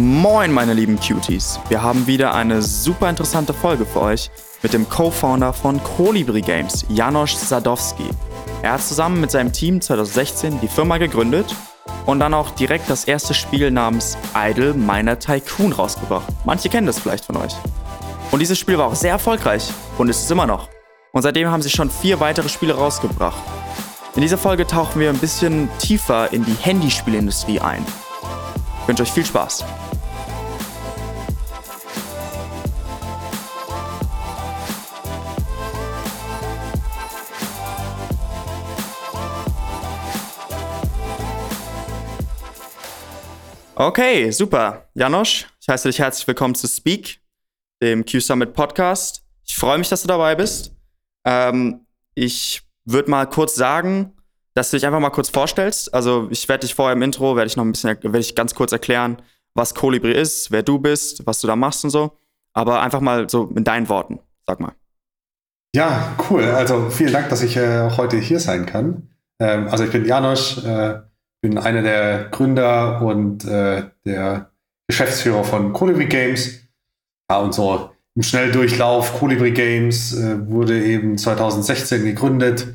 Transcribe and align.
Moin, 0.00 0.50
meine 0.50 0.72
lieben 0.72 0.98
Cuties. 0.98 1.60
Wir 1.68 1.82
haben 1.82 2.06
wieder 2.06 2.34
eine 2.34 2.62
super 2.62 3.10
interessante 3.10 3.52
Folge 3.52 3.84
für 3.84 4.00
euch 4.00 4.30
mit 4.62 4.72
dem 4.72 4.88
Co-Founder 4.88 5.52
von 5.52 5.78
Kolibri 5.84 6.40
Games, 6.40 6.86
Janosch 6.88 7.34
Sadowski. 7.34 8.08
Er 8.62 8.72
hat 8.72 8.80
zusammen 8.80 9.20
mit 9.20 9.30
seinem 9.30 9.52
Team 9.52 9.78
2016 9.78 10.58
die 10.62 10.68
Firma 10.68 10.96
gegründet 10.96 11.54
und 12.06 12.18
dann 12.18 12.32
auch 12.32 12.48
direkt 12.52 12.88
das 12.88 13.04
erste 13.04 13.34
Spiel 13.34 13.70
namens 13.70 14.16
Idle 14.34 14.72
Miner 14.72 15.18
Tycoon 15.18 15.72
rausgebracht. 15.72 16.32
Manche 16.46 16.70
kennen 16.70 16.86
das 16.86 16.98
vielleicht 16.98 17.26
von 17.26 17.36
euch. 17.36 17.52
Und 18.30 18.38
dieses 18.38 18.58
Spiel 18.58 18.78
war 18.78 18.86
auch 18.86 18.94
sehr 18.94 19.10
erfolgreich 19.10 19.70
und 19.98 20.08
ist 20.08 20.24
es 20.24 20.30
immer 20.30 20.46
noch. 20.46 20.70
Und 21.12 21.20
seitdem 21.20 21.50
haben 21.50 21.60
sie 21.60 21.68
schon 21.68 21.90
vier 21.90 22.20
weitere 22.20 22.48
Spiele 22.48 22.74
rausgebracht. 22.74 23.42
In 24.16 24.22
dieser 24.22 24.38
Folge 24.38 24.66
tauchen 24.66 24.98
wir 24.98 25.10
ein 25.10 25.18
bisschen 25.18 25.68
tiefer 25.78 26.32
in 26.32 26.42
die 26.46 26.56
Handyspielindustrie 26.58 27.60
ein. 27.60 27.84
Ich 28.80 28.88
wünsche 28.88 29.02
euch 29.02 29.12
viel 29.12 29.26
Spaß. 29.26 29.62
Okay, 43.80 44.30
super. 44.30 44.90
Janosch, 44.92 45.46
ich 45.58 45.66
heiße 45.66 45.88
dich 45.88 46.00
herzlich 46.00 46.28
willkommen 46.28 46.54
zu 46.54 46.68
Speak, 46.68 47.18
dem 47.82 48.04
Q-Summit 48.04 48.52
Podcast. 48.52 49.22
Ich 49.46 49.56
freue 49.56 49.78
mich, 49.78 49.88
dass 49.88 50.02
du 50.02 50.08
dabei 50.08 50.34
bist. 50.34 50.76
Ähm, 51.24 51.86
ich 52.14 52.60
würde 52.84 53.10
mal 53.10 53.24
kurz 53.24 53.54
sagen, 53.54 54.12
dass 54.52 54.70
du 54.70 54.76
dich 54.76 54.84
einfach 54.84 55.00
mal 55.00 55.08
kurz 55.08 55.30
vorstellst. 55.30 55.94
Also 55.94 56.28
ich 56.30 56.46
werde 56.46 56.66
dich 56.66 56.74
vorher 56.74 56.94
im 56.94 57.00
Intro, 57.00 57.36
werde 57.36 57.46
ich 57.46 57.56
noch 57.56 57.64
ein 57.64 57.72
bisschen, 57.72 57.96
werde 58.02 58.18
ich 58.18 58.34
ganz 58.34 58.54
kurz 58.54 58.72
erklären, 58.72 59.22
was 59.54 59.74
Kolibri 59.74 60.12
ist, 60.12 60.50
wer 60.50 60.62
du 60.62 60.78
bist, 60.78 61.26
was 61.26 61.40
du 61.40 61.46
da 61.46 61.56
machst 61.56 61.82
und 61.82 61.88
so. 61.88 62.18
Aber 62.52 62.82
einfach 62.82 63.00
mal 63.00 63.30
so 63.30 63.50
in 63.56 63.64
deinen 63.64 63.88
Worten, 63.88 64.20
sag 64.46 64.60
mal. 64.60 64.72
Ja, 65.74 66.18
cool. 66.28 66.44
Also 66.44 66.90
vielen 66.90 67.14
Dank, 67.14 67.30
dass 67.30 67.42
ich 67.42 67.56
äh, 67.56 67.88
heute 67.96 68.18
hier 68.18 68.40
sein 68.40 68.66
kann. 68.66 69.08
Ähm, 69.38 69.68
also 69.68 69.84
ich 69.84 69.90
bin 69.90 70.04
Janosch, 70.04 70.58
äh, 70.66 71.00
bin 71.42 71.58
einer 71.58 71.82
der 71.82 72.28
Gründer 72.30 73.02
und 73.02 73.44
äh, 73.44 73.84
der 74.04 74.50
Geschäftsführer 74.88 75.44
von 75.44 75.72
Colibri 75.72 76.06
Games. 76.06 76.60
Ja, 77.30 77.38
und 77.38 77.54
so 77.54 77.90
im 78.16 78.22
Schnelldurchlauf 78.22 79.18
Colibri 79.18 79.52
Games 79.52 80.12
äh, 80.12 80.48
wurde 80.50 80.82
eben 80.84 81.16
2016 81.16 82.04
gegründet. 82.04 82.66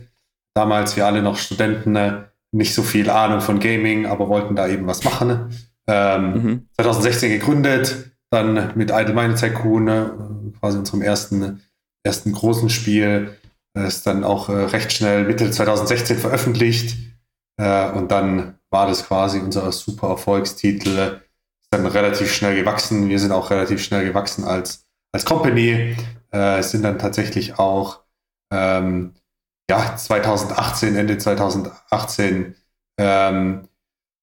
Damals 0.56 0.96
wir 0.96 1.06
alle 1.06 1.22
noch 1.22 1.38
Studenten, 1.38 1.96
äh, 1.96 2.24
nicht 2.52 2.74
so 2.74 2.84
viel 2.84 3.10
Ahnung 3.10 3.42
von 3.42 3.60
Gaming, 3.60 4.06
aber 4.06 4.30
wollten 4.30 4.56
da 4.56 4.68
eben 4.68 4.88
was 4.88 5.04
machen. 5.04 5.50
Ähm, 5.88 6.34
mhm. 6.34 6.70
2016 6.78 7.32
gegründet, 7.32 8.12
dann 8.32 8.72
mit 8.76 8.92
Idle 8.92 9.14
Mine 9.14 9.36
Tycoon, 9.36 9.88
äh, 9.88 10.10
quasi 10.60 10.78
unserem 10.78 11.02
ersten, 11.02 11.62
ersten 12.04 12.32
großen 12.32 12.70
Spiel, 12.70 13.36
äh, 13.78 13.88
ist 13.88 14.08
dann 14.08 14.24
auch 14.24 14.50
äh, 14.50 14.54
recht 14.54 14.94
schnell 14.94 15.26
Mitte 15.26 15.52
2016 15.52 16.18
veröffentlicht. 16.18 16.98
Äh, 17.58 17.92
und 17.92 18.12
dann 18.12 18.60
war 18.70 18.88
das 18.88 19.06
quasi 19.08 19.40
unser 19.40 19.72
super 19.72 20.10
Erfolgstitel. 20.10 21.22
Ist 21.62 21.70
dann 21.72 21.86
relativ 21.86 22.34
schnell 22.34 22.56
gewachsen. 22.56 23.10
Wir 23.10 23.20
sind 23.20 23.32
auch 23.32 23.50
relativ 23.50 23.84
schnell 23.84 24.06
gewachsen 24.06 24.44
als, 24.44 24.86
als 25.12 25.26
Company. 25.26 25.96
Äh, 26.32 26.62
sind 26.62 26.84
dann 26.84 27.00
tatsächlich 27.00 27.58
auch 27.58 28.02
ähm, 28.52 29.14
ja, 29.70 29.96
2018, 29.96 30.96
Ende 30.96 31.18
2018 31.18 32.56
ähm, 32.98 33.68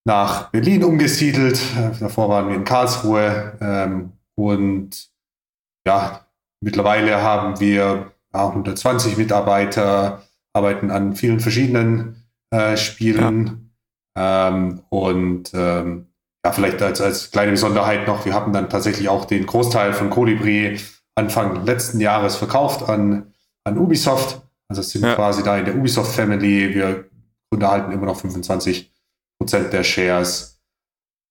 nach 0.05 0.51
Berlin 0.51 0.85
umgesiedelt. 0.85 1.61
Äh, 1.77 1.99
davor 1.99 2.29
waren 2.29 2.49
wir 2.49 2.57
in 2.57 2.65
Karlsruhe. 2.65 3.57
Ähm, 3.61 4.13
und 4.35 5.11
ja, 5.87 6.27
mittlerweile 6.61 7.23
haben 7.23 7.61
wir 7.61 8.13
ja, 8.33 8.49
120 8.49 9.17
Mitarbeiter, 9.17 10.23
arbeiten 10.53 10.91
an 10.91 11.17
vielen 11.17 11.41
verschiedenen 11.41 12.22
äh, 12.53 12.77
spielen. 12.77 13.73
Ja. 14.17 14.49
Ähm, 14.49 14.83
und 14.91 15.53
ähm, 15.55 16.13
ja, 16.45 16.53
vielleicht 16.53 16.83
als, 16.83 17.01
als 17.01 17.31
kleine 17.31 17.53
Besonderheit 17.53 18.07
noch, 18.07 18.25
wir 18.25 18.35
haben 18.35 18.53
dann 18.53 18.69
tatsächlich 18.69 19.09
auch 19.09 19.25
den 19.25 19.47
Großteil 19.47 19.93
von 19.93 20.11
Colibri 20.11 20.79
Anfang 21.15 21.65
letzten 21.67 22.01
Jahres 22.01 22.37
verkauft 22.37 22.89
an, 22.89 23.33
an 23.65 23.79
Ubisoft. 23.79 24.41
Also 24.69 24.83
sind 24.83 25.05
ja. 25.05 25.15
quasi 25.15 25.43
da 25.43 25.59
in 25.59 25.65
der 25.65 25.77
Ubisoft 25.77 26.15
Family. 26.15 26.75
Wir 26.75 27.05
unterhalten 27.51 27.93
immer 27.93 28.07
noch 28.07 28.17
25 28.17 28.91
Prozent 29.39 29.73
der 29.73 29.85
Shares. 29.85 30.63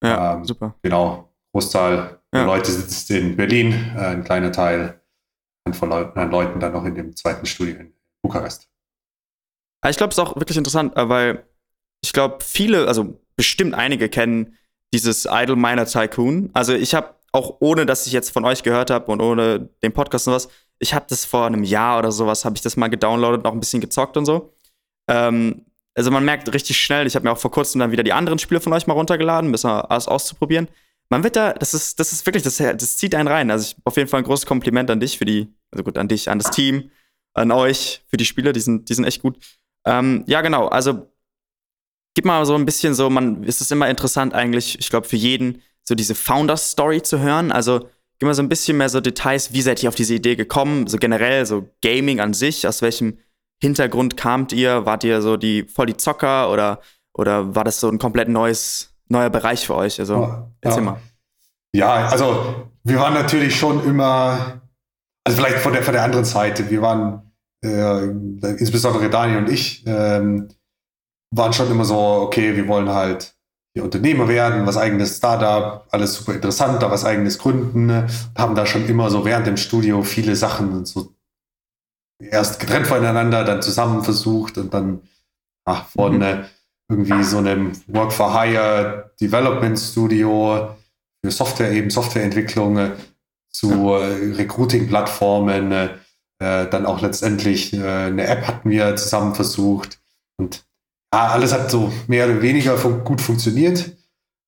Ja, 0.02 0.34
ähm, 0.34 0.44
super. 0.44 0.74
Genau. 0.82 1.28
Großteil 1.52 2.18
der 2.32 2.46
Leute 2.46 2.70
sitzt 2.70 3.10
in 3.10 3.36
Berlin, 3.36 3.92
äh, 3.94 4.06
ein 4.06 4.24
kleiner 4.24 4.52
Teil 4.52 5.00
von 5.70 5.90
Leuten, 5.90 6.30
Leuten 6.30 6.60
dann 6.60 6.72
noch 6.72 6.84
in 6.84 6.94
dem 6.94 7.14
zweiten 7.14 7.44
Studio 7.44 7.76
in 7.76 7.92
Bukarest. 8.22 8.71
Ich 9.88 9.96
glaube, 9.96 10.10
es 10.10 10.18
ist 10.18 10.24
auch 10.24 10.36
wirklich 10.36 10.58
interessant, 10.58 10.96
äh, 10.96 11.08
weil 11.08 11.44
ich 12.02 12.12
glaube, 12.12 12.38
viele, 12.44 12.86
also 12.86 13.18
bestimmt 13.36 13.74
einige 13.74 14.08
kennen 14.08 14.56
dieses 14.92 15.26
Idle 15.30 15.56
Miner 15.56 15.86
Tycoon. 15.86 16.50
Also 16.52 16.74
ich 16.74 16.94
habe 16.94 17.14
auch 17.32 17.56
ohne, 17.60 17.86
dass 17.86 18.06
ich 18.06 18.12
jetzt 18.12 18.30
von 18.30 18.44
euch 18.44 18.62
gehört 18.62 18.90
habe 18.90 19.10
und 19.10 19.20
ohne 19.20 19.70
den 19.82 19.92
Podcast 19.92 20.28
und 20.28 20.34
was, 20.34 20.48
ich 20.78 20.94
habe 20.94 21.06
das 21.08 21.24
vor 21.24 21.46
einem 21.46 21.64
Jahr 21.64 21.98
oder 21.98 22.12
sowas, 22.12 22.44
habe 22.44 22.56
ich 22.56 22.62
das 22.62 22.76
mal 22.76 22.88
gedownloadet, 22.88 23.44
noch 23.44 23.52
ein 23.52 23.60
bisschen 23.60 23.80
gezockt 23.80 24.16
und 24.16 24.26
so. 24.26 24.52
Ähm, 25.08 25.64
also 25.94 26.10
man 26.10 26.24
merkt 26.24 26.52
richtig 26.52 26.78
schnell, 26.78 27.06
ich 27.06 27.14
habe 27.14 27.24
mir 27.24 27.32
auch 27.32 27.38
vor 27.38 27.50
kurzem 27.50 27.78
dann 27.78 27.90
wieder 27.90 28.02
die 28.02 28.12
anderen 28.12 28.38
Spiele 28.38 28.60
von 28.60 28.72
euch 28.72 28.86
mal 28.86 28.94
runtergeladen, 28.94 29.48
um 29.48 29.70
alles 29.70 30.08
auszuprobieren. 30.08 30.68
Man 31.08 31.22
wird 31.24 31.36
da, 31.36 31.52
das 31.52 31.74
ist, 31.74 32.00
das 32.00 32.12
ist 32.12 32.24
wirklich, 32.26 32.42
das, 32.42 32.56
das 32.56 32.96
zieht 32.96 33.14
einen 33.14 33.28
rein. 33.28 33.50
Also 33.50 33.70
ich, 33.70 33.76
auf 33.84 33.96
jeden 33.96 34.08
Fall 34.08 34.20
ein 34.20 34.24
großes 34.24 34.46
Kompliment 34.46 34.90
an 34.90 35.00
dich 35.00 35.18
für 35.18 35.24
die, 35.24 35.52
also 35.70 35.84
gut, 35.84 35.98
an 35.98 36.08
dich, 36.08 36.30
an 36.30 36.38
das 36.38 36.50
Team, 36.50 36.90
an 37.34 37.50
euch 37.50 38.02
für 38.08 38.16
die 38.16 38.24
Spiele, 38.24 38.52
die 38.52 38.60
sind, 38.60 38.88
die 38.88 38.94
sind 38.94 39.04
echt 39.04 39.22
gut. 39.22 39.36
Ähm, 39.84 40.24
ja, 40.26 40.40
genau. 40.40 40.68
Also 40.68 41.12
gib 42.14 42.24
mal 42.24 42.44
so 42.46 42.54
ein 42.54 42.64
bisschen 42.64 42.94
so, 42.94 43.10
man, 43.10 43.42
ist 43.44 43.60
es 43.60 43.70
immer 43.70 43.88
interessant 43.88 44.34
eigentlich, 44.34 44.78
ich 44.78 44.90
glaube, 44.90 45.08
für 45.08 45.16
jeden, 45.16 45.62
so 45.82 45.94
diese 45.94 46.14
Founder-Story 46.14 47.02
zu 47.02 47.18
hören. 47.20 47.52
Also 47.52 47.88
gib 48.18 48.26
mal 48.26 48.34
so 48.34 48.42
ein 48.42 48.48
bisschen 48.48 48.76
mehr 48.76 48.88
so 48.88 49.00
Details, 49.00 49.52
wie 49.52 49.62
seid 49.62 49.82
ihr 49.82 49.88
auf 49.88 49.94
diese 49.94 50.14
Idee 50.14 50.36
gekommen? 50.36 50.86
So 50.86 50.98
generell, 50.98 51.46
so 51.46 51.68
Gaming 51.82 52.20
an 52.20 52.34
sich, 52.34 52.66
aus 52.66 52.82
welchem 52.82 53.18
Hintergrund 53.60 54.16
kamt 54.16 54.52
ihr? 54.52 54.86
Wart 54.86 55.04
ihr 55.04 55.22
so 55.22 55.36
die 55.36 55.64
voll 55.64 55.86
die 55.86 55.96
Zocker 55.96 56.50
oder, 56.50 56.80
oder 57.14 57.54
war 57.54 57.64
das 57.64 57.80
so 57.80 57.88
ein 57.88 57.98
komplett 57.98 58.28
neues, 58.28 58.94
neuer 59.08 59.30
Bereich 59.30 59.66
für 59.66 59.74
euch? 59.74 59.98
Also 59.98 60.14
ja, 60.14 60.50
erzähl 60.60 60.84
ja. 60.84 60.90
mal. 60.90 61.00
Ja, 61.74 62.08
also 62.08 62.68
wir 62.84 62.98
waren 62.98 63.14
natürlich 63.14 63.56
schon 63.56 63.84
immer, 63.84 64.60
also 65.24 65.38
vielleicht 65.38 65.58
von 65.58 65.72
der, 65.72 65.82
von 65.82 65.94
der 65.94 66.02
anderen 66.02 66.24
Seite, 66.24 66.68
wir 66.70 66.82
waren 66.82 67.31
äh, 67.62 68.04
insbesondere 68.58 69.08
Daniel 69.10 69.38
und 69.38 69.50
ich, 69.50 69.84
ähm, 69.86 70.48
waren 71.32 71.52
schon 71.52 71.70
immer 71.70 71.84
so, 71.84 71.96
okay, 71.96 72.56
wir 72.56 72.68
wollen 72.68 72.90
halt 72.90 73.34
hier 73.74 73.84
Unternehmer 73.84 74.28
werden, 74.28 74.66
was 74.66 74.76
eigenes 74.76 75.16
Startup, 75.16 75.86
alles 75.90 76.14
super 76.14 76.34
interessant, 76.34 76.82
da 76.82 76.90
was 76.90 77.04
eigenes 77.04 77.38
gründen, 77.38 77.86
ne? 77.86 78.06
haben 78.36 78.54
da 78.54 78.66
schon 78.66 78.86
immer 78.86 79.08
so 79.08 79.24
während 79.24 79.46
dem 79.46 79.56
Studio 79.56 80.02
viele 80.02 80.36
Sachen 80.36 80.84
so 80.84 81.14
erst 82.20 82.60
getrennt 82.60 82.86
voneinander, 82.86 83.44
dann 83.44 83.62
zusammen 83.62 84.04
versucht 84.04 84.58
und 84.58 84.74
dann 84.74 85.00
ach, 85.64 85.86
von 85.88 86.18
mhm. 86.18 86.44
irgendwie 86.88 87.22
so 87.24 87.38
einem 87.38 87.72
Work 87.86 88.12
for 88.12 88.38
Hire 88.38 89.12
Development 89.20 89.78
Studio 89.78 90.76
für 91.24 91.30
Software 91.30 91.72
eben 91.72 91.88
Softwareentwicklung 91.88 92.92
zu 93.48 93.94
äh, 93.94 94.34
Recruiting-Plattformen, 94.34 95.72
äh, 95.72 95.88
äh, 96.42 96.68
dann 96.68 96.86
auch 96.86 97.00
letztendlich 97.00 97.72
äh, 97.72 98.06
eine 98.06 98.26
App 98.26 98.48
hatten 98.48 98.68
wir 98.68 98.96
zusammen 98.96 99.34
versucht. 99.34 100.00
Und 100.36 100.64
ja, 101.14 101.28
alles 101.28 101.52
hat 101.52 101.70
so 101.70 101.92
mehr 102.08 102.26
oder 102.26 102.42
weniger 102.42 102.76
fun 102.76 103.04
gut 103.04 103.20
funktioniert. 103.20 103.92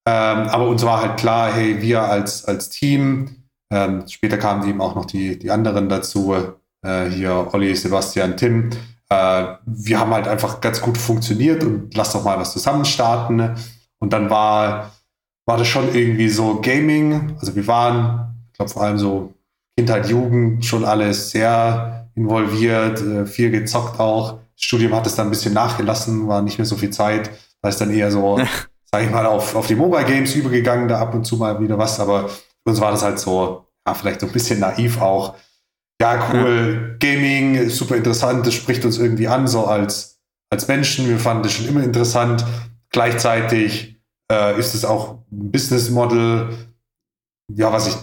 Ähm, 0.07 0.49
aber 0.49 0.67
uns 0.67 0.85
war 0.85 1.03
halt 1.03 1.19
klar, 1.19 1.53
hey, 1.53 1.81
wir 1.81 2.03
als, 2.03 2.45
als 2.47 2.69
Team, 2.69 3.45
ähm, 3.73 4.05
später 4.09 4.39
kamen 4.39 4.69
eben 4.69 4.81
auch 4.81 4.97
noch 4.97 5.05
die, 5.05 5.39
die 5.39 5.53
anderen 5.53 5.89
dazu, 5.89 6.35
äh, 6.83 7.09
hier 7.11 7.51
Olli, 7.53 7.77
Sebastian, 7.77 8.37
Tim. 8.37 8.71
Äh, 9.09 9.55
wir 9.65 10.01
haben 10.01 10.13
halt 10.13 10.27
einfach 10.27 10.61
ganz 10.61 10.81
gut 10.81 10.99
funktioniert 10.99 11.63
und 11.63 11.95
lass 11.95 12.13
doch 12.13 12.25
mal 12.25 12.39
was 12.39 12.53
zusammen 12.53 12.85
starten. 12.85 13.55
Und 14.01 14.13
dann 14.13 14.31
war, 14.31 14.93
war 15.47 15.59
das 15.59 15.69
schon 15.69 15.95
irgendwie 15.95 16.29
so 16.29 16.61
Gaming. 16.61 17.37
Also 17.39 17.55
wir 17.55 17.67
waren, 17.69 18.35
ich 18.51 18.55
glaube 18.55 18.73
vor 18.73 18.83
allem 18.83 18.99
so 18.99 19.35
Kindheit, 19.77 20.09
Jugend 20.09 20.65
schon 20.65 20.85
alles 20.85 21.31
sehr 21.31 22.11
involviert, 22.15 23.01
äh, 23.01 23.27
viel 23.27 23.51
gezockt 23.51 23.99
auch. 23.99 24.39
Das 24.55 24.65
Studium 24.65 24.95
hat 24.95 25.07
es 25.07 25.17
dann 25.17 25.27
ein 25.27 25.31
bisschen 25.31 25.55
nachgelassen, 25.55 26.29
war 26.29 26.43
nicht 26.43 26.59
mehr 26.59 26.67
so 26.67 26.77
viel 26.77 26.91
Zeit. 26.91 27.31
Da 27.61 27.69
ist 27.69 27.81
dann 27.81 27.91
eher 27.91 28.11
so, 28.11 28.39
sag 28.93 29.03
ich 29.03 29.11
mal, 29.11 29.27
auf, 29.27 29.57
auf 29.57 29.67
die 29.67 29.75
Mobile 29.75 30.05
Games 30.05 30.35
übergegangen, 30.35 30.89
da 30.89 31.01
ab 31.01 31.15
und 31.15 31.25
zu 31.25 31.37
mal 31.37 31.61
wieder 31.61 31.79
was. 31.79 31.99
Aber 31.99 32.29
für 32.29 32.71
uns 32.71 32.81
war 32.81 32.93
das 32.93 33.03
halt 33.03 33.19
so, 33.19 33.67
ja, 33.87 33.95
vielleicht 33.95 34.21
so 34.21 34.27
ein 34.27 34.33
bisschen 34.33 34.61
naiv 34.61 35.01
auch. 35.01 35.35
Ja, 36.01 36.29
cool, 36.33 36.97
Gaming, 36.99 37.69
super 37.71 37.97
interessant, 37.97 38.47
das 38.47 38.55
spricht 38.55 38.85
uns 38.85 38.99
irgendwie 38.99 39.29
an, 39.29 39.47
so 39.47 39.65
als, 39.65 40.21
als 40.51 40.69
Menschen. 40.69 41.09
Wir 41.09 41.19
fanden 41.19 41.45
das 41.45 41.53
schon 41.53 41.69
immer 41.69 41.83
interessant. 41.83 42.45
Gleichzeitig 42.91 44.01
äh, 44.31 44.59
ist 44.59 44.75
es 44.75 44.85
auch 44.85 45.25
ein 45.33 45.51
Business 45.51 45.91
Model, 45.91 46.51
ja, 47.55 47.73
was 47.73 47.87
sich 47.87 47.95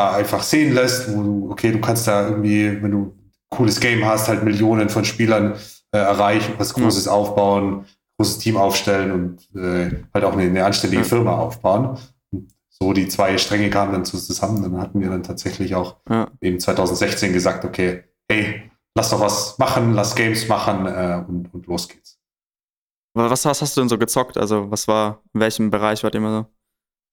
da 0.00 0.12
einfach 0.12 0.42
sehen 0.42 0.74
lässt, 0.74 1.14
wo 1.14 1.22
du, 1.22 1.50
okay, 1.50 1.72
du 1.72 1.80
kannst 1.80 2.06
da 2.08 2.28
irgendwie, 2.28 2.82
wenn 2.82 2.90
du 2.90 2.98
ein 2.98 3.32
cooles 3.50 3.80
Game 3.80 4.04
hast, 4.04 4.28
halt 4.28 4.42
Millionen 4.42 4.88
von 4.88 5.04
Spielern 5.04 5.54
äh, 5.92 5.98
erreichen, 5.98 6.54
was 6.58 6.74
Großes 6.74 7.06
ja. 7.06 7.12
aufbauen, 7.12 7.84
großes 8.16 8.38
Team 8.38 8.56
aufstellen 8.56 9.12
und 9.12 9.60
äh, 9.60 9.90
halt 10.14 10.24
auch 10.24 10.32
eine, 10.32 10.44
eine 10.44 10.64
anständige 10.64 11.02
ja. 11.02 11.08
Firma 11.08 11.36
aufbauen. 11.36 11.98
Und 12.32 12.52
so 12.68 12.92
die 12.92 13.08
zwei 13.08 13.36
Stränge 13.38 13.68
kamen 13.70 13.92
dann 13.92 14.04
zusammen. 14.04 14.62
Dann 14.62 14.80
hatten 14.80 15.00
wir 15.00 15.10
dann 15.10 15.22
tatsächlich 15.22 15.74
auch 15.74 15.96
ja. 16.08 16.28
eben 16.40 16.58
2016 16.58 17.32
gesagt, 17.32 17.64
okay, 17.64 18.04
hey, 18.30 18.70
lass 18.94 19.10
doch 19.10 19.20
was 19.20 19.58
machen, 19.58 19.92
lass 19.92 20.14
Games 20.14 20.48
machen 20.48 20.86
äh, 20.86 21.22
und, 21.28 21.52
und 21.52 21.66
los 21.66 21.88
geht's. 21.88 22.18
Was, 23.14 23.44
was 23.44 23.60
hast 23.60 23.76
du 23.76 23.80
denn 23.80 23.88
so 23.88 23.98
gezockt? 23.98 24.38
Also, 24.38 24.70
was 24.70 24.86
war, 24.86 25.22
in 25.34 25.40
welchem 25.40 25.70
Bereich 25.70 26.02
wart 26.04 26.14
ihr 26.14 26.18
immer 26.18 26.42
so? 26.42 26.46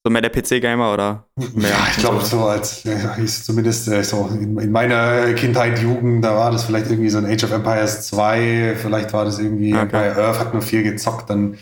So 0.07 0.12
mehr 0.12 0.21
der 0.21 0.30
PC-Gamer 0.30 0.94
oder 0.94 1.25
mehr? 1.54 1.69
Ja, 1.69 1.88
ich 1.92 1.98
glaube, 1.98 2.24
so 2.24 2.45
als, 2.45 2.86
ja, 2.86 3.13
zumindest 3.25 3.89
äh, 3.89 4.06
so 4.06 4.30
in, 4.31 4.57
in, 4.57 4.71
meiner 4.71 5.33
Kindheit, 5.33 5.80
Jugend, 5.80 6.24
da 6.24 6.33
war 6.33 6.50
das 6.50 6.63
vielleicht 6.63 6.89
irgendwie 6.89 7.09
so 7.09 7.18
ein 7.18 7.25
Age 7.25 7.44
of 7.44 7.51
Empires 7.51 8.07
2, 8.07 8.77
vielleicht 8.81 9.12
war 9.12 9.25
das 9.25 9.38
irgendwie, 9.38 9.74
okay. 9.74 9.89
bei 9.92 10.15
Earth 10.15 10.39
hat 10.39 10.54
nur 10.54 10.62
viel 10.62 10.83
gezockt, 10.83 11.30
dann 11.30 11.57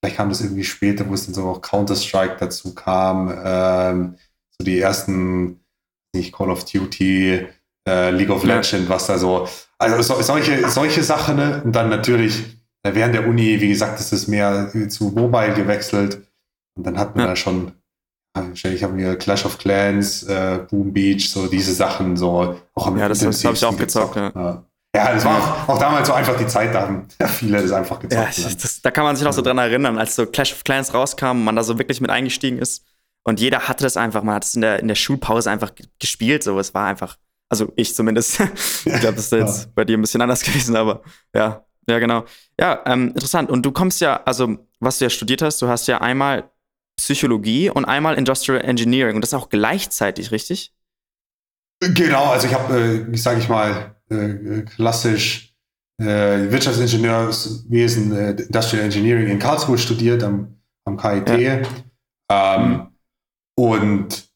vielleicht 0.00 0.16
kam 0.16 0.30
das 0.30 0.40
irgendwie 0.40 0.64
später, 0.64 1.06
wo 1.06 1.12
es 1.12 1.26
dann 1.26 1.34
so 1.34 1.42
auch 1.42 1.60
Counter-Strike 1.60 2.36
dazu 2.40 2.74
kam, 2.74 3.30
ähm, 3.44 4.14
so 4.58 4.64
die 4.64 4.80
ersten, 4.80 5.60
nicht 6.14 6.32
Call 6.32 6.48
of 6.48 6.64
Duty, 6.64 7.46
äh, 7.86 8.10
League 8.10 8.30
of 8.30 8.42
Legends, 8.42 8.72
ja. 8.72 8.88
was 8.88 9.06
da 9.06 9.18
so, 9.18 9.46
also 9.76 10.00
so, 10.00 10.22
solche, 10.22 10.66
solche 10.70 11.02
Sachen, 11.02 11.36
ne? 11.36 11.60
und 11.62 11.76
dann 11.76 11.90
natürlich 11.90 12.42
äh, 12.84 12.94
während 12.94 13.14
der 13.14 13.28
Uni, 13.28 13.60
wie 13.60 13.68
gesagt, 13.68 14.00
ist 14.00 14.14
es 14.14 14.28
mehr 14.28 14.72
zu 14.88 15.12
Mobile 15.14 15.52
gewechselt. 15.52 16.22
Und 16.76 16.86
dann 16.86 16.98
hat 16.98 17.16
man 17.16 17.24
ja. 17.24 17.30
da 17.30 17.36
schon, 17.36 17.72
ich 18.52 18.82
habe 18.82 18.92
mir 18.92 19.16
Clash 19.16 19.44
of 19.46 19.58
Clans, 19.58 20.22
äh, 20.24 20.60
Boom 20.68 20.92
Beach, 20.92 21.30
so 21.30 21.46
diese 21.46 21.72
Sachen, 21.72 22.16
so 22.16 22.58
auch 22.74 22.86
am 22.86 22.98
Ja, 22.98 23.08
das, 23.08 23.20
das 23.20 23.44
habe 23.44 23.54
ich 23.54 23.64
auch 23.64 23.76
gezockt, 23.76 24.14
gezockt. 24.14 24.36
Ja. 24.36 24.62
ja. 24.94 25.14
das 25.14 25.24
war 25.24 25.38
auch, 25.38 25.68
auch, 25.70 25.78
damals 25.78 26.08
so 26.08 26.14
einfach 26.14 26.36
die 26.36 26.46
Zeit, 26.46 26.74
da 26.74 26.82
haben 26.82 27.08
viele 27.26 27.62
das 27.62 27.72
einfach 27.72 27.98
gezockt. 27.98 28.38
Ja, 28.38 28.44
das, 28.44 28.82
da 28.82 28.90
kann 28.90 29.04
man 29.04 29.16
sich 29.16 29.24
noch 29.24 29.32
so 29.32 29.42
dran 29.42 29.58
erinnern, 29.58 29.98
als 29.98 30.14
so 30.14 30.26
Clash 30.26 30.52
of 30.52 30.64
Clans 30.64 30.92
rauskam 30.92 31.30
und 31.30 31.44
man 31.44 31.56
da 31.56 31.62
so 31.62 31.78
wirklich 31.78 32.00
mit 32.00 32.10
eingestiegen 32.10 32.58
ist. 32.58 32.84
Und 33.24 33.40
jeder 33.40 33.66
hatte 33.66 33.82
das 33.82 33.96
einfach, 33.96 34.22
man 34.22 34.36
hat 34.36 34.44
es 34.44 34.54
in 34.54 34.60
der, 34.60 34.78
in 34.78 34.86
der 34.86 34.94
Schulpause 34.94 35.50
einfach 35.50 35.72
gespielt, 35.98 36.44
so. 36.44 36.58
Es 36.60 36.74
war 36.74 36.86
einfach, 36.86 37.16
also 37.48 37.72
ich 37.74 37.94
zumindest. 37.94 38.38
ich 38.84 39.00
glaube, 39.00 39.16
das 39.16 39.24
ist 39.24 39.32
jetzt 39.32 39.64
ja. 39.64 39.70
bei 39.74 39.84
dir 39.84 39.96
ein 39.96 40.02
bisschen 40.02 40.20
anders 40.20 40.42
gewesen, 40.44 40.76
aber 40.76 41.02
ja, 41.34 41.64
ja, 41.88 41.98
genau. 41.98 42.24
Ja, 42.60 42.82
ähm, 42.86 43.08
interessant. 43.08 43.50
Und 43.50 43.64
du 43.64 43.72
kommst 43.72 44.00
ja, 44.00 44.22
also 44.24 44.58
was 44.78 44.98
du 44.98 45.06
ja 45.06 45.10
studiert 45.10 45.42
hast, 45.42 45.62
du 45.62 45.68
hast 45.68 45.88
ja 45.88 46.00
einmal 46.00 46.50
Psychologie 46.96 47.70
und 47.70 47.84
einmal 47.84 48.16
Industrial 48.16 48.60
Engineering 48.60 49.16
und 49.16 49.22
das 49.22 49.34
auch 49.34 49.48
gleichzeitig, 49.48 50.30
richtig? 50.30 50.72
Genau, 51.80 52.26
also 52.26 52.46
ich 52.46 52.54
habe, 52.54 53.06
äh, 53.12 53.16
sage 53.16 53.40
ich 53.40 53.48
mal, 53.48 53.96
äh, 54.08 54.62
klassisch 54.62 55.54
äh, 56.00 56.50
Wirtschaftsingenieurwesen, 56.50 58.16
äh, 58.16 58.30
Industrial 58.30 58.84
Engineering 58.84 59.28
in 59.28 59.38
Karlsruhe 59.38 59.78
studiert 59.78 60.22
am, 60.22 60.56
am 60.84 60.96
KIT. 60.96 61.28
Ja. 61.38 61.62
Ähm. 62.30 62.88
Und 63.58 64.28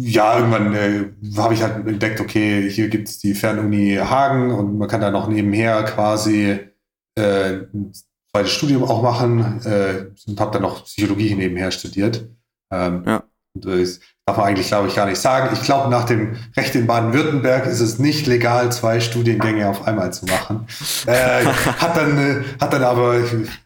ja, 0.00 0.38
irgendwann 0.38 0.74
äh, 0.74 1.12
habe 1.36 1.54
ich 1.54 1.62
halt 1.62 1.86
entdeckt, 1.86 2.20
okay, 2.20 2.70
hier 2.70 2.88
gibt 2.88 3.08
es 3.08 3.18
die 3.18 3.34
Fernuni 3.34 3.96
Hagen 3.96 4.52
und 4.52 4.78
man 4.78 4.86
kann 4.86 5.00
da 5.00 5.10
noch 5.10 5.28
nebenher 5.28 5.82
quasi 5.84 6.60
äh, 7.16 7.58
zweites 8.38 8.52
Studium 8.52 8.84
auch 8.84 9.02
machen 9.02 9.60
äh, 9.64 10.06
und 10.28 10.40
habe 10.40 10.52
dann 10.52 10.62
noch 10.62 10.84
Psychologie 10.84 11.34
nebenher 11.34 11.70
studiert. 11.70 12.28
Ähm, 12.72 13.02
ja. 13.06 13.16
Äh, 13.16 13.20
das 13.54 14.00
darf 14.24 14.36
man 14.36 14.46
eigentlich, 14.46 14.68
glaube 14.68 14.88
ich, 14.88 14.94
gar 14.94 15.06
nicht 15.06 15.20
sagen. 15.20 15.50
Ich 15.54 15.62
glaube, 15.62 15.90
nach 15.90 16.04
dem 16.04 16.36
Recht 16.56 16.74
in 16.76 16.86
Baden-Württemberg 16.86 17.66
ist 17.66 17.80
es 17.80 17.98
nicht 17.98 18.26
legal, 18.26 18.70
zwei 18.70 19.00
Studiengänge 19.00 19.68
auf 19.68 19.86
einmal 19.86 20.12
zu 20.12 20.26
machen. 20.26 20.66
Äh, 21.06 21.44
hat, 21.78 21.96
dann, 21.96 22.18
äh, 22.18 22.44
hat 22.60 22.72
dann 22.72 22.84
aber, 22.84 23.16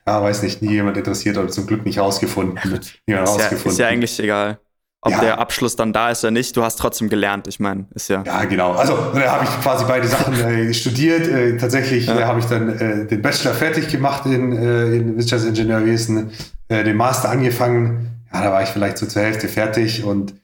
ja, 0.06 0.22
weiß 0.22 0.42
nicht, 0.42 0.62
nie 0.62 0.72
jemand 0.72 0.96
interessiert 0.96 1.36
oder 1.36 1.48
zum 1.48 1.66
Glück 1.66 1.84
nicht 1.84 1.98
rausgefunden. 1.98 2.56
ist, 2.72 2.94
ja, 3.06 3.24
ist 3.24 3.78
ja 3.78 3.88
eigentlich 3.88 4.18
egal 4.18 4.58
ob 5.04 5.12
ja. 5.12 5.20
der 5.20 5.38
Abschluss 5.40 5.74
dann 5.74 5.92
da 5.92 6.10
ist 6.10 6.22
oder 6.22 6.30
nicht, 6.30 6.56
du 6.56 6.62
hast 6.62 6.76
trotzdem 6.78 7.08
gelernt. 7.08 7.48
Ich 7.48 7.58
meine, 7.58 7.86
ist 7.92 8.08
ja. 8.08 8.22
Ja, 8.24 8.44
genau. 8.44 8.72
Also 8.72 8.96
da 9.12 9.32
habe 9.32 9.44
ich 9.44 9.50
quasi 9.60 9.84
beide 9.84 10.06
Sachen 10.06 10.34
äh, 10.34 10.72
studiert. 10.74 11.26
Äh, 11.26 11.56
tatsächlich 11.56 12.06
ja. 12.06 12.20
äh, 12.20 12.24
habe 12.24 12.38
ich 12.38 12.46
dann 12.46 12.68
äh, 12.78 13.06
den 13.06 13.20
Bachelor 13.20 13.52
fertig 13.52 13.88
gemacht 13.88 14.26
in, 14.26 14.52
äh, 14.52 14.94
in 14.94 15.16
Wirtschaftsingenieurwesen, 15.16 16.30
äh, 16.68 16.84
den 16.84 16.96
Master 16.96 17.30
angefangen. 17.30 18.22
Ja, 18.32 18.44
da 18.44 18.52
war 18.52 18.62
ich 18.62 18.68
vielleicht 18.68 18.96
so 18.96 19.06
zur 19.06 19.22
Hälfte 19.22 19.48
fertig 19.48 20.04
und 20.04 20.34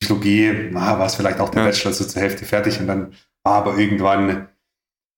Psychologie, 0.00 0.68
na, 0.70 0.96
war 0.96 1.06
es 1.06 1.16
vielleicht 1.16 1.40
auch 1.40 1.50
der 1.50 1.62
ja. 1.62 1.68
Bachelor 1.68 1.92
so 1.92 2.04
zur 2.04 2.22
Hälfte 2.22 2.44
fertig 2.44 2.78
und 2.78 2.86
dann 2.86 3.14
war 3.42 3.54
aber 3.56 3.76
irgendwann, 3.78 4.46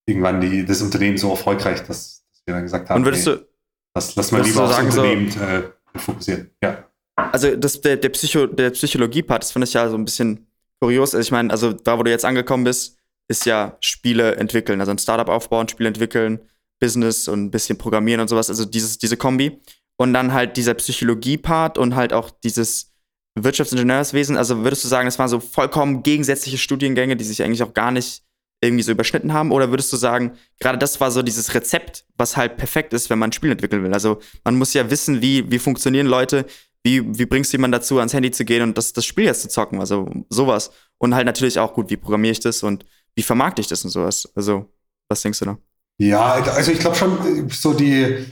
irgendwann 0.06 0.40
die, 0.40 0.64
das 0.64 0.80
Unternehmen 0.80 1.18
so 1.18 1.30
erfolgreich, 1.30 1.80
dass, 1.80 2.24
dass 2.30 2.46
wir 2.46 2.54
dann 2.54 2.62
gesagt 2.62 2.88
haben, 2.88 3.00
und 3.00 3.04
würdest 3.04 3.26
hey, 3.26 3.36
du, 3.36 3.46
das 3.92 4.16
lass 4.16 4.32
mal 4.32 4.42
lieber 4.42 4.64
aufs 4.64 4.78
Unternehmen 4.78 5.30
so, 5.30 6.00
fokussieren. 6.00 6.50
Ja 6.62 6.85
also 7.16 7.56
das, 7.56 7.80
der, 7.80 7.96
der, 7.96 8.10
Psycho, 8.10 8.46
der 8.46 8.70
Psychologie-Part, 8.70 9.42
das 9.42 9.52
finde 9.52 9.66
ich 9.66 9.72
ja 9.72 9.88
so 9.88 9.96
ein 9.96 10.04
bisschen 10.04 10.46
kurios. 10.80 11.14
Also 11.14 11.26
ich 11.26 11.32
meine, 11.32 11.50
also 11.50 11.72
da, 11.72 11.98
wo 11.98 12.02
du 12.02 12.10
jetzt 12.10 12.24
angekommen 12.24 12.64
bist, 12.64 12.98
ist 13.28 13.46
ja 13.46 13.76
Spiele 13.80 14.36
entwickeln, 14.36 14.80
also 14.80 14.92
ein 14.92 14.98
Startup 14.98 15.28
aufbauen, 15.28 15.68
Spiele 15.68 15.88
entwickeln, 15.88 16.40
Business 16.78 17.26
und 17.26 17.44
ein 17.44 17.50
bisschen 17.50 17.78
programmieren 17.78 18.20
und 18.20 18.28
sowas, 18.28 18.50
also 18.50 18.64
dieses, 18.64 18.98
diese 18.98 19.16
Kombi. 19.16 19.60
Und 19.98 20.12
dann 20.12 20.34
halt 20.34 20.58
dieser 20.58 20.74
Psychologie-Part 20.74 21.78
und 21.78 21.96
halt 21.96 22.12
auch 22.12 22.30
dieses 22.30 22.92
Wirtschaftsingenieurswesen. 23.34 24.36
Also 24.36 24.62
würdest 24.62 24.84
du 24.84 24.88
sagen, 24.88 25.06
das 25.06 25.18
waren 25.18 25.28
so 25.28 25.40
vollkommen 25.40 26.02
gegensätzliche 26.02 26.58
Studiengänge, 26.58 27.16
die 27.16 27.24
sich 27.24 27.42
eigentlich 27.42 27.62
auch 27.62 27.72
gar 27.72 27.90
nicht 27.90 28.22
irgendwie 28.62 28.82
so 28.82 28.92
überschnitten 28.92 29.32
haben? 29.32 29.52
Oder 29.52 29.70
würdest 29.70 29.92
du 29.92 29.96
sagen, 29.96 30.32
gerade 30.60 30.78
das 30.78 31.00
war 31.00 31.10
so 31.10 31.22
dieses 31.22 31.54
Rezept, 31.54 32.04
was 32.16 32.36
halt 32.36 32.56
perfekt 32.56 32.92
ist, 32.92 33.10
wenn 33.10 33.18
man 33.18 33.30
ein 33.30 33.32
Spiel 33.32 33.52
entwickeln 33.52 33.82
will? 33.84 33.92
Also 33.92 34.20
man 34.44 34.56
muss 34.56 34.74
ja 34.74 34.90
wissen, 34.90 35.22
wie, 35.22 35.50
wie 35.50 35.58
funktionieren 35.58 36.06
Leute, 36.06 36.46
wie, 36.86 37.18
wie 37.18 37.26
bringst 37.26 37.52
du 37.52 37.56
jemanden 37.56 37.72
dazu, 37.72 37.98
ans 37.98 38.14
Handy 38.14 38.30
zu 38.30 38.44
gehen 38.44 38.62
und 38.62 38.78
das, 38.78 38.92
das 38.92 39.04
Spiel 39.04 39.24
jetzt 39.24 39.42
zu 39.42 39.48
zocken? 39.48 39.80
Also 39.80 40.08
sowas. 40.30 40.70
Und 40.98 41.16
halt 41.16 41.26
natürlich 41.26 41.58
auch 41.58 41.74
gut, 41.74 41.90
wie 41.90 41.96
programmiere 41.96 42.30
ich 42.30 42.40
das 42.40 42.62
und 42.62 42.86
wie 43.16 43.24
vermarkte 43.24 43.60
ich 43.60 43.66
das 43.66 43.84
und 43.84 43.90
sowas? 43.90 44.28
Also, 44.36 44.72
was 45.08 45.20
denkst 45.20 45.40
du 45.40 45.46
da? 45.46 45.58
Ja, 45.98 46.34
also 46.34 46.70
ich 46.70 46.78
glaube 46.78 46.94
schon, 46.94 47.50
so 47.50 47.72
die, 47.72 48.24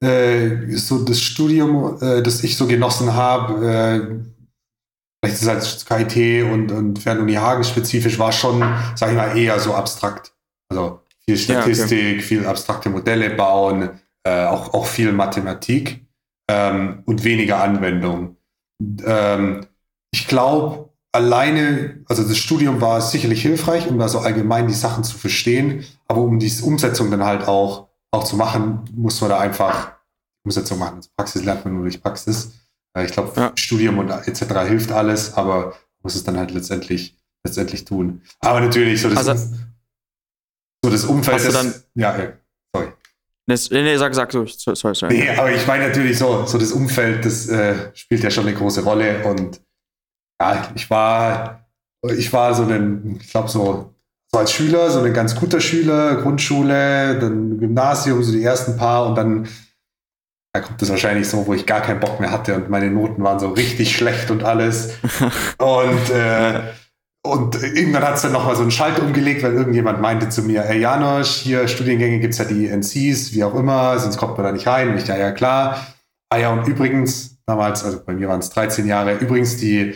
äh, 0.00 0.76
so 0.76 1.02
das 1.04 1.20
Studium, 1.20 1.98
äh, 2.00 2.22
das 2.22 2.44
ich 2.44 2.56
so 2.56 2.68
genossen 2.68 3.12
habe, 3.12 3.66
äh, 3.66 5.24
vielleicht 5.24 5.42
ist 5.42 5.42
es 5.42 5.88
halt 5.88 6.08
KIT 6.08 6.44
und, 6.44 6.70
und 6.70 6.98
Fernuni 7.00 7.34
Hagen 7.34 7.64
spezifisch, 7.64 8.20
war 8.20 8.30
schon, 8.30 8.60
sag 8.94 9.10
ich 9.10 9.16
mal, 9.16 9.36
eher 9.36 9.58
so 9.58 9.74
abstrakt. 9.74 10.32
Also 10.68 11.00
viel 11.24 11.36
Statistik, 11.36 11.98
ja, 11.98 12.10
okay. 12.10 12.20
viel 12.20 12.46
abstrakte 12.46 12.88
Modelle 12.88 13.30
bauen, 13.30 13.98
äh, 14.22 14.44
auch, 14.44 14.74
auch 14.74 14.86
viel 14.86 15.10
Mathematik 15.10 16.05
ähm, 16.48 17.02
und 17.06 17.24
weniger 17.24 17.62
Anwendung. 17.62 18.36
Ähm, 19.04 19.66
ich 20.12 20.28
glaube, 20.28 20.90
alleine, 21.12 22.04
also 22.06 22.22
das 22.22 22.38
Studium 22.38 22.80
war 22.80 23.00
sicherlich 23.00 23.42
hilfreich, 23.42 23.88
um 23.88 23.98
da 23.98 24.08
so 24.08 24.18
allgemein 24.20 24.68
die 24.68 24.74
Sachen 24.74 25.04
zu 25.04 25.16
verstehen, 25.16 25.84
aber 26.06 26.20
um 26.20 26.38
diese 26.38 26.64
Umsetzung 26.64 27.10
dann 27.10 27.24
halt 27.24 27.48
auch, 27.48 27.88
auch 28.10 28.24
zu 28.24 28.36
machen, 28.36 28.84
muss 28.94 29.20
man 29.20 29.30
da 29.30 29.38
einfach 29.40 29.92
Umsetzung 30.44 30.78
machen. 30.78 30.96
Also 30.96 31.10
Praxis 31.16 31.44
lernt 31.44 31.64
man 31.64 31.74
nur 31.74 31.82
durch 31.82 32.00
Praxis. 32.00 32.52
Äh, 32.96 33.06
ich 33.06 33.12
glaube, 33.12 33.32
ja. 33.38 33.52
Studium 33.56 33.98
und 33.98 34.10
etc. 34.10 34.42
hilft 34.66 34.92
alles, 34.92 35.34
aber 35.34 35.74
muss 36.02 36.14
es 36.14 36.24
dann 36.24 36.38
halt 36.38 36.52
letztendlich, 36.52 37.16
letztendlich 37.44 37.84
tun. 37.84 38.22
Aber 38.40 38.60
natürlich, 38.60 39.02
so 39.02 39.10
das, 39.10 39.28
also, 39.28 39.54
so 40.84 40.90
das 40.90 41.04
Umfeld. 41.04 41.44
Das, 41.44 41.88
ja, 41.94 42.16
ja, 42.16 42.32
sorry. 42.74 42.92
Nee, 43.46 43.56
nee, 43.70 43.96
sag, 43.96 44.14
sag 44.14 44.32
so. 44.32 44.44
Sorry, 44.46 44.94
sorry. 44.94 45.18
Nee, 45.18 45.30
aber 45.30 45.52
ich 45.52 45.66
meine 45.66 45.88
natürlich 45.88 46.18
so, 46.18 46.44
so 46.46 46.58
das 46.58 46.72
Umfeld, 46.72 47.24
das 47.24 47.48
äh, 47.48 47.74
spielt 47.94 48.22
ja 48.24 48.30
schon 48.30 48.46
eine 48.46 48.56
große 48.56 48.82
Rolle. 48.82 49.24
Und 49.24 49.60
ja, 50.40 50.68
ich 50.74 50.90
war, 50.90 51.68
ich 52.16 52.32
war 52.32 52.54
so 52.54 52.64
ein, 52.64 53.18
ich 53.20 53.30
glaube 53.30 53.48
so, 53.48 53.94
so 54.32 54.38
als 54.38 54.52
Schüler, 54.52 54.90
so 54.90 55.00
ein 55.00 55.14
ganz 55.14 55.36
guter 55.36 55.60
Schüler, 55.60 56.16
Grundschule, 56.16 57.18
dann 57.20 57.58
Gymnasium, 57.58 58.22
so 58.22 58.32
die 58.32 58.42
ersten 58.42 58.76
paar 58.76 59.06
und 59.06 59.14
dann 59.14 59.48
da 60.56 60.62
kommt 60.62 60.80
es 60.80 60.88
wahrscheinlich 60.88 61.28
so, 61.28 61.46
wo 61.46 61.52
ich 61.52 61.66
gar 61.66 61.82
keinen 61.82 62.00
Bock 62.00 62.18
mehr 62.18 62.30
hatte 62.30 62.54
und 62.54 62.70
meine 62.70 62.90
Noten 62.90 63.22
waren 63.22 63.38
so 63.38 63.50
richtig 63.50 63.94
schlecht 63.94 64.30
und 64.30 64.42
alles. 64.42 64.94
und 65.58 66.10
äh, 66.10 66.62
und 67.26 67.62
irgendwann 67.62 68.02
hat 68.02 68.16
es 68.16 68.22
dann 68.22 68.32
nochmal 68.32 68.56
so 68.56 68.62
einen 68.62 68.70
Schalter 68.70 69.02
umgelegt, 69.02 69.42
weil 69.42 69.54
irgendjemand 69.54 70.00
meinte 70.00 70.28
zu 70.28 70.42
mir, 70.42 70.62
hey 70.62 70.80
Janosch, 70.80 71.36
hier 71.36 71.68
Studiengänge 71.68 72.20
gibt 72.20 72.32
es 72.32 72.38
ja 72.38 72.44
die 72.44 72.68
NCs, 72.68 73.34
wie 73.34 73.44
auch 73.44 73.54
immer, 73.54 73.98
sonst 73.98 74.16
kommt 74.16 74.36
man 74.36 74.46
da 74.46 74.52
nicht 74.52 74.66
rein. 74.66 74.90
Und 74.90 74.98
ich, 74.98 75.06
ja, 75.06 75.16
ja, 75.16 75.32
klar. 75.32 75.86
Ah 76.30 76.38
ja, 76.38 76.52
und 76.52 76.66
übrigens, 76.66 77.38
damals, 77.46 77.84
also 77.84 78.04
bei 78.04 78.14
mir 78.14 78.28
waren 78.28 78.40
es 78.40 78.50
13 78.50 78.86
Jahre, 78.86 79.14
übrigens 79.14 79.56
die 79.56 79.94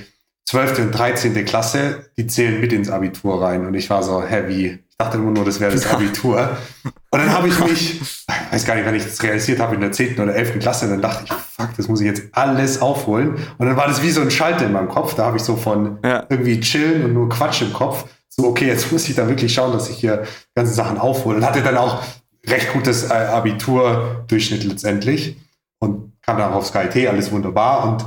12. 0.50 0.78
und 0.80 0.90
13. 0.90 1.44
Klasse, 1.44 2.10
die 2.16 2.26
zählen 2.26 2.60
mit 2.60 2.72
ins 2.72 2.90
Abitur 2.90 3.40
rein. 3.40 3.64
Und 3.64 3.74
ich 3.74 3.88
war 3.88 4.02
so, 4.02 4.20
hä, 4.20 4.48
wie? 4.48 4.66
Ich 4.66 4.96
dachte 4.98 5.16
immer 5.16 5.30
nur, 5.30 5.44
das 5.44 5.60
wäre 5.60 5.70
das 5.70 5.86
Abitur. 5.86 6.56
und 6.82 7.20
dann 7.20 7.32
habe 7.32 7.46
ich 7.46 7.58
mich, 7.64 8.00
ich 8.00 8.26
weiß 8.50 8.64
gar 8.64 8.74
nicht, 8.74 8.84
wenn 8.84 8.96
ich 8.96 9.04
das 9.04 9.22
realisiert 9.22 9.60
habe, 9.60 9.76
in 9.76 9.80
der 9.80 9.92
10. 9.92 10.18
oder 10.18 10.34
11. 10.34 10.58
Klasse, 10.58 10.88
dann 10.88 11.00
dachte 11.00 11.26
ich, 11.26 11.32
fuck, 11.32 11.68
das 11.76 11.86
muss 11.86 12.00
ich 12.00 12.06
jetzt 12.08 12.24
alles 12.32 12.82
aufholen. 12.82 13.36
Und 13.58 13.66
dann 13.68 13.76
war 13.76 13.86
das 13.86 14.02
wie 14.02 14.10
so 14.10 14.22
ein 14.22 14.30
Schalter 14.32 14.66
in 14.66 14.72
meinem 14.72 14.88
Kopf. 14.88 15.14
Da 15.14 15.26
habe 15.26 15.36
ich 15.36 15.44
so 15.44 15.54
von 15.54 15.98
ja. 16.02 16.26
irgendwie 16.28 16.58
chillen 16.58 17.04
und 17.04 17.14
nur 17.14 17.28
Quatsch 17.28 17.62
im 17.62 17.72
Kopf. 17.72 18.06
So, 18.28 18.48
okay, 18.48 18.66
jetzt 18.66 18.90
muss 18.90 19.08
ich 19.08 19.14
da 19.14 19.28
wirklich 19.28 19.54
schauen, 19.54 19.72
dass 19.72 19.88
ich 19.88 19.98
hier 19.98 20.24
ganze 20.56 20.74
Sachen 20.74 20.98
aufhole. 20.98 21.36
Und 21.36 21.46
hatte 21.46 21.62
dann 21.62 21.76
auch 21.76 22.02
recht 22.44 22.72
gutes 22.72 23.08
äh, 23.08 23.14
Abiturdurchschnitt 23.14 24.64
letztendlich. 24.64 25.36
Und 25.78 26.12
kam 26.22 26.38
dann 26.38 26.50
auch 26.50 26.56
aufs 26.56 26.72
KIT, 26.72 27.06
alles 27.06 27.30
wunderbar. 27.30 27.84
Und 27.84 28.04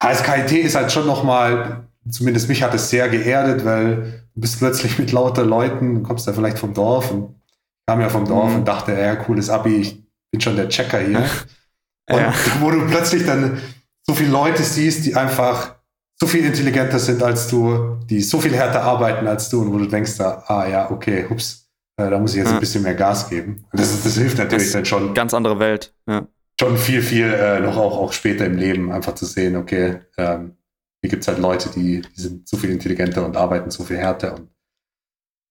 als 0.00 0.22
KIT 0.22 0.52
ist 0.52 0.74
halt 0.74 0.90
schon 0.90 1.06
nochmal, 1.06 1.84
zumindest 2.08 2.48
mich 2.48 2.62
hat 2.62 2.74
es 2.74 2.90
sehr 2.90 3.08
geerdet, 3.08 3.64
weil 3.64 4.24
du 4.34 4.40
bist 4.40 4.58
plötzlich 4.58 4.98
mit 4.98 5.12
lauter 5.12 5.44
Leuten, 5.44 6.02
kommst 6.02 6.26
ja 6.26 6.32
vielleicht 6.32 6.58
vom 6.58 6.74
Dorf 6.74 7.10
und 7.10 7.40
kam 7.86 8.00
ja 8.00 8.08
vom 8.08 8.26
Dorf 8.26 8.50
mhm. 8.50 8.56
und 8.56 8.68
dachte, 8.68 8.92
ja, 8.92 9.14
cooles 9.16 9.50
Abi, 9.50 9.76
ich 9.76 10.02
bin 10.32 10.40
schon 10.40 10.56
der 10.56 10.68
Checker 10.68 11.00
hier. 11.00 11.18
und 12.10 12.18
ja. 12.18 12.32
wo 12.60 12.70
du 12.70 12.86
plötzlich 12.86 13.24
dann 13.24 13.60
so 14.06 14.14
viele 14.14 14.30
Leute 14.30 14.62
siehst, 14.62 15.04
die 15.04 15.14
einfach 15.14 15.76
so 16.18 16.26
viel 16.26 16.44
intelligenter 16.44 16.98
sind 16.98 17.22
als 17.22 17.48
du, 17.48 17.98
die 18.08 18.20
so 18.20 18.40
viel 18.40 18.54
härter 18.54 18.82
arbeiten 18.82 19.26
als 19.26 19.48
du 19.48 19.62
und 19.62 19.72
wo 19.72 19.78
du 19.78 19.86
denkst, 19.86 20.16
da, 20.16 20.44
ah 20.46 20.66
ja, 20.66 20.90
okay, 20.90 21.26
hups, 21.28 21.68
äh, 21.96 22.08
da 22.08 22.18
muss 22.18 22.32
ich 22.32 22.38
jetzt 22.38 22.48
ja. 22.48 22.54
ein 22.54 22.60
bisschen 22.60 22.82
mehr 22.82 22.94
Gas 22.94 23.28
geben. 23.28 23.64
Das, 23.72 24.02
das 24.02 24.14
hilft 24.14 24.38
natürlich 24.38 24.64
das 24.64 24.72
dann 24.72 24.84
schon. 24.86 25.14
Ganz 25.14 25.34
andere 25.34 25.58
Welt, 25.58 25.94
ja 26.06 26.26
schon 26.60 26.76
viel, 26.76 27.00
viel 27.00 27.32
äh, 27.32 27.58
noch 27.60 27.78
auch, 27.78 27.96
auch 27.96 28.12
später 28.12 28.44
im 28.44 28.58
Leben 28.58 28.92
einfach 28.92 29.14
zu 29.14 29.24
sehen, 29.24 29.56
okay, 29.56 30.00
ähm, 30.18 30.58
hier 31.00 31.08
gibt 31.08 31.22
es 31.22 31.28
halt 31.28 31.38
Leute, 31.38 31.70
die, 31.70 32.02
die 32.02 32.20
sind 32.20 32.46
so 32.46 32.58
viel 32.58 32.68
intelligenter 32.68 33.24
und 33.24 33.34
arbeiten 33.34 33.70
so 33.70 33.82
viel 33.82 33.96
härter 33.96 34.34
und 34.34 34.50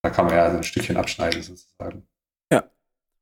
da 0.04 0.12
kann 0.12 0.28
man 0.28 0.36
ja 0.36 0.50
ein 0.50 0.64
Stückchen 0.64 0.98
abschneiden 0.98 1.42
sozusagen. 1.42 2.08
Ja. 2.54 2.70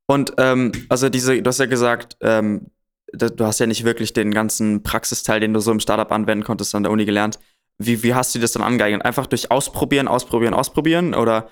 Und 0.05 0.33
ähm, 0.37 0.73
also 0.89 1.07
diese, 1.07 1.41
du 1.41 1.47
hast 1.47 1.59
ja 1.59 1.65
gesagt, 1.65 2.17
ähm, 2.19 2.67
du 3.13 3.45
hast 3.45 3.59
ja 3.59 3.67
nicht 3.67 3.85
wirklich 3.85 4.11
den 4.11 4.33
ganzen 4.33 4.83
Praxisteil, 4.83 5.39
den 5.39 5.53
du 5.53 5.61
so 5.61 5.71
im 5.71 5.79
Startup 5.79 6.11
anwenden 6.11 6.43
konntest, 6.43 6.75
an 6.75 6.83
der 6.83 6.91
Uni 6.91 7.05
gelernt. 7.05 7.39
Wie, 7.77 8.03
wie 8.03 8.13
hast 8.13 8.35
du 8.35 8.39
das 8.39 8.51
dann 8.51 8.63
angeeignet? 8.63 9.05
Einfach 9.05 9.27
durch 9.27 9.49
Ausprobieren, 9.49 10.09
Ausprobieren, 10.09 10.53
Ausprobieren? 10.53 11.15
Oder 11.15 11.49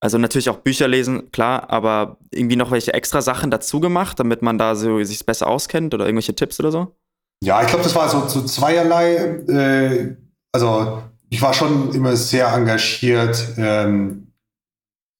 also 0.00 0.18
natürlich 0.18 0.50
auch 0.50 0.58
Bücher 0.58 0.88
lesen, 0.88 1.30
klar, 1.30 1.70
aber 1.70 2.18
irgendwie 2.30 2.56
noch 2.56 2.70
welche 2.70 2.92
extra 2.92 3.22
Sachen 3.22 3.50
dazu 3.50 3.80
gemacht, 3.80 4.20
damit 4.20 4.42
man 4.42 4.58
da 4.58 4.74
so 4.74 5.02
sich 5.02 5.24
besser 5.24 5.46
auskennt 5.46 5.94
oder 5.94 6.04
irgendwelche 6.04 6.34
Tipps 6.34 6.60
oder 6.60 6.70
so? 6.70 6.96
Ja, 7.42 7.62
ich 7.62 7.68
glaube, 7.68 7.84
das 7.84 7.94
war 7.94 8.08
so, 8.08 8.26
so 8.28 8.42
zweierlei. 8.42 9.14
Äh, 9.48 10.16
also 10.52 11.02
ich 11.28 11.40
war 11.42 11.54
schon 11.54 11.94
immer 11.94 12.16
sehr 12.16 12.48
engagiert, 12.48 13.54
ähm, 13.56 14.32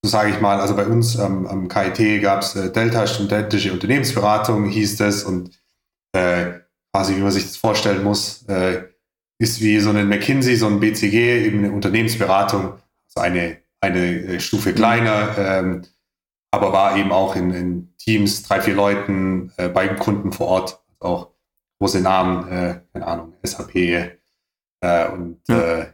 so 0.02 0.10
sage 0.10 0.30
ich 0.30 0.40
mal. 0.40 0.60
Also 0.60 0.76
bei 0.76 0.86
uns 0.86 1.16
ähm, 1.16 1.46
am 1.46 1.68
KIT 1.68 2.22
gab 2.22 2.42
es 2.42 2.54
äh, 2.54 2.70
Delta 2.70 3.06
Studentische 3.06 3.72
Unternehmensberatung, 3.72 4.66
hieß 4.66 4.96
das 4.96 5.24
und 5.24 5.50
äh, 6.12 6.52
quasi 6.92 7.16
wie 7.16 7.20
man 7.20 7.32
sich 7.32 7.44
das 7.44 7.56
vorstellen 7.56 8.02
muss, 8.02 8.44
äh, 8.48 8.84
ist 9.38 9.60
wie 9.60 9.80
so 9.80 9.90
ein 9.90 10.08
McKinsey, 10.08 10.56
so 10.56 10.66
ein 10.66 10.80
BCG, 10.80 11.46
eben 11.46 11.58
eine 11.58 11.72
Unternehmensberatung, 11.72 12.74
so 13.06 13.20
eine 13.20 13.58
eine 13.80 13.98
äh, 13.98 14.40
Stufe 14.40 14.72
kleiner, 14.72 15.36
ähm, 15.38 15.82
aber 16.50 16.72
war 16.72 16.96
eben 16.96 17.12
auch 17.12 17.36
in, 17.36 17.50
in 17.52 17.96
Teams, 17.98 18.42
drei, 18.42 18.60
vier 18.60 18.74
Leuten 18.74 19.52
äh, 19.56 19.68
beim 19.68 19.98
Kunden 19.98 20.32
vor 20.32 20.48
Ort, 20.48 20.84
auch 21.00 21.32
große 21.80 22.00
Namen, 22.00 22.48
äh, 22.48 22.80
keine 22.92 23.06
Ahnung, 23.06 23.34
SAP 23.42 23.74
äh, 23.74 25.08
und 25.12 25.40
ja. 25.48 25.60
äh, 25.60 25.86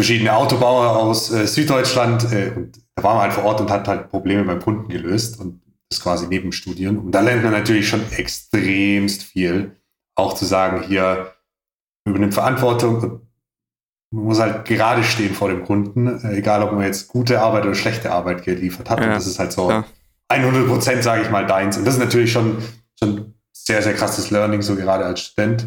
verschiedene 0.00 0.34
Autobauer 0.34 0.96
aus 0.96 1.32
äh, 1.32 1.46
Süddeutschland. 1.46 2.24
Und 2.24 2.72
da 2.94 3.02
war 3.02 3.14
man 3.14 3.22
halt 3.24 3.32
vor 3.32 3.44
Ort 3.44 3.60
und 3.60 3.70
hat 3.70 3.88
halt 3.88 4.10
Probleme 4.10 4.44
beim 4.44 4.60
Kunden 4.60 4.88
gelöst 4.88 5.40
und 5.40 5.62
das 5.90 6.00
quasi 6.00 6.26
neben 6.26 6.52
Studien. 6.52 6.98
Und 6.98 7.12
da 7.12 7.20
lernt 7.20 7.44
man 7.44 7.52
natürlich 7.52 7.88
schon 7.88 8.10
extremst 8.12 9.22
viel. 9.24 9.76
Auch 10.14 10.34
zu 10.34 10.44
sagen, 10.44 10.82
hier 10.82 11.34
übernimmt 12.06 12.34
Verantwortung 12.34 13.25
man 14.10 14.24
muss 14.24 14.40
halt 14.40 14.64
gerade 14.64 15.02
stehen 15.02 15.34
vor 15.34 15.48
dem 15.48 15.64
Kunden, 15.64 16.06
äh, 16.06 16.36
egal 16.36 16.62
ob 16.62 16.72
man 16.72 16.84
jetzt 16.84 17.08
gute 17.08 17.40
Arbeit 17.40 17.64
oder 17.64 17.74
schlechte 17.74 18.12
Arbeit 18.12 18.44
geliefert 18.44 18.88
hat. 18.88 19.00
Ja, 19.00 19.06
und 19.06 19.12
das 19.12 19.26
ist 19.26 19.38
halt 19.38 19.52
so 19.52 19.70
ja. 19.70 19.84
100 20.28 20.66
Prozent, 20.68 21.02
sage 21.02 21.22
ich 21.22 21.30
mal, 21.30 21.46
deins. 21.46 21.76
Und 21.76 21.84
das 21.84 21.94
ist 21.94 22.00
natürlich 22.00 22.32
schon, 22.32 22.62
schon 22.98 23.34
sehr, 23.52 23.82
sehr 23.82 23.94
krasses 23.94 24.30
Learning, 24.30 24.62
so 24.62 24.76
gerade 24.76 25.04
als 25.04 25.20
Student. 25.20 25.66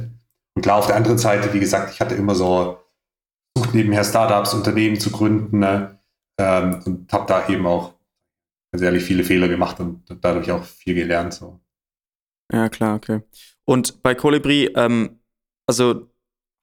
Und 0.56 0.62
klar, 0.62 0.78
auf 0.78 0.88
der 0.88 0.96
anderen 0.96 1.18
Seite, 1.18 1.54
wie 1.54 1.60
gesagt, 1.60 1.94
ich 1.94 2.02
hatte 2.02 2.16
immer 2.16 2.36
so 2.36 2.80
versucht, 3.56 3.76
nebenher 3.76 4.04
Startups, 4.04 4.54
Unternehmen 4.54 5.00
zu 5.00 5.12
gründen 5.12 5.60
ne? 5.60 6.00
ähm, 6.40 6.82
und 6.86 7.14
habe 7.14 7.26
da 7.28 7.48
eben 7.48 7.66
auch 7.66 7.94
ganz 8.72 8.84
ehrlich 8.84 9.04
viele 9.04 9.24
Fehler 9.24 9.48
gemacht 9.48 9.80
und 9.80 10.04
dadurch 10.22 10.52
auch 10.52 10.64
viel 10.64 10.96
gelernt. 10.96 11.34
So. 11.34 11.60
Ja, 12.52 12.70
klar, 12.70 12.96
okay. 12.96 13.22
Und 13.66 14.02
bei 14.02 14.16
Colibri, 14.16 14.66
ähm, 14.76 15.20
also 15.68 16.10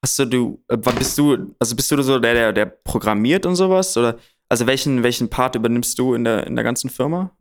Hast 0.03 0.19
du, 0.19 0.25
du, 0.25 0.63
äh, 0.67 0.77
bist 0.77 1.17
du, 1.17 1.55
also 1.59 1.75
bist 1.75 1.91
du 1.91 2.01
so 2.01 2.19
der, 2.19 2.33
der, 2.33 2.53
der 2.53 2.65
programmiert 2.65 3.45
und 3.45 3.55
sowas? 3.55 3.97
Oder 3.97 4.17
also 4.49 4.67
welchen, 4.67 5.03
welchen 5.03 5.29
Part 5.29 5.55
übernimmst 5.55 5.97
du 5.99 6.13
in 6.13 6.23
der, 6.23 6.47
in 6.47 6.55
der 6.55 6.63
ganzen 6.63 6.89
Firma? 6.89 7.31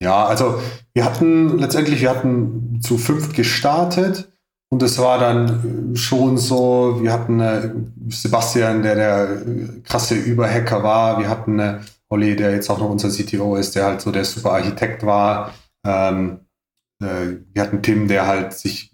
Ja, 0.00 0.26
also 0.26 0.60
wir 0.94 1.04
hatten 1.04 1.58
letztendlich, 1.58 2.00
wir 2.00 2.10
hatten 2.10 2.80
zu 2.80 2.98
fünft 2.98 3.34
gestartet 3.34 4.30
und 4.70 4.82
es 4.82 4.98
war 4.98 5.18
dann 5.18 5.96
schon 5.96 6.38
so, 6.38 6.98
wir 7.02 7.12
hatten 7.12 7.40
äh, 7.40 7.70
Sebastian, 8.08 8.82
der 8.82 8.94
der 8.94 9.42
krasse 9.82 10.14
Überhacker 10.14 10.82
war, 10.82 11.18
wir 11.18 11.28
hatten 11.28 11.58
äh, 11.58 11.80
Olli, 12.10 12.36
der 12.36 12.52
jetzt 12.52 12.70
auch 12.70 12.78
noch 12.78 12.90
unser 12.90 13.10
CTO 13.10 13.56
ist, 13.56 13.74
der 13.74 13.86
halt 13.86 14.00
so 14.00 14.12
der 14.12 14.24
super 14.24 14.52
Architekt 14.52 15.04
war. 15.04 15.52
Ähm, 15.84 16.40
äh, 17.02 17.38
wir 17.52 17.62
hatten 17.62 17.82
Tim, 17.82 18.08
der 18.08 18.26
halt 18.26 18.52
sich 18.52 18.92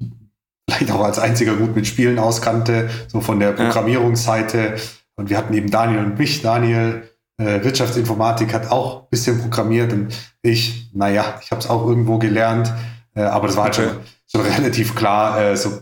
vielleicht 0.75 0.93
auch 0.93 1.05
als 1.05 1.19
einziger 1.19 1.55
gut 1.55 1.75
mit 1.75 1.87
Spielen 1.87 2.19
auskannte, 2.19 2.91
so 3.09 3.21
von 3.21 3.41
der 3.41 3.53
Programmierungsseite. 3.53 4.77
Und 5.17 5.31
wir 5.31 5.39
hatten 5.39 5.55
eben 5.55 5.71
Daniel 5.71 6.05
und 6.05 6.19
mich. 6.19 6.43
Daniel, 6.43 7.09
äh, 7.39 7.63
Wirtschaftsinformatik, 7.63 8.53
hat 8.53 8.71
auch 8.71 9.03
ein 9.03 9.09
bisschen 9.11 9.41
programmiert 9.41 9.93
und 9.93 10.15
ich, 10.43 10.91
naja, 10.93 11.39
ich 11.43 11.51
habe 11.51 11.61
es 11.61 11.69
auch 11.69 11.87
irgendwo 11.87 12.19
gelernt, 12.19 12.73
äh, 13.15 13.23
aber 13.23 13.47
das 13.47 13.57
war 13.57 13.65
halt 13.65 13.77
schon, 13.77 13.91
schon 14.31 14.43
relativ 14.43 14.95
klar, 14.95 15.41
äh, 15.41 15.57
so, 15.57 15.81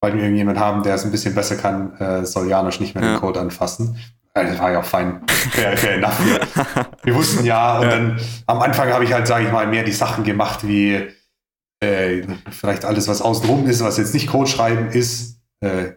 weil 0.00 0.14
wir 0.14 0.22
irgendjemand 0.22 0.58
haben, 0.58 0.82
der 0.82 0.94
es 0.94 1.04
ein 1.04 1.10
bisschen 1.10 1.34
besser 1.34 1.56
kann, 1.56 1.96
äh, 1.98 2.24
soll 2.24 2.48
Janusz 2.48 2.80
nicht 2.80 2.94
mehr 2.94 3.04
ja. 3.04 3.14
den 3.14 3.20
Code 3.20 3.40
anfassen. 3.40 3.98
Äh, 4.34 4.46
das 4.46 4.58
war 4.58 4.72
ja 4.72 4.80
auch 4.80 4.84
fein. 4.84 5.22
Fair, 5.28 5.76
fair 5.76 5.94
enough. 5.96 6.18
Wir, 6.24 6.40
wir 7.04 7.14
wussten 7.14 7.44
ja, 7.44 7.78
und 7.78 7.84
ja. 7.84 7.90
dann 7.90 8.20
am 8.46 8.60
Anfang 8.60 8.90
habe 8.90 9.04
ich 9.04 9.12
halt, 9.12 9.26
sage 9.26 9.46
ich 9.46 9.52
mal, 9.52 9.66
mehr 9.66 9.84
die 9.84 9.92
Sachen 9.92 10.24
gemacht 10.24 10.66
wie 10.66 11.08
äh, 11.82 12.22
vielleicht 12.50 12.84
alles, 12.84 13.08
was 13.08 13.20
außenrum 13.20 13.66
ist, 13.66 13.82
was 13.82 13.98
jetzt 13.98 14.14
nicht 14.14 14.28
Code 14.28 14.48
schreiben 14.48 14.90
ist, 14.90 15.40
äh, 15.60 15.94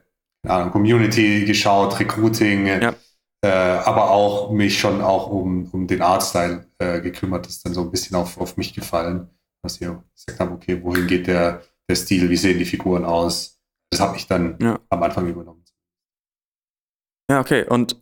Community 0.72 1.46
geschaut, 1.46 2.00
Recruiting, 2.00 2.68
ja. 2.68 2.94
äh, 3.42 3.48
aber 3.48 4.12
auch 4.12 4.52
mich 4.52 4.80
schon 4.80 5.02
auch 5.02 5.28
um, 5.28 5.70
um 5.72 5.88
den 5.88 6.02
Artstyle 6.02 6.68
äh, 6.80 7.02
gekümmert, 7.02 7.46
das 7.46 7.54
ist 7.54 7.66
dann 7.66 7.74
so 7.74 7.82
ein 7.82 7.92
bisschen 7.92 8.16
auf, 8.16 8.40
auf 8.40 8.58
mich 8.58 8.74
gefallen, 8.74 9.30
dass 9.64 9.80
ich 9.80 9.88
gesagt 9.88 10.40
habe, 10.40 10.54
okay, 10.54 10.82
wohin 10.84 11.08
geht 11.08 11.28
der, 11.28 11.62
der 11.90 11.96
Stil, 11.96 12.30
wie 12.30 12.38
sehen 12.38 12.60
die 12.60 12.66
Figuren 12.66 13.06
aus? 13.06 13.60
Das 13.92 14.00
habe 14.00 14.18
ich 14.18 14.28
dann 14.28 14.58
ja. 14.60 14.80
am 14.90 15.04
Anfang 15.04 15.28
übernommen. 15.28 15.64
Ja, 17.30 17.40
okay. 17.40 17.66
Und 17.68 18.02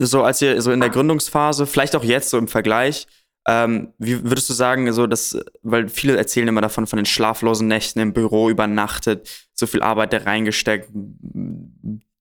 so 0.00 0.22
als 0.22 0.42
ihr 0.42 0.60
so 0.62 0.72
in 0.72 0.80
der 0.80 0.90
Gründungsphase, 0.90 1.66
vielleicht 1.66 1.96
auch 1.96 2.04
jetzt 2.04 2.30
so 2.30 2.38
im 2.38 2.48
Vergleich, 2.48 3.06
ähm, 3.46 3.92
wie 3.98 4.22
würdest 4.22 4.48
du 4.48 4.54
sagen, 4.54 4.92
so 4.92 5.06
dass, 5.06 5.38
weil 5.62 5.88
viele 5.88 6.16
erzählen 6.16 6.48
immer 6.48 6.60
davon, 6.60 6.86
von 6.86 6.96
den 6.96 7.06
schlaflosen 7.06 7.66
Nächten 7.66 8.00
im 8.00 8.12
Büro 8.12 8.48
übernachtet, 8.48 9.28
so 9.54 9.66
viel 9.66 9.82
Arbeit 9.82 10.12
da 10.12 10.18
reingesteckt, 10.18 10.88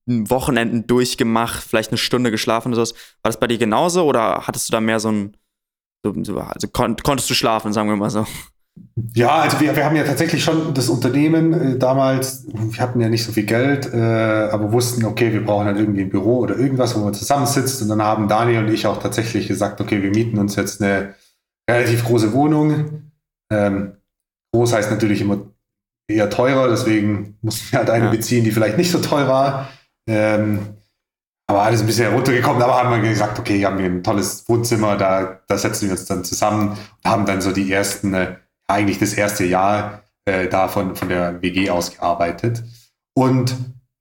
Wochenenden 0.07 0.87
durchgemacht, 0.87 1.63
vielleicht 1.63 1.91
eine 1.91 1.97
Stunde 1.97 2.31
geschlafen 2.31 2.69
oder 2.69 2.85
sowas. 2.85 2.93
War 3.21 3.29
das 3.29 3.39
bei 3.39 3.47
dir 3.47 3.57
genauso 3.57 4.05
oder 4.05 4.47
hattest 4.47 4.69
du 4.69 4.71
da 4.71 4.81
mehr 4.81 4.99
so 4.99 5.11
ein, 5.11 5.37
so, 6.03 6.37
also 6.37 6.67
kon 6.67 6.95
konntest 6.95 7.29
du 7.29 7.35
schlafen, 7.35 7.73
sagen 7.73 7.89
wir 7.89 7.95
mal 7.95 8.09
so? 8.09 8.25
Ja, 9.13 9.39
also 9.39 9.59
wir, 9.59 9.75
wir 9.75 9.85
haben 9.85 9.95
ja 9.95 10.03
tatsächlich 10.03 10.43
schon 10.43 10.73
das 10.73 10.89
Unternehmen 10.89 11.53
äh, 11.53 11.77
damals, 11.77 12.45
wir 12.47 12.81
hatten 12.81 13.01
ja 13.01 13.09
nicht 13.09 13.23
so 13.23 13.31
viel 13.31 13.45
Geld, 13.45 13.93
äh, 13.93 13.97
aber 13.97 14.71
wussten, 14.71 15.05
okay, 15.05 15.33
wir 15.33 15.43
brauchen 15.43 15.65
halt 15.65 15.77
irgendwie 15.77 16.01
ein 16.01 16.09
Büro 16.09 16.39
oder 16.39 16.57
irgendwas, 16.57 16.95
wo 16.95 16.99
man 16.99 17.13
zusammensitzt. 17.13 17.81
Und 17.81 17.89
dann 17.89 18.01
haben 18.01 18.27
Daniel 18.27 18.63
und 18.63 18.71
ich 18.71 18.87
auch 18.87 19.01
tatsächlich 19.01 19.47
gesagt, 19.47 19.81
okay, 19.81 20.01
wir 20.01 20.11
mieten 20.11 20.37
uns 20.37 20.55
jetzt 20.55 20.81
eine 20.81 21.15
relativ 21.69 22.05
große 22.05 22.33
Wohnung. 22.33 23.11
Ähm, 23.51 23.93
groß 24.53 24.73
heißt 24.73 24.91
natürlich 24.91 25.21
immer 25.21 25.39
eher 26.07 26.29
teurer, 26.29 26.69
deswegen 26.69 27.37
mussten 27.41 27.71
wir 27.71 27.79
halt 27.79 27.89
eine 27.89 28.05
ja. 28.05 28.11
beziehen, 28.11 28.43
die 28.43 28.51
vielleicht 28.51 28.77
nicht 28.77 28.91
so 28.91 28.99
teuer 28.99 29.27
war. 29.27 29.69
Ähm, 30.07 30.59
aber 31.47 31.63
alles 31.63 31.81
ein 31.81 31.87
bisschen 31.87 32.09
heruntergekommen. 32.09 32.61
Aber 32.61 32.77
haben 32.77 33.01
wir 33.01 33.09
gesagt, 33.09 33.37
okay, 33.37 33.57
hier 33.57 33.67
haben 33.67 33.77
wir 33.77 33.85
ein 33.85 34.03
tolles 34.03 34.47
Wohnzimmer, 34.47 34.95
da, 34.95 35.41
da 35.47 35.57
setzen 35.57 35.85
wir 35.85 35.91
uns 35.91 36.05
dann 36.05 36.23
zusammen 36.23 36.69
und 36.69 37.09
haben 37.09 37.25
dann 37.25 37.41
so 37.41 37.51
die 37.51 37.71
ersten 37.71 38.13
äh, 38.13 38.35
eigentlich 38.71 38.99
das 38.99 39.13
erste 39.13 39.45
Jahr 39.45 40.01
äh, 40.25 40.47
da 40.47 40.67
von, 40.67 40.95
von 40.95 41.09
der 41.09 41.41
WG 41.41 41.69
aus 41.69 41.91
gearbeitet. 41.91 42.63
Und 43.13 43.55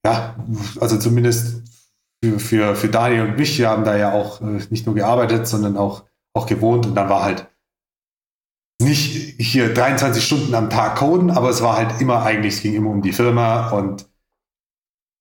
ja, 0.04 0.36
also 0.80 0.98
zumindest 0.98 1.62
für, 2.22 2.38
für, 2.38 2.76
für 2.76 2.88
Daniel 2.88 3.22
und 3.22 3.38
mich, 3.38 3.58
wir 3.58 3.68
haben 3.68 3.84
da 3.84 3.96
ja 3.96 4.12
auch 4.12 4.40
äh, 4.40 4.60
nicht 4.70 4.86
nur 4.86 4.94
gearbeitet, 4.94 5.46
sondern 5.46 5.76
auch, 5.76 6.04
auch 6.34 6.46
gewohnt. 6.46 6.86
Und 6.86 6.94
dann 6.94 7.08
war 7.08 7.22
halt 7.22 7.46
nicht 8.80 9.34
hier 9.38 9.74
23 9.74 10.24
Stunden 10.24 10.54
am 10.54 10.70
Tag 10.70 10.96
coden, 10.96 11.30
aber 11.30 11.50
es 11.50 11.62
war 11.62 11.76
halt 11.76 12.00
immer 12.00 12.22
eigentlich, 12.22 12.54
es 12.54 12.62
ging 12.62 12.74
immer 12.74 12.90
um 12.90 13.02
die 13.02 13.12
Firma 13.12 13.70
und 13.70 14.06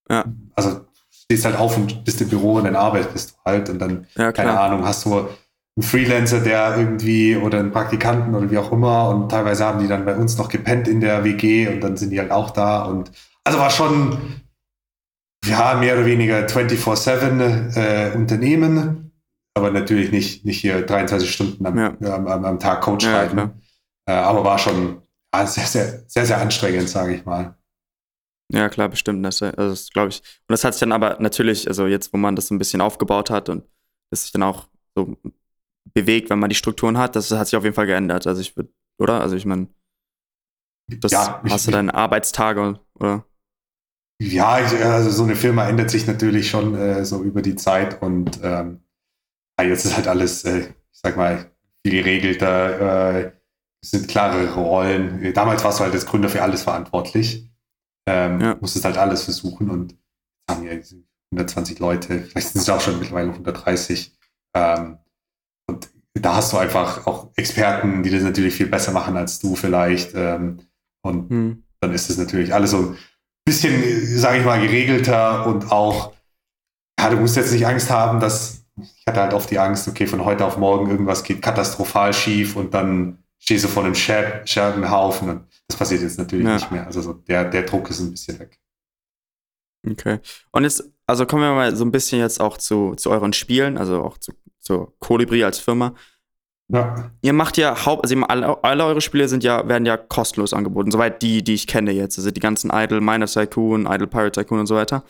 ja. 0.08 0.24
also 0.54 0.80
stehst 1.10 1.44
halt 1.44 1.56
auf 1.56 1.76
und 1.76 2.04
bist 2.04 2.20
im 2.22 2.28
Büro 2.28 2.54
und 2.54 2.64
dann 2.64 2.76
arbeitest 2.76 3.32
du 3.32 3.34
halt 3.44 3.68
und 3.68 3.78
dann, 3.78 4.06
ja, 4.16 4.32
keine 4.32 4.58
Ahnung, 4.58 4.84
hast 4.84 5.04
du 5.04 5.28
einen 5.76 5.82
Freelancer, 5.82 6.40
der 6.40 6.76
irgendwie 6.76 7.36
oder 7.36 7.58
einen 7.58 7.72
Praktikanten 7.72 8.34
oder 8.34 8.50
wie 8.50 8.58
auch 8.58 8.72
immer 8.72 9.08
und 9.08 9.30
teilweise 9.30 9.64
haben 9.64 9.80
die 9.80 9.88
dann 9.88 10.04
bei 10.04 10.14
uns 10.16 10.36
noch 10.36 10.48
gepennt 10.48 10.88
in 10.88 11.00
der 11.00 11.24
WG 11.24 11.68
und 11.68 11.80
dann 11.80 11.96
sind 11.96 12.10
die 12.10 12.18
halt 12.18 12.30
auch 12.30 12.50
da 12.50 12.84
und 12.84 13.10
also 13.44 13.58
war 13.58 13.70
schon 13.70 14.18
ja 15.46 15.74
mehr 15.74 15.94
oder 15.94 16.06
weniger 16.06 16.46
24/7 16.46 17.76
äh, 17.76 18.16
Unternehmen, 18.16 19.12
aber 19.54 19.70
natürlich 19.70 20.10
nicht 20.12 20.44
nicht 20.44 20.60
hier 20.60 20.84
23 20.84 21.32
Stunden 21.32 21.64
am, 21.64 21.78
ja. 21.78 22.14
am, 22.14 22.26
am, 22.26 22.44
am, 22.44 22.58
Tag 22.58 22.84
schreiben, 23.00 23.38
ja, 23.38 23.52
äh, 24.06 24.12
aber 24.12 24.44
war 24.44 24.58
schon 24.58 25.02
ja, 25.34 25.46
sehr 25.46 25.64
sehr 25.64 26.02
sehr 26.06 26.26
sehr 26.26 26.40
anstrengend, 26.40 26.88
sage 26.88 27.14
ich 27.14 27.24
mal. 27.24 27.54
Ja, 28.52 28.68
klar, 28.68 28.88
bestimmt. 28.88 29.24
Das, 29.24 29.40
also 29.42 29.70
das 29.70 29.90
glaube 29.90 30.08
ich. 30.08 30.18
Und 30.18 30.52
das 30.52 30.64
hat 30.64 30.74
sich 30.74 30.80
dann 30.80 30.90
aber 30.90 31.18
natürlich, 31.20 31.68
also 31.68 31.86
jetzt, 31.86 32.12
wo 32.12 32.16
man 32.16 32.34
das 32.34 32.48
so 32.48 32.54
ein 32.54 32.58
bisschen 32.58 32.80
aufgebaut 32.80 33.30
hat 33.30 33.48
und 33.48 33.64
das 34.10 34.22
sich 34.22 34.32
dann 34.32 34.42
auch 34.42 34.66
so 34.96 35.16
bewegt, 35.84 36.30
wenn 36.30 36.38
man 36.38 36.50
die 36.50 36.56
Strukturen 36.56 36.98
hat, 36.98 37.16
das 37.16 37.30
hat 37.30 37.46
sich 37.46 37.56
auf 37.56 37.64
jeden 37.64 37.74
Fall 37.74 37.86
geändert. 37.86 38.26
Also 38.26 38.40
ich 38.40 38.56
würde, 38.56 38.72
oder? 38.98 39.20
Also 39.20 39.36
ich 39.36 39.46
meine, 39.46 39.68
das 40.88 41.12
ja, 41.12 41.42
hast 41.48 41.66
du 41.66 41.70
deine 41.70 41.94
Arbeitstage, 41.94 42.80
oder? 42.94 43.24
Ja, 44.22 44.48
also 44.50 45.10
so 45.10 45.22
eine 45.22 45.36
Firma 45.36 45.66
ändert 45.66 45.90
sich 45.90 46.06
natürlich 46.06 46.50
schon 46.50 46.74
äh, 46.74 47.04
so 47.04 47.22
über 47.22 47.40
die 47.40 47.56
Zeit 47.56 48.02
und 48.02 48.40
ähm, 48.42 48.80
jetzt 49.58 49.86
ist 49.86 49.96
halt 49.96 50.08
alles, 50.08 50.44
äh, 50.44 50.60
ich 50.60 51.00
sag 51.00 51.16
mal, 51.16 51.50
viel 51.82 52.02
geregelter, 52.02 53.14
äh, 53.14 53.32
es 53.82 53.92
sind 53.92 54.08
klarere 54.08 54.52
Rollen. 54.54 55.32
Damals 55.32 55.64
warst 55.64 55.80
du 55.80 55.84
halt 55.84 55.94
als 55.94 56.04
Gründer 56.04 56.28
für 56.28 56.42
alles 56.42 56.62
verantwortlich. 56.62 57.50
Ähm, 58.06 58.40
ja. 58.40 58.56
Musstest 58.60 58.84
halt 58.84 58.98
alles 58.98 59.24
versuchen 59.24 59.70
und 59.70 59.96
haben 60.50 60.64
ja 60.64 60.72
120 61.32 61.78
Leute, 61.78 62.22
vielleicht 62.22 62.48
sind 62.48 62.60
es 62.60 62.68
auch 62.68 62.80
schon 62.80 62.98
mittlerweile 62.98 63.30
130. 63.30 64.18
Ähm, 64.54 64.98
und 65.70 65.88
da 66.14 66.36
hast 66.36 66.52
du 66.52 66.58
einfach 66.58 67.06
auch 67.06 67.28
Experten, 67.36 68.02
die 68.02 68.10
das 68.10 68.22
natürlich 68.22 68.54
viel 68.54 68.66
besser 68.66 68.92
machen 68.92 69.16
als 69.16 69.38
du 69.38 69.54
vielleicht. 69.54 70.12
Ähm, 70.14 70.60
und 71.02 71.30
hm. 71.30 71.64
dann 71.80 71.92
ist 71.92 72.10
es 72.10 72.18
natürlich 72.18 72.52
alles 72.52 72.72
so 72.72 72.78
ein 72.78 72.98
bisschen, 73.44 74.06
sage 74.18 74.38
ich 74.38 74.44
mal, 74.44 74.60
geregelter 74.60 75.46
und 75.46 75.70
auch, 75.70 76.12
ja, 76.98 77.10
du 77.10 77.16
musst 77.16 77.36
jetzt 77.36 77.52
nicht 77.52 77.66
Angst 77.66 77.90
haben, 77.90 78.20
dass 78.20 78.60
ich 78.76 79.06
hatte 79.06 79.20
halt 79.20 79.34
oft 79.34 79.50
die 79.50 79.58
Angst, 79.58 79.88
okay, 79.88 80.06
von 80.06 80.24
heute 80.24 80.44
auf 80.44 80.56
morgen 80.56 80.90
irgendwas 80.90 81.22
geht 81.22 81.42
katastrophal 81.42 82.12
schief 82.14 82.56
und 82.56 82.72
dann 82.72 83.18
stehst 83.38 83.64
du 83.64 83.68
vor 83.68 83.84
einem 83.84 83.94
Scherbenhaufen 83.94 85.28
und 85.28 85.46
das 85.68 85.76
passiert 85.76 86.02
jetzt 86.02 86.18
natürlich 86.18 86.46
ja. 86.46 86.54
nicht 86.54 86.70
mehr. 86.70 86.86
Also 86.86 87.02
so 87.02 87.12
der, 87.12 87.44
der 87.44 87.62
Druck 87.62 87.90
ist 87.90 88.00
ein 88.00 88.10
bisschen 88.10 88.38
weg. 88.38 88.58
Okay. 89.88 90.18
Und 90.52 90.64
jetzt, 90.64 90.84
also 91.10 91.26
kommen 91.26 91.42
wir 91.42 91.52
mal 91.52 91.76
so 91.76 91.84
ein 91.84 91.90
bisschen 91.90 92.20
jetzt 92.20 92.40
auch 92.40 92.56
zu, 92.56 92.94
zu 92.94 93.10
euren 93.10 93.32
Spielen, 93.32 93.76
also 93.76 94.02
auch 94.02 94.18
zu, 94.18 94.32
zu 94.60 94.92
Colibri 95.00 95.44
als 95.44 95.58
Firma. 95.58 95.94
Ja. 96.68 97.10
Ihr 97.20 97.32
macht 97.32 97.56
ja 97.56 97.84
Haupt, 97.84 98.04
also 98.04 98.16
alle, 98.26 98.62
alle, 98.62 98.84
eure 98.84 99.00
Spiele 99.00 99.28
sind 99.28 99.42
ja, 99.42 99.66
werden 99.68 99.86
ja 99.86 99.96
kostenlos 99.96 100.52
angeboten, 100.52 100.92
soweit 100.92 101.20
die, 101.20 101.42
die 101.42 101.54
ich 101.54 101.66
kenne 101.66 101.90
jetzt. 101.90 102.16
Also 102.16 102.30
die 102.30 102.40
ganzen 102.40 102.70
Idle 102.72 103.00
Miner 103.00 103.26
Tycoon, 103.26 103.86
Idle 103.86 104.06
Pirate 104.06 104.40
Tycoon 104.40 104.60
und 104.60 104.66
so 104.66 104.76
weiter. 104.76 105.02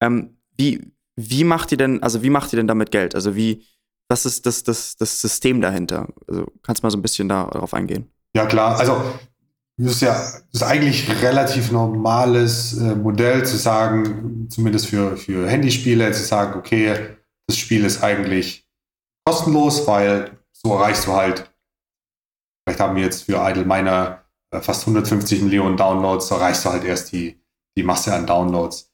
Ähm, 0.00 0.38
wie, 0.56 0.90
wie 1.16 1.44
macht 1.44 1.70
ihr 1.70 1.78
denn, 1.78 2.02
also 2.02 2.22
wie 2.22 2.30
macht 2.30 2.52
ihr 2.52 2.56
denn 2.56 2.66
damit 2.66 2.90
Geld? 2.90 3.14
Also 3.14 3.36
wie, 3.36 3.62
was 4.08 4.24
ist 4.24 4.46
das, 4.46 4.62
das, 4.62 4.96
das 4.96 5.20
System 5.20 5.60
dahinter? 5.60 6.08
Also 6.26 6.46
kannst 6.62 6.82
du 6.82 6.86
mal 6.86 6.90
so 6.90 6.96
ein 6.96 7.02
bisschen 7.02 7.28
darauf 7.28 7.74
eingehen? 7.74 8.10
Ja, 8.34 8.46
klar. 8.46 8.78
Also 8.78 9.02
das 9.78 9.92
ist 9.92 10.02
ja 10.02 10.14
das 10.14 10.42
ist 10.52 10.62
eigentlich 10.62 11.22
relativ 11.22 11.70
normales 11.70 12.78
äh, 12.78 12.94
Modell 12.94 13.44
zu 13.44 13.56
sagen, 13.56 14.48
zumindest 14.48 14.86
für, 14.86 15.16
für 15.16 15.48
Handyspiele, 15.48 16.12
zu 16.12 16.22
sagen, 16.22 16.58
okay, 16.58 17.16
das 17.46 17.58
Spiel 17.58 17.84
ist 17.84 18.02
eigentlich 18.02 18.66
kostenlos, 19.26 19.86
weil 19.86 20.38
so 20.52 20.72
erreichst 20.72 21.06
du 21.06 21.12
halt, 21.12 21.52
vielleicht 22.64 22.80
haben 22.80 22.96
wir 22.96 23.04
jetzt 23.04 23.24
für 23.24 23.36
Idle 23.36 23.64
Miner 23.64 24.24
äh, 24.50 24.60
fast 24.60 24.82
150 24.82 25.42
Millionen 25.42 25.76
Downloads, 25.76 26.28
so 26.28 26.36
erreichst 26.36 26.64
du 26.64 26.70
halt 26.70 26.84
erst 26.84 27.12
die, 27.12 27.38
die 27.76 27.82
Masse 27.82 28.14
an 28.14 28.26
Downloads. 28.26 28.92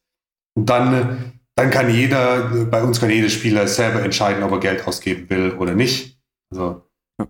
Und 0.57 0.67
dann, 0.67 1.41
dann 1.55 1.71
kann 1.71 1.95
jeder, 1.95 2.67
bei 2.67 2.83
uns 2.83 3.01
kann 3.01 3.11
jeder 3.11 3.29
Spieler 3.29 3.69
selber 3.69 4.03
entscheiden, 4.03 4.43
ob 4.43 4.53
er 4.53 4.59
Geld 4.59 4.87
ausgeben 4.87 5.31
will 5.31 5.53
oder 5.53 5.75
nicht. 5.75 6.21
Also 6.51 6.83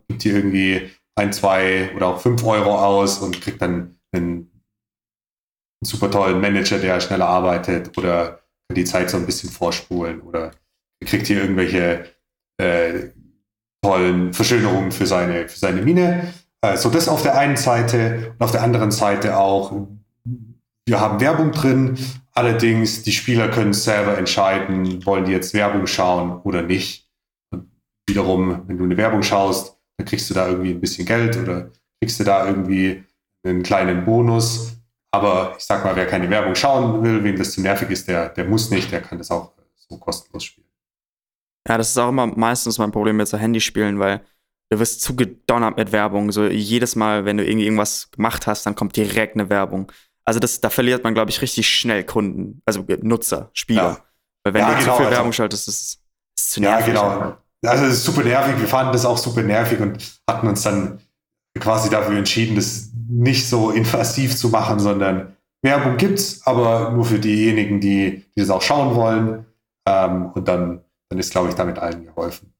gibt 0.08 0.22
hier 0.22 0.36
irgendwie 0.36 0.90
ein, 1.16 1.32
zwei 1.32 1.90
oder 1.94 2.08
auch 2.08 2.20
fünf 2.20 2.44
Euro 2.44 2.78
aus 2.78 3.18
und 3.18 3.40
kriegt 3.40 3.60
dann 3.60 3.98
einen, 4.12 4.50
einen 5.80 5.84
super 5.84 6.10
tollen 6.10 6.40
Manager, 6.40 6.78
der 6.78 7.00
schneller 7.00 7.28
arbeitet 7.28 7.96
oder 7.98 8.40
die 8.74 8.84
Zeit 8.84 9.10
so 9.10 9.18
ein 9.18 9.26
bisschen 9.26 9.50
vorspulen 9.50 10.20
oder 10.22 10.52
kriegt 11.04 11.26
hier 11.26 11.42
irgendwelche 11.42 12.06
äh, 12.58 13.10
tollen 13.84 14.32
Verschönerungen 14.32 14.92
für 14.92 15.06
seine, 15.06 15.48
für 15.48 15.58
seine 15.58 15.82
Mine. 15.82 16.32
Äh, 16.62 16.76
so 16.76 16.88
das 16.88 17.08
auf 17.08 17.22
der 17.22 17.36
einen 17.36 17.56
Seite 17.56 18.34
und 18.38 18.44
auf 18.44 18.52
der 18.52 18.62
anderen 18.62 18.90
Seite 18.90 19.36
auch, 19.36 19.72
wir 20.86 21.00
haben 21.00 21.20
Werbung 21.20 21.52
drin, 21.52 21.98
allerdings 22.32 23.02
die 23.02 23.12
Spieler 23.12 23.48
können 23.48 23.72
selber 23.72 24.16
entscheiden, 24.16 25.04
wollen 25.04 25.24
die 25.24 25.32
jetzt 25.32 25.54
Werbung 25.54 25.86
schauen 25.86 26.40
oder 26.42 26.62
nicht. 26.62 27.08
Und 27.52 27.70
wiederum, 28.08 28.62
wenn 28.66 28.78
du 28.78 28.84
eine 28.84 28.96
Werbung 28.96 29.22
schaust, 29.22 29.71
dann 29.96 30.06
kriegst 30.06 30.28
du 30.30 30.34
da 30.34 30.48
irgendwie 30.48 30.70
ein 30.70 30.80
bisschen 30.80 31.06
Geld 31.06 31.36
oder 31.36 31.70
kriegst 32.00 32.18
du 32.20 32.24
da 32.24 32.46
irgendwie 32.46 33.04
einen 33.44 33.62
kleinen 33.62 34.04
Bonus. 34.04 34.76
Aber 35.14 35.54
ich 35.58 35.64
sag 35.64 35.84
mal, 35.84 35.94
wer 35.94 36.06
keine 36.06 36.30
Werbung 36.30 36.54
schauen 36.54 37.02
will, 37.02 37.22
wem 37.22 37.36
das 37.36 37.52
zu 37.52 37.60
nervig 37.60 37.90
ist, 37.90 38.08
der, 38.08 38.30
der 38.30 38.44
muss 38.44 38.70
nicht, 38.70 38.90
der 38.90 39.02
kann 39.02 39.18
das 39.18 39.30
auch 39.30 39.52
so 39.76 39.98
kostenlos 39.98 40.44
spielen. 40.44 40.66
Ja, 41.68 41.78
das 41.78 41.90
ist 41.90 41.98
auch 41.98 42.08
immer 42.08 42.26
meistens 42.26 42.78
mein 42.78 42.92
Problem 42.92 43.16
mit 43.18 43.28
so 43.28 43.36
Handyspielen, 43.36 43.98
weil 43.98 44.22
du 44.70 44.78
wirst 44.78 45.02
zugedonnert 45.02 45.76
mit 45.76 45.92
Werbung. 45.92 46.32
So 46.32 46.46
jedes 46.46 46.96
Mal, 46.96 47.24
wenn 47.24 47.36
du 47.36 47.44
irgendwie 47.44 47.66
irgendwas 47.66 48.10
gemacht 48.10 48.46
hast, 48.46 48.64
dann 48.64 48.74
kommt 48.74 48.96
direkt 48.96 49.34
eine 49.34 49.50
Werbung. 49.50 49.92
Also 50.24 50.40
das, 50.40 50.60
da 50.60 50.70
verliert 50.70 51.04
man, 51.04 51.14
glaube 51.14 51.30
ich, 51.30 51.42
richtig 51.42 51.68
schnell 51.68 52.04
Kunden, 52.04 52.62
also 52.64 52.84
Nutzer, 53.02 53.50
Spieler. 53.52 53.82
Ja. 53.82 54.04
Weil 54.44 54.54
wenn 54.54 54.60
ja, 54.62 54.70
du 54.70 54.78
genau, 54.78 54.92
zu 54.92 54.96
viel 54.96 55.06
also, 55.06 55.16
Werbung 55.16 55.32
schaltest, 55.32 55.68
ist 55.68 56.00
es 56.36 56.50
zu 56.50 56.60
nervig. 56.60 56.94
Ja, 56.94 57.16
genau. 57.16 57.36
Also 57.64 57.84
es 57.84 57.94
ist 57.94 58.04
super 58.04 58.24
nervig. 58.24 58.58
Wir 58.58 58.68
fanden 58.68 58.92
das 58.92 59.04
auch 59.04 59.18
super 59.18 59.42
nervig 59.42 59.80
und 59.80 60.20
hatten 60.28 60.48
uns 60.48 60.62
dann 60.62 60.98
quasi 61.58 61.90
dafür 61.90 62.16
entschieden, 62.16 62.56
das 62.56 62.90
nicht 63.08 63.46
so 63.46 63.70
invasiv 63.70 64.36
zu 64.36 64.48
machen, 64.48 64.80
sondern 64.80 65.36
Werbung 65.62 65.96
gibt's, 65.96 66.44
aber 66.44 66.90
nur 66.90 67.04
für 67.04 67.18
diejenigen, 67.18 67.80
die, 67.80 68.24
die 68.34 68.40
das 68.40 68.50
auch 68.50 68.62
schauen 68.62 68.94
wollen. 68.96 69.46
Ähm, 69.86 70.32
und 70.34 70.48
dann, 70.48 70.82
dann 71.08 71.18
ist, 71.18 71.30
glaube 71.30 71.50
ich, 71.50 71.54
damit 71.54 71.78
allen 71.78 72.04
geholfen. 72.04 72.52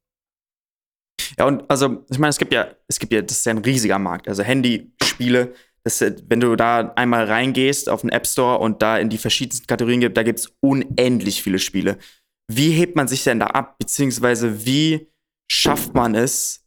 Ja, 1.39 1.47
und 1.47 1.69
also, 1.69 2.05
ich 2.11 2.19
meine, 2.19 2.31
es 2.31 2.39
gibt 2.39 2.53
ja, 2.53 2.69
es 2.87 2.99
gibt 2.99 3.13
ja, 3.13 3.23
das 3.23 3.39
ist 3.39 3.47
ja 3.47 3.53
ein 3.53 3.59
riesiger 3.59 3.99
Markt. 3.99 4.29
Also 4.29 4.43
Handyspiele, 4.43 5.55
das, 5.85 6.01
wenn 6.01 6.41
du 6.41 6.55
da 6.55 6.93
einmal 6.95 7.25
reingehst 7.25 7.89
auf 7.89 8.03
den 8.03 8.11
App 8.11 8.27
Store 8.27 8.59
und 8.59 8.83
da 8.83 8.99
in 8.99 9.09
die 9.09 9.19
verschiedensten 9.19 9.67
Kategorien 9.67 10.01
gibt, 10.01 10.17
da 10.17 10.23
gibt 10.23 10.41
es 10.41 10.53
unendlich 10.61 11.43
viele 11.43 11.59
Spiele 11.59 11.99
wie 12.49 12.71
hebt 12.71 12.97
man 12.97 13.09
sich 13.09 13.25
denn 13.25 13.41
da 13.41 13.47
ab, 13.49 13.79
beziehungsweise 13.79 14.65
wie 14.65 15.11
schafft 15.51 15.95
man 15.95 16.15
es, 16.15 16.65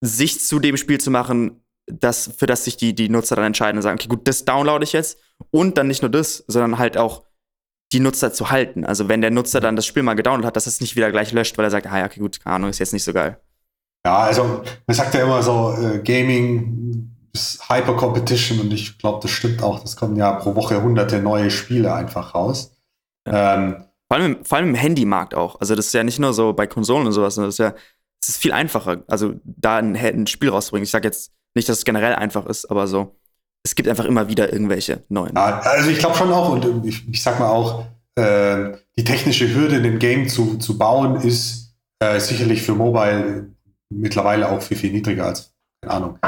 sich 0.00 0.40
zu 0.40 0.58
dem 0.58 0.76
Spiel 0.76 0.98
zu 0.98 1.10
machen, 1.10 1.64
das, 1.86 2.30
für 2.38 2.46
das 2.46 2.64
sich 2.64 2.76
die, 2.76 2.94
die 2.94 3.08
Nutzer 3.08 3.36
dann 3.36 3.46
entscheiden 3.46 3.78
und 3.78 3.82
sagen, 3.82 3.98
okay, 3.98 4.08
gut, 4.08 4.26
das 4.28 4.44
downloade 4.44 4.84
ich 4.84 4.92
jetzt 4.92 5.18
und 5.50 5.76
dann 5.76 5.88
nicht 5.88 6.02
nur 6.02 6.10
das, 6.10 6.44
sondern 6.46 6.78
halt 6.78 6.96
auch 6.96 7.24
die 7.92 8.00
Nutzer 8.00 8.32
zu 8.32 8.50
halten. 8.50 8.84
Also 8.84 9.08
wenn 9.08 9.20
der 9.20 9.30
Nutzer 9.30 9.60
dann 9.60 9.76
das 9.76 9.86
Spiel 9.86 10.02
mal 10.02 10.14
gedownloadet 10.14 10.46
hat, 10.46 10.56
dass 10.56 10.66
es 10.66 10.80
nicht 10.80 10.96
wieder 10.96 11.10
gleich 11.10 11.32
löscht, 11.32 11.58
weil 11.58 11.64
er 11.64 11.70
sagt, 11.70 11.86
ah 11.86 11.98
ja, 11.98 12.06
okay, 12.06 12.20
gut, 12.20 12.40
keine 12.40 12.56
Ahnung, 12.56 12.70
ist 12.70 12.78
jetzt 12.78 12.92
nicht 12.92 13.04
so 13.04 13.12
geil. 13.12 13.40
Ja, 14.06 14.18
also 14.18 14.62
man 14.86 14.94
sagt 14.94 15.14
ja 15.14 15.24
immer 15.24 15.42
so, 15.42 15.74
äh, 15.76 15.98
Gaming 15.98 17.10
ist 17.32 17.68
Hyper 17.68 17.96
Competition 17.96 18.60
und 18.60 18.72
ich 18.72 18.98
glaube, 18.98 19.20
das 19.22 19.30
stimmt 19.30 19.62
auch. 19.62 19.80
Das 19.80 19.96
kommen 19.96 20.16
ja 20.16 20.32
pro 20.32 20.54
Woche 20.54 20.82
hunderte 20.82 21.20
neue 21.20 21.50
Spiele 21.50 21.92
einfach 21.92 22.34
raus. 22.34 22.76
Ja. 23.26 23.56
Ähm, 23.56 23.84
vor 24.10 24.18
allem, 24.18 24.44
vor 24.44 24.58
allem 24.58 24.70
im 24.70 24.74
Handymarkt 24.74 25.34
auch. 25.34 25.60
Also 25.60 25.76
das 25.76 25.86
ist 25.86 25.92
ja 25.92 26.02
nicht 26.02 26.18
nur 26.18 26.32
so 26.32 26.52
bei 26.52 26.66
Konsolen 26.66 27.06
und 27.06 27.12
sowas, 27.12 27.36
sondern 27.36 27.48
das 27.48 27.54
ist 27.54 27.58
ja, 27.58 27.74
es 28.20 28.30
ist 28.30 28.38
viel 28.38 28.52
einfacher, 28.52 29.04
also 29.06 29.34
da 29.44 29.76
ein, 29.76 29.96
ein 29.96 30.26
Spiel 30.26 30.48
rauszubringen. 30.48 30.82
Ich 30.84 30.90
sage 30.90 31.06
jetzt 31.06 31.32
nicht, 31.54 31.68
dass 31.68 31.78
es 31.78 31.84
generell 31.84 32.14
einfach 32.14 32.46
ist, 32.46 32.68
aber 32.70 32.88
so, 32.88 33.16
es 33.62 33.76
gibt 33.76 33.88
einfach 33.88 34.06
immer 34.06 34.28
wieder 34.28 34.52
irgendwelche 34.52 35.04
neuen. 35.08 35.36
Ja, 35.36 35.60
also 35.60 35.90
ich 35.90 35.98
glaube 35.98 36.16
schon 36.16 36.32
auch, 36.32 36.50
und 36.50 36.84
ich, 36.84 37.08
ich 37.08 37.22
sag 37.22 37.38
mal 37.38 37.50
auch, 37.50 37.86
äh, 38.16 38.72
die 38.98 39.04
technische 39.04 39.54
Hürde, 39.54 39.76
ein 39.76 40.00
Game 40.00 40.28
zu, 40.28 40.58
zu 40.58 40.76
bauen, 40.76 41.16
ist 41.20 41.76
äh, 42.00 42.18
sicherlich 42.18 42.62
für 42.62 42.74
Mobile 42.74 43.52
mittlerweile 43.90 44.50
auch 44.50 44.60
viel, 44.60 44.76
viel 44.76 44.92
niedriger 44.92 45.26
als, 45.26 45.54
keine 45.82 45.94
Ahnung, 45.94 46.18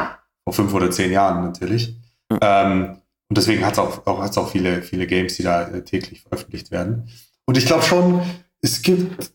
vor 0.45 0.55
fünf 0.55 0.73
oder 0.73 0.91
zehn 0.93 1.11
Jahren 1.11 1.45
natürlich. 1.45 1.97
Ja. 2.31 2.39
Ähm, 2.65 2.99
und 3.29 3.39
deswegen 3.39 3.67
hat 3.67 3.73
es 3.73 3.79
auch, 3.81 4.07
auch, 4.07 4.21
hat's 4.21 4.39
auch 4.39 4.51
viele, 4.51 4.83
viele 4.83 5.09
Games, 5.09 5.37
die 5.37 5.43
da 5.43 5.63
äh, 5.63 5.83
täglich 5.83 6.21
veröffentlicht 6.21 6.71
werden. 6.71 7.09
Und 7.47 7.59
ich 7.59 7.67
glaube 7.67 7.83
schon, 7.83 8.23
es 8.63 8.83
gibt, 8.83 9.33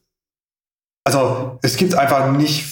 also 1.05 1.59
es 1.61 1.77
gibt 1.77 1.95
einfach 1.95 2.31
nicht 2.31 2.65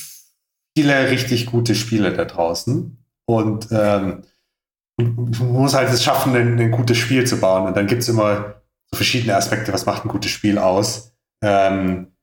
viele 0.78 1.10
richtig 1.10 1.46
gute 1.48 1.76
Spiele 1.76 2.14
da 2.14 2.26
draußen. 2.26 2.98
Und 3.28 3.68
ähm, 3.72 4.24
man 4.98 5.32
muss 5.40 5.74
halt 5.74 5.90
es 5.90 6.04
schaffen, 6.04 6.36
ein, 6.36 6.60
ein, 6.60 6.72
gutes 6.72 6.98
Spiel 6.98 7.26
zu 7.26 7.40
bauen. 7.40 7.68
Und 7.68 7.76
dann 7.76 7.88
gibt 7.88 8.04
es 8.04 8.10
immer 8.10 8.62
so 8.92 8.98
verschiedene 8.98 9.36
Aspekte, 9.36 9.74
was 9.74 9.86
macht 9.86 10.06
ein 10.06 10.10
gutes 10.10 10.32
Spiel 10.32 10.58
aus. 10.58 11.12
Ähm, 11.44 12.14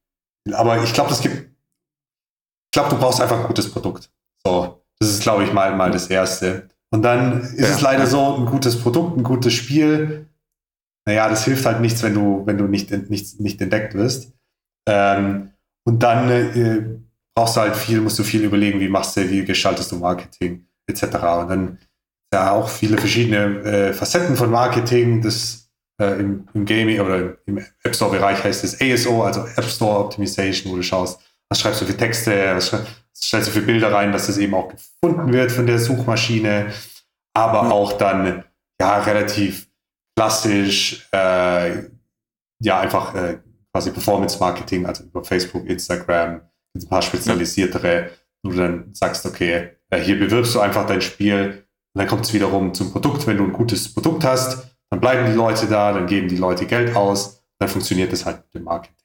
aber 0.53 0.83
ich 0.83 0.93
glaube, 0.93 1.11
es 1.11 1.21
gibt, 1.21 1.37
ich 1.37 2.73
glaube, 2.73 2.91
du 2.91 2.99
brauchst 2.99 3.21
einfach 3.21 3.41
ein 3.41 3.47
gutes 3.47 3.71
Produkt. 3.71 4.11
So, 4.45 4.83
das 4.99 5.11
ist, 5.11 5.23
glaube 5.23 5.45
ich, 5.45 5.53
mal, 5.53 5.77
mal 5.77 5.91
das 5.91 6.09
Erste. 6.09 6.69
Und 6.91 7.03
dann 7.03 7.41
ist 7.43 7.59
ja. 7.59 7.69
es 7.69 7.81
leider 7.81 8.07
so, 8.07 8.37
ein 8.37 8.47
gutes 8.47 8.81
Produkt, 8.81 9.17
ein 9.17 9.23
gutes 9.23 9.53
Spiel, 9.53 10.29
naja, 11.07 11.29
das 11.29 11.45
hilft 11.45 11.67
halt 11.67 11.81
nichts, 11.81 12.03
wenn 12.03 12.15
du, 12.15 12.43
wenn 12.47 12.59
du 12.59 12.65
nicht, 12.65 12.91
nicht, 13.11 13.41
nicht 13.41 13.61
entdeckt 13.61 13.95
wirst. 13.95 14.33
Ähm, 14.89 15.51
und 15.85 16.03
dann 16.03 16.31
äh, 16.31 16.85
brauchst 17.35 17.57
du 17.57 17.61
halt 17.61 17.77
viel, 17.77 18.01
musst 18.01 18.19
du 18.19 18.23
viel 18.23 18.45
überlegen, 18.45 18.81
wie 18.81 18.89
machst 18.89 19.17
du, 19.17 19.29
wie 19.29 19.45
gestaltest 19.45 19.91
du 19.93 19.97
Marketing, 19.97 20.67
etc. 20.87 21.03
Und 21.03 21.49
dann 21.49 21.79
ja 22.33 22.53
auch 22.53 22.69
viele 22.69 22.99
verschiedene 22.99 23.63
äh, 23.65 23.93
Facetten 23.93 24.37
von 24.37 24.51
Marketing. 24.51 25.23
Das 25.23 25.71
äh, 26.01 26.21
im, 26.21 26.49
im, 26.55 26.65
Gaming 26.65 27.01
oder 27.01 27.37
im 27.47 27.59
App 27.59 27.95
Store 27.95 28.11
Bereich 28.11 28.43
heißt 28.43 28.65
es 28.65 28.81
ASO, 28.81 29.23
also 29.23 29.47
App 29.57 29.65
Store 29.65 29.99
Optimization, 29.99 30.73
wo 30.73 30.77
du 30.77 30.83
schaust, 30.83 31.21
was 31.49 31.61
schreibst 31.61 31.81
du 31.81 31.87
für 31.87 31.97
Texte, 31.97 32.55
was, 32.55 32.73
was 32.73 32.87
stellst 33.15 33.49
du 33.49 33.53
für 33.53 33.63
Bilder 33.63 33.93
rein, 33.93 34.13
dass 34.13 34.27
das 34.27 34.39
eben 34.39 34.55
auch 34.55 34.69
gefunden 34.69 35.33
wird 35.33 35.53
von 35.53 35.67
der 35.67 35.79
Suchmaschine, 35.79 36.73
aber 37.35 37.65
mhm. 37.65 37.73
auch 37.73 37.93
dann 37.93 38.45
ja 38.81 38.99
relativ 39.01 39.69
klassisch, 40.17 41.09
äh, 41.13 41.85
ja 42.61 42.81
einfach 42.81 43.15
äh, 43.15 43.39
quasi 43.73 43.91
Performance 43.91 44.39
Marketing, 44.39 44.87
also 44.87 45.05
über 45.05 45.25
Facebook, 45.25 45.67
Instagram, 45.67 46.43
ein 46.75 46.89
paar 46.89 47.03
spezialisiertere, 47.03 48.11
wo 48.43 48.51
du 48.51 48.57
dann 48.57 48.95
sagst, 48.95 49.25
okay, 49.27 49.71
äh, 49.91 50.01
hier 50.01 50.19
bewirbst 50.19 50.55
du 50.55 50.61
einfach 50.61 50.87
dein 50.87 51.01
Spiel 51.01 51.65
und 51.95 51.99
dann 51.99 52.07
kommt 52.07 52.25
es 52.25 52.33
wiederum 52.33 52.75
zum 52.75 52.93
Produkt. 52.93 53.27
Wenn 53.27 53.39
du 53.39 53.45
ein 53.45 53.53
gutes 53.53 53.93
Produkt 53.93 54.25
hast, 54.25 54.67
dann 54.91 55.01
bleiben 55.01 55.27
die 55.27 55.37
Leute 55.37 55.67
da, 55.67 55.93
dann 55.93 56.07
geben 56.07 56.29
die 56.29 56.37
Leute 56.37 56.67
Geld 56.67 56.95
aus, 56.95 57.43
dann 57.59 57.69
funktioniert 57.69 58.13
das 58.13 58.25
halt 58.25 58.39
mit 58.45 58.55
dem 58.55 58.65
Marketing. 58.65 58.97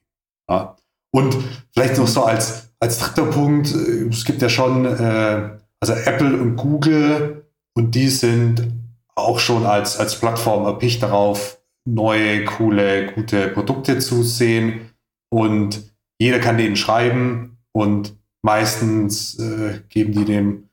Ja. 0.49 0.75
Und 1.13 1.37
vielleicht 1.73 1.97
noch 1.97 2.07
so 2.07 2.23
als, 2.23 2.69
als 2.79 2.99
dritter 2.99 3.25
Punkt, 3.25 3.73
äh, 3.73 4.07
es 4.09 4.25
gibt 4.25 4.41
ja 4.41 4.49
schon, 4.49 4.85
äh, 4.85 5.57
also 5.79 5.93
Apple 5.93 6.37
und 6.37 6.55
Google, 6.55 7.43
und 7.77 7.93
die 7.93 8.07
sind 8.07 8.73
auch 9.17 9.39
schon 9.39 9.65
als, 9.65 9.99
als 9.99 10.19
Plattform 10.19 10.65
erpicht 10.65 11.03
darauf, 11.03 11.59
neue, 11.85 12.45
coole, 12.45 13.11
gute 13.13 13.47
Produkte 13.49 13.99
zu 13.99 14.23
sehen. 14.23 14.91
Und 15.29 15.91
jeder 16.19 16.39
kann 16.39 16.57
denen 16.57 16.75
schreiben 16.75 17.57
und 17.71 18.15
meistens 18.41 19.39
äh, 19.39 19.81
geben 19.89 20.13
die 20.13 20.25
dem 20.25 20.67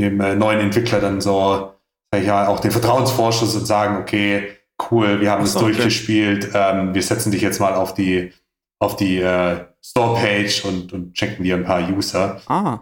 dem 0.00 0.20
äh, 0.20 0.34
neuen 0.34 0.60
Entwickler 0.60 1.00
dann 1.00 1.20
so, 1.20 1.74
sag 2.12 2.20
ich 2.20 2.26
ja, 2.26 2.48
auch 2.48 2.60
den 2.60 2.70
Vertrauensvorschuss 2.70 3.54
und 3.54 3.66
sagen, 3.66 3.98
okay, 3.98 4.48
cool, 4.90 5.20
wir 5.20 5.30
haben 5.30 5.44
es 5.44 5.54
durchgespielt, 5.54 6.50
ähm, 6.54 6.94
wir 6.94 7.02
setzen 7.02 7.30
dich 7.30 7.42
jetzt 7.42 7.60
mal 7.60 7.74
auf 7.74 7.94
die, 7.94 8.32
auf 8.78 8.96
die 8.96 9.18
äh, 9.18 9.64
Store-Page 9.82 10.64
und, 10.64 10.92
und 10.92 11.14
checken 11.14 11.44
dir 11.44 11.56
ein 11.56 11.64
paar 11.64 11.88
User. 11.88 12.40
Ah. 12.46 12.80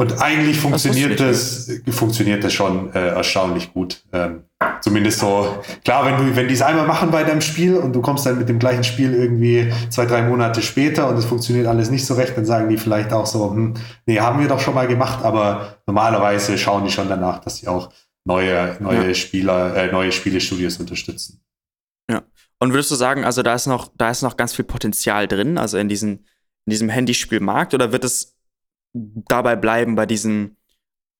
Und 0.00 0.18
eigentlich 0.18 0.58
funktioniert 0.58 1.20
das, 1.20 1.70
das 1.84 1.94
funktioniert 1.94 2.42
das 2.42 2.54
schon 2.54 2.90
äh, 2.94 3.08
erstaunlich 3.08 3.74
gut. 3.74 4.02
Ähm, 4.14 4.44
zumindest 4.80 5.18
so, 5.18 5.62
klar, 5.84 6.06
wenn 6.06 6.16
du, 6.16 6.36
wenn 6.36 6.48
die 6.48 6.54
es 6.54 6.62
einmal 6.62 6.86
machen 6.86 7.10
bei 7.10 7.22
deinem 7.22 7.42
Spiel 7.42 7.76
und 7.76 7.92
du 7.92 8.00
kommst 8.00 8.24
dann 8.24 8.38
mit 8.38 8.48
dem 8.48 8.58
gleichen 8.58 8.82
Spiel 8.82 9.12
irgendwie 9.12 9.70
zwei, 9.90 10.06
drei 10.06 10.22
Monate 10.22 10.62
später 10.62 11.06
und 11.06 11.18
es 11.18 11.26
funktioniert 11.26 11.66
alles 11.66 11.90
nicht 11.90 12.06
so 12.06 12.14
recht, 12.14 12.34
dann 12.34 12.46
sagen 12.46 12.70
die 12.70 12.78
vielleicht 12.78 13.12
auch 13.12 13.26
so, 13.26 13.50
hm, 13.50 13.74
nee, 14.06 14.18
haben 14.18 14.40
wir 14.40 14.48
doch 14.48 14.58
schon 14.58 14.72
mal 14.72 14.88
gemacht, 14.88 15.22
aber 15.22 15.76
normalerweise 15.86 16.56
schauen 16.56 16.86
die 16.86 16.90
schon 16.90 17.10
danach, 17.10 17.40
dass 17.40 17.58
sie 17.58 17.68
auch 17.68 17.92
neue, 18.24 18.78
neue 18.80 19.08
ja. 19.08 19.14
Spieler, 19.14 19.76
äh, 19.76 19.92
neue 19.92 20.12
Spielestudios 20.12 20.78
unterstützen. 20.78 21.42
Ja. 22.10 22.22
Und 22.58 22.72
würdest 22.72 22.90
du 22.90 22.94
sagen, 22.94 23.26
also 23.26 23.42
da 23.42 23.54
ist 23.54 23.66
noch, 23.66 23.90
da 23.98 24.08
ist 24.08 24.22
noch 24.22 24.38
ganz 24.38 24.54
viel 24.54 24.64
Potenzial 24.64 25.28
drin, 25.28 25.58
also 25.58 25.76
in 25.76 25.90
diesen, 25.90 26.24
in 26.64 26.70
diesem 26.70 26.88
Handyspielmarkt, 26.88 27.74
oder 27.74 27.92
wird 27.92 28.04
es 28.04 28.39
dabei 28.92 29.56
bleiben 29.56 29.94
bei 29.94 30.06
diesen, 30.06 30.56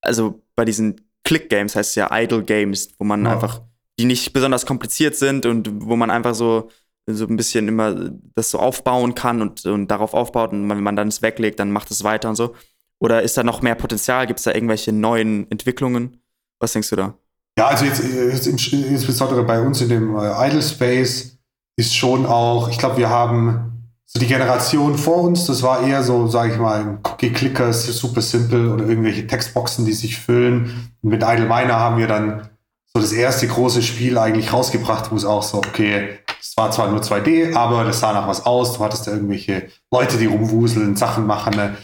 also 0.01 0.43
bei 0.57 0.65
diesen 0.65 1.01
Click-Games, 1.25 1.77
heißt 1.77 1.91
es 1.91 1.95
ja 1.95 2.09
Idle 2.13 2.43
Games, 2.43 2.91
wo 2.99 3.05
man 3.05 3.25
ja. 3.25 3.33
einfach, 3.33 3.63
die 3.99 4.05
nicht 4.05 4.33
besonders 4.33 4.67
kompliziert 4.67 5.17
sind 5.17 5.47
und 5.47 5.69
wo 5.85 5.97
man 5.97 6.11
einfach 6.11 6.35
so, 6.35 6.71
so 7.07 7.27
ein 7.27 7.37
bisschen 7.37 7.69
immer 7.69 8.11
das 8.35 8.51
so 8.51 8.59
aufbauen 8.59 9.15
kann 9.15 9.43
und, 9.43 9.65
und 9.67 9.89
darauf 9.89 10.15
aufbaut 10.15 10.53
und 10.53 10.69
wenn 10.69 10.83
man 10.83 10.97
dann 10.97 11.09
es 11.09 11.23
weglegt, 11.23 11.61
dann 11.61 11.71
macht 11.71 11.91
es 11.91 12.05
weiter 12.05 12.29
und 12.29 12.37
so. 12.37 12.55
Oder 12.99 13.23
ist 13.23 13.37
da 13.37 13.43
noch 13.43 13.63
mehr 13.63 13.75
Potenzial? 13.75 14.27
Gibt 14.27 14.41
es 14.41 14.45
da 14.45 14.53
irgendwelche 14.53 14.93
neuen 14.93 15.51
Entwicklungen? 15.51 16.23
Was 16.59 16.73
denkst 16.73 16.91
du 16.91 16.97
da? 16.97 17.15
Ja, 17.59 17.69
also 17.69 17.85
jetzt, 17.85 18.03
jetzt 18.03 18.47
insbesondere 18.47 19.43
bei 19.45 19.61
uns 19.61 19.81
in 19.81 19.89
dem 19.89 20.17
äh, 20.17 20.47
Idle 20.47 20.63
Space 20.63 21.39
ist 21.77 21.97
schon 21.97 22.27
auch, 22.27 22.69
ich 22.69 22.79
glaube, 22.79 22.99
wir 22.99 23.09
haben 23.09 23.80
so 24.13 24.19
die 24.19 24.27
Generation 24.27 24.99
vor 24.99 25.23
uns, 25.23 25.47
das 25.47 25.63
war 25.63 25.87
eher 25.87 26.03
so, 26.03 26.27
sage 26.27 26.55
ich 26.55 26.59
mal, 26.59 26.99
Cookie-Clicker, 27.05 27.73
super 27.73 28.21
simpel 28.21 28.69
oder 28.69 28.85
irgendwelche 28.85 29.25
Textboxen, 29.25 29.87
die 29.87 29.93
sich 29.93 30.19
füllen. 30.19 30.91
Und 31.01 31.11
mit 31.11 31.23
Idle 31.23 31.47
Miner 31.47 31.79
haben 31.79 31.97
wir 31.97 32.09
dann 32.09 32.49
so 32.93 33.01
das 33.01 33.13
erste 33.13 33.47
große 33.47 33.83
Spiel 33.83 34.19
eigentlich 34.19 34.53
rausgebracht, 34.53 35.13
wo 35.13 35.17
es 35.17 35.25
auch 35.25 35.45
so, 35.45 35.59
okay, 35.59 36.19
es 36.41 36.57
war 36.57 36.73
zwar 36.73 36.91
nur 36.91 37.03
2D, 37.03 37.55
aber 37.55 37.85
das 37.85 38.01
sah 38.01 38.13
nach 38.13 38.27
was 38.27 38.45
aus. 38.47 38.77
Du 38.77 38.83
hattest 38.83 39.07
da 39.07 39.13
irgendwelche 39.13 39.69
Leute, 39.93 40.17
die 40.17 40.27
rumwuseln, 40.27 40.97
Sachen 40.97 41.25
machen. 41.25 41.55
Ne? 41.55 41.77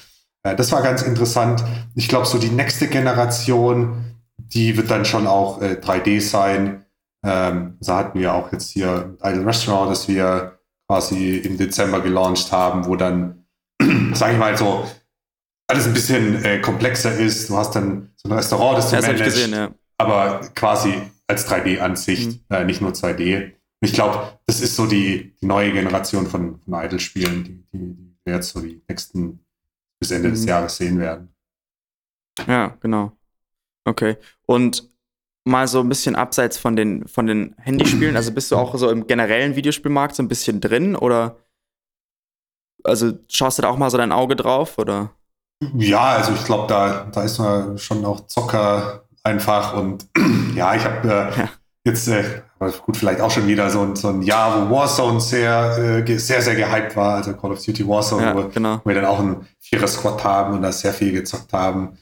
Das 0.42 0.72
war 0.72 0.82
ganz 0.82 1.02
interessant. 1.02 1.62
Ich 1.94 2.08
glaube, 2.08 2.26
so 2.26 2.38
die 2.38 2.50
nächste 2.50 2.88
Generation, 2.88 4.16
die 4.36 4.76
wird 4.76 4.90
dann 4.90 5.04
schon 5.04 5.28
auch 5.28 5.62
äh, 5.62 5.74
3D 5.80 6.20
sein. 6.20 6.86
Ähm, 7.24 7.76
so 7.78 7.94
hatten 7.94 8.18
wir 8.18 8.34
auch 8.34 8.50
jetzt 8.50 8.70
hier 8.70 9.16
Idle 9.22 9.46
Restaurant, 9.46 9.92
dass 9.92 10.08
wir 10.08 10.55
quasi 10.88 11.36
im 11.38 11.56
Dezember 11.56 12.00
gelauncht 12.00 12.52
haben, 12.52 12.86
wo 12.86 12.96
dann, 12.96 13.46
sage 14.14 14.34
ich 14.34 14.38
mal 14.38 14.56
so, 14.56 14.86
alles 15.68 15.86
ein 15.86 15.94
bisschen 15.94 16.44
äh, 16.44 16.60
komplexer 16.60 17.16
ist. 17.18 17.50
Du 17.50 17.56
hast 17.56 17.74
dann 17.74 18.12
so 18.16 18.28
ein 18.28 18.32
Restaurant, 18.32 18.78
das 18.78 18.90
du 18.90 18.96
ja, 18.96 19.02
managst, 19.02 19.24
gesehen, 19.24 19.52
ja. 19.52 19.70
aber 19.98 20.40
quasi 20.54 20.94
als 21.26 21.50
3D-Ansicht, 21.50 22.48
mhm. 22.48 22.56
äh, 22.56 22.64
nicht 22.64 22.80
nur 22.80 22.92
2D. 22.92 23.52
Ich 23.80 23.92
glaube, 23.92 24.38
das 24.46 24.60
ist 24.60 24.76
so 24.76 24.86
die, 24.86 25.34
die 25.40 25.46
neue 25.46 25.72
Generation 25.72 26.26
von, 26.26 26.60
von 26.60 26.74
Idle-Spielen, 26.74 27.44
die, 27.44 27.64
die, 27.72 27.94
die, 27.94 28.16
wir 28.24 28.34
jetzt 28.34 28.50
so 28.50 28.60
die 28.60 28.82
nächsten 28.88 29.44
bis 29.98 30.10
Ende 30.10 30.28
mhm. 30.28 30.32
des 30.32 30.44
Jahres 30.44 30.76
sehen 30.76 30.98
werden. 30.98 31.34
Ja, 32.46 32.76
genau. 32.80 33.12
Okay. 33.84 34.16
Und 34.46 34.90
mal 35.46 35.68
so 35.68 35.80
ein 35.80 35.88
bisschen 35.88 36.16
abseits 36.16 36.58
von 36.58 36.76
den, 36.76 37.06
von 37.06 37.26
den 37.26 37.54
Handyspielen? 37.58 38.16
Also 38.16 38.32
bist 38.32 38.50
du 38.50 38.56
auch 38.56 38.76
so 38.76 38.90
im 38.90 39.06
generellen 39.06 39.56
Videospielmarkt 39.56 40.14
so 40.14 40.22
ein 40.22 40.28
bisschen 40.28 40.60
drin 40.60 40.96
oder 40.96 41.36
also 42.84 43.12
schaust 43.28 43.58
du 43.58 43.62
da 43.62 43.68
auch 43.68 43.76
mal 43.76 43.90
so 43.90 43.96
dein 43.96 44.12
Auge 44.12 44.36
drauf 44.36 44.78
oder? 44.78 45.10
Ja, 45.74 46.02
also 46.16 46.32
ich 46.32 46.44
glaube, 46.44 46.66
da, 46.68 47.06
da 47.10 47.22
ist 47.22 47.38
man 47.38 47.78
schon 47.78 48.04
auch 48.04 48.26
Zocker 48.26 49.04
einfach 49.22 49.74
und 49.74 50.06
ja, 50.54 50.74
ich 50.74 50.84
habe 50.84 51.08
äh, 51.08 51.40
ja. 51.40 51.48
jetzt, 51.84 52.08
äh, 52.08 52.42
gut, 52.84 52.96
vielleicht 52.96 53.20
auch 53.20 53.30
schon 53.30 53.46
wieder 53.46 53.70
so, 53.70 53.94
so 53.94 54.08
ein 54.08 54.22
Jahr, 54.22 54.68
wo 54.68 54.74
Warzone 54.74 55.20
sehr, 55.20 56.04
äh, 56.06 56.18
sehr, 56.18 56.42
sehr 56.42 56.54
gehypt 56.54 56.96
war, 56.96 57.16
also 57.16 57.32
Call 57.34 57.52
of 57.52 57.64
Duty 57.64 57.86
Warzone, 57.88 58.22
ja, 58.22 58.36
wo, 58.36 58.48
genau. 58.48 58.80
wir 58.84 58.94
dann 58.94 59.06
auch 59.06 59.18
ein 59.18 59.46
Vierer-Squad 59.60 60.22
haben 60.22 60.54
und 60.54 60.62
da 60.62 60.72
sehr 60.72 60.92
viel 60.92 61.12
gezockt 61.12 61.52
haben. 61.52 61.96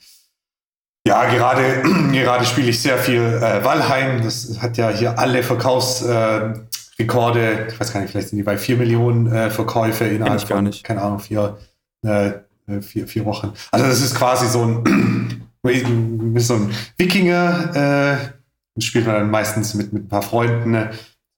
Ja, 1.06 1.26
gerade, 1.26 1.82
gerade 2.12 2.44
spiele 2.44 2.70
ich 2.70 2.80
sehr 2.80 2.98
viel 2.98 3.20
äh, 3.20 3.64
Valheim. 3.64 4.22
Das 4.22 4.60
hat 4.60 4.76
ja 4.76 4.88
hier 4.88 5.18
alle 5.18 5.42
Verkaufsrekorde. 5.42 7.40
Äh, 7.40 7.68
ich 7.68 7.78
weiß 7.78 7.92
gar 7.92 8.00
nicht, 8.00 8.10
vielleicht 8.10 8.28
sind 8.30 8.38
die 8.38 8.42
bei 8.42 8.56
vier 8.56 8.76
Millionen 8.76 9.30
äh, 9.30 9.50
Verkäufe 9.50 10.04
innerhalb 10.04 10.40
von, 10.40 10.48
gar 10.48 10.62
nicht. 10.62 10.82
keine 10.84 11.02
Ahnung, 11.02 11.20
vier, 11.20 11.58
äh, 12.02 12.32
vier, 12.80 13.06
vier 13.06 13.24
Wochen. 13.26 13.52
Also 13.70 13.86
das 13.86 14.00
ist 14.00 14.14
quasi 14.14 14.48
so 14.48 14.62
ein, 14.62 15.46
so 16.36 16.54
ein 16.54 16.70
Wikinger. 16.96 17.76
Äh, 17.76 18.80
spielt 18.80 19.06
man 19.06 19.14
dann 19.14 19.30
meistens 19.30 19.74
mit, 19.74 19.92
mit 19.92 20.04
ein 20.04 20.08
paar 20.08 20.22
Freunden, 20.22 20.70
ne? 20.72 20.90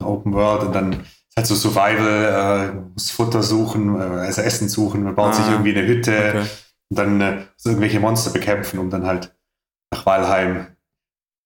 Open 0.02 0.32
World 0.34 0.62
und 0.62 0.74
dann 0.74 1.04
halt 1.36 1.46
so 1.46 1.54
Survival, 1.54 2.72
äh, 2.74 2.90
muss 2.94 3.10
Futter 3.10 3.42
suchen, 3.42 3.98
äh, 3.98 4.02
also 4.02 4.42
Essen 4.42 4.68
suchen, 4.68 5.02
man 5.02 5.14
baut 5.14 5.30
ah, 5.30 5.32
sich 5.32 5.46
irgendwie 5.48 5.76
eine 5.76 5.86
Hütte 5.86 6.12
okay. 6.12 6.46
und 6.90 6.98
dann 6.98 7.20
äh, 7.20 7.42
so 7.56 7.70
irgendwelche 7.70 8.00
Monster 8.00 8.30
bekämpfen, 8.30 8.78
um 8.78 8.90
dann 8.90 9.06
halt 9.06 9.34
nach 9.92 10.06
Walheim 10.06 10.66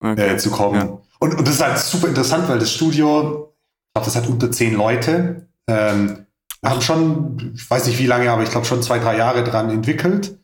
okay. 0.03 0.35
äh, 0.35 0.37
zu 0.37 0.50
kommen. 0.50 0.81
Ja. 0.81 0.98
Und, 1.18 1.35
und 1.38 1.46
das 1.46 1.57
ist 1.57 1.62
halt 1.62 1.79
super 1.79 2.09
interessant, 2.09 2.48
weil 2.48 2.59
das 2.59 2.72
Studio, 2.72 3.55
ich 3.88 3.94
glaube, 3.94 4.07
das 4.07 4.16
hat 4.16 4.29
unter 4.29 4.50
zehn 4.50 4.74
Leute. 4.74 5.48
Ähm, 5.68 6.26
wir 6.62 6.70
haben 6.70 6.83
schon, 6.83 7.53
ich 7.55 7.70
weiß 7.70 7.87
nicht 7.87 7.98
wie 7.98 8.07
lange, 8.07 8.31
aber 8.31 8.42
ich 8.42 8.50
glaube 8.50 8.66
schon 8.66 8.83
zwei, 8.83 8.98
drei 8.98 9.16
Jahre 9.16 9.44
dran 9.44 9.70
entwickelt. 9.70 10.38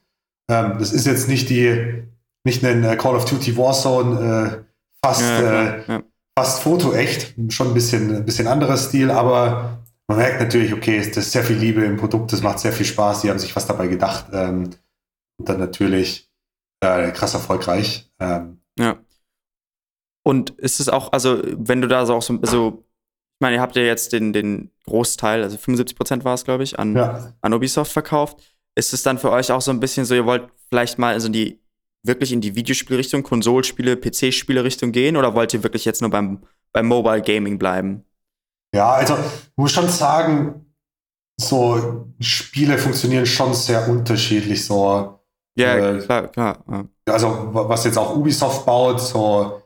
Ähm, 0.50 0.74
das 0.78 0.92
ist 0.92 1.06
jetzt 1.06 1.28
nicht 1.28 1.50
die, 1.50 2.04
nicht 2.44 2.64
ein 2.64 2.84
äh, 2.84 2.96
Call 2.96 3.16
of 3.16 3.24
Duty 3.24 3.56
Warzone, 3.56 4.20
äh, 4.20 4.64
fast, 5.04 5.22
ja, 5.22 5.62
äh, 5.62 5.84
ja. 5.88 6.02
fast 6.38 6.62
fotoecht, 6.62 7.34
schon 7.48 7.68
ein 7.68 7.74
bisschen, 7.74 8.16
ein 8.16 8.24
bisschen 8.24 8.46
anderer 8.46 8.76
Stil, 8.76 9.10
aber 9.10 9.82
man 10.08 10.18
merkt 10.18 10.40
natürlich, 10.40 10.72
okay, 10.72 10.96
es 10.98 11.08
ist 11.16 11.32
sehr 11.32 11.42
viel 11.42 11.56
Liebe 11.56 11.84
im 11.84 11.96
Produkt, 11.96 12.32
es 12.32 12.42
macht 12.42 12.60
sehr 12.60 12.72
viel 12.72 12.86
Spaß, 12.86 13.22
die 13.22 13.30
haben 13.30 13.38
sich 13.38 13.54
was 13.56 13.66
dabei 13.66 13.88
gedacht. 13.88 14.26
Ähm, 14.32 14.70
und 15.38 15.48
dann 15.48 15.58
natürlich 15.58 16.30
äh, 16.80 17.10
krass 17.12 17.34
erfolgreich. 17.34 18.10
Ähm, 18.18 18.60
ja. 18.78 18.98
Und 20.22 20.50
ist 20.50 20.80
es 20.80 20.88
auch, 20.88 21.12
also 21.12 21.40
wenn 21.44 21.80
du 21.80 21.88
da 21.88 22.04
so 22.04 22.14
auch 22.14 22.22
so, 22.22 22.38
so 22.42 22.84
ich 23.36 23.40
meine, 23.40 23.56
ihr 23.56 23.60
habt 23.60 23.76
ja 23.76 23.82
jetzt 23.82 24.12
den, 24.12 24.32
den 24.32 24.70
Großteil, 24.86 25.42
also 25.42 25.58
75 25.58 25.96
Prozent 25.96 26.24
war 26.24 26.34
es, 26.34 26.44
glaube 26.44 26.64
ich, 26.64 26.78
an, 26.78 26.96
ja. 26.96 27.34
an 27.42 27.52
Ubisoft 27.52 27.92
verkauft. 27.92 28.38
Ist 28.74 28.92
es 28.92 29.02
dann 29.02 29.18
für 29.18 29.30
euch 29.30 29.52
auch 29.52 29.60
so 29.60 29.70
ein 29.70 29.80
bisschen 29.80 30.04
so, 30.04 30.14
ihr 30.14 30.26
wollt 30.26 30.48
vielleicht 30.68 30.98
mal 30.98 31.12
also 31.12 31.28
die 31.28 31.60
wirklich 32.02 32.32
in 32.32 32.40
die 32.40 32.54
Videospielrichtung, 32.54 33.22
Konsolspiele, 33.22 33.96
PC-Spiele-Richtung 33.96 34.92
gehen 34.92 35.16
oder 35.16 35.34
wollt 35.34 35.52
ihr 35.54 35.62
wirklich 35.62 35.84
jetzt 35.84 36.00
nur 36.00 36.10
beim, 36.10 36.44
beim 36.72 36.86
Mobile 36.86 37.20
Gaming 37.20 37.58
bleiben? 37.58 38.04
Ja, 38.74 38.92
also 38.92 39.14
ich 39.14 39.56
muss 39.56 39.72
schon 39.72 39.88
sagen, 39.88 40.66
so 41.38 42.06
Spiele 42.20 42.78
funktionieren 42.78 43.26
schon 43.26 43.54
sehr 43.54 43.88
unterschiedlich. 43.88 44.64
So, 44.64 45.15
ja, 45.56 45.76
äh, 45.76 45.98
klar, 45.98 46.28
klar. 46.28 46.58
Ja. 46.70 46.84
Also 47.12 47.50
was 47.52 47.84
jetzt 47.84 47.98
auch 47.98 48.14
Ubisoft 48.16 48.66
baut, 48.66 49.00
so, 49.00 49.62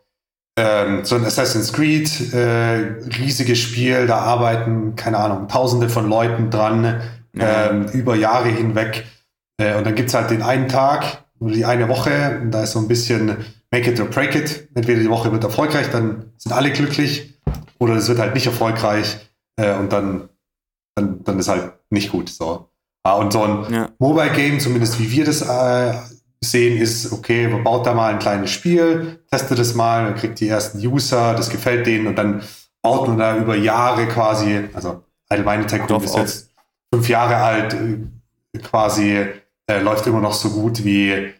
ähm, 0.58 1.04
so 1.04 1.16
ein 1.16 1.24
Assassin's 1.24 1.72
Creed, 1.72 2.32
äh, 2.32 2.96
riesiges 3.18 3.58
Spiel, 3.58 4.06
da 4.06 4.18
arbeiten, 4.18 4.94
keine 4.96 5.18
Ahnung, 5.18 5.48
tausende 5.48 5.88
von 5.88 6.08
Leuten 6.08 6.50
dran, 6.50 7.00
ja. 7.34 7.70
ähm, 7.70 7.86
über 7.92 8.14
Jahre 8.14 8.48
hinweg. 8.48 9.06
Äh, 9.58 9.76
und 9.76 9.86
dann 9.86 9.94
gibt 9.94 10.08
es 10.08 10.14
halt 10.14 10.30
den 10.30 10.42
einen 10.42 10.68
Tag 10.68 11.24
oder 11.40 11.54
die 11.54 11.64
eine 11.64 11.88
Woche, 11.88 12.40
und 12.42 12.50
da 12.50 12.62
ist 12.62 12.72
so 12.72 12.78
ein 12.78 12.88
bisschen 12.88 13.36
make 13.70 13.90
it 13.90 14.00
or 14.00 14.06
break 14.06 14.34
it. 14.34 14.68
Entweder 14.74 15.00
die 15.00 15.10
Woche 15.10 15.32
wird 15.32 15.44
erfolgreich, 15.44 15.90
dann 15.90 16.32
sind 16.36 16.52
alle 16.52 16.70
glücklich 16.70 17.40
oder 17.78 17.94
es 17.94 18.08
wird 18.08 18.18
halt 18.18 18.34
nicht 18.34 18.46
erfolgreich 18.46 19.18
äh, 19.56 19.74
und 19.74 19.92
dann, 19.92 20.28
dann, 20.94 21.24
dann 21.24 21.38
ist 21.38 21.48
halt 21.48 21.72
nicht 21.90 22.12
gut. 22.12 22.28
So. 22.28 22.69
Ja, 23.06 23.14
und 23.14 23.32
so 23.32 23.42
ein 23.42 23.72
ja. 23.72 23.88
Mobile 23.98 24.30
Game, 24.30 24.60
zumindest 24.60 24.98
wie 24.98 25.10
wir 25.10 25.24
das 25.24 25.42
äh, 25.42 25.94
sehen, 26.42 26.78
ist, 26.78 27.12
okay, 27.12 27.48
man 27.48 27.64
baut 27.64 27.86
da 27.86 27.94
mal 27.94 28.12
ein 28.12 28.18
kleines 28.18 28.50
Spiel, 28.50 29.20
testet 29.30 29.58
das 29.58 29.74
mal, 29.74 30.04
man 30.04 30.14
kriegt 30.14 30.40
die 30.40 30.48
ersten 30.48 30.78
User, 30.78 31.34
das 31.34 31.50
gefällt 31.50 31.86
denen 31.86 32.06
und 32.06 32.16
dann 32.16 32.42
baut 32.82 33.08
man 33.08 33.18
da 33.18 33.36
über 33.36 33.56
Jahre 33.56 34.06
quasi, 34.06 34.68
also 34.74 35.04
Allgemeine 35.28 35.66
Tech 35.66 35.88
ist 35.88 36.16
jetzt 36.16 36.50
fünf 36.92 37.08
Jahre 37.08 37.36
alt, 37.36 37.74
äh, 37.74 38.58
quasi 38.58 39.16
äh, 39.66 39.80
läuft 39.80 40.06
immer 40.06 40.20
noch 40.20 40.34
so 40.34 40.50
gut 40.50 40.84
wie, 40.84 41.32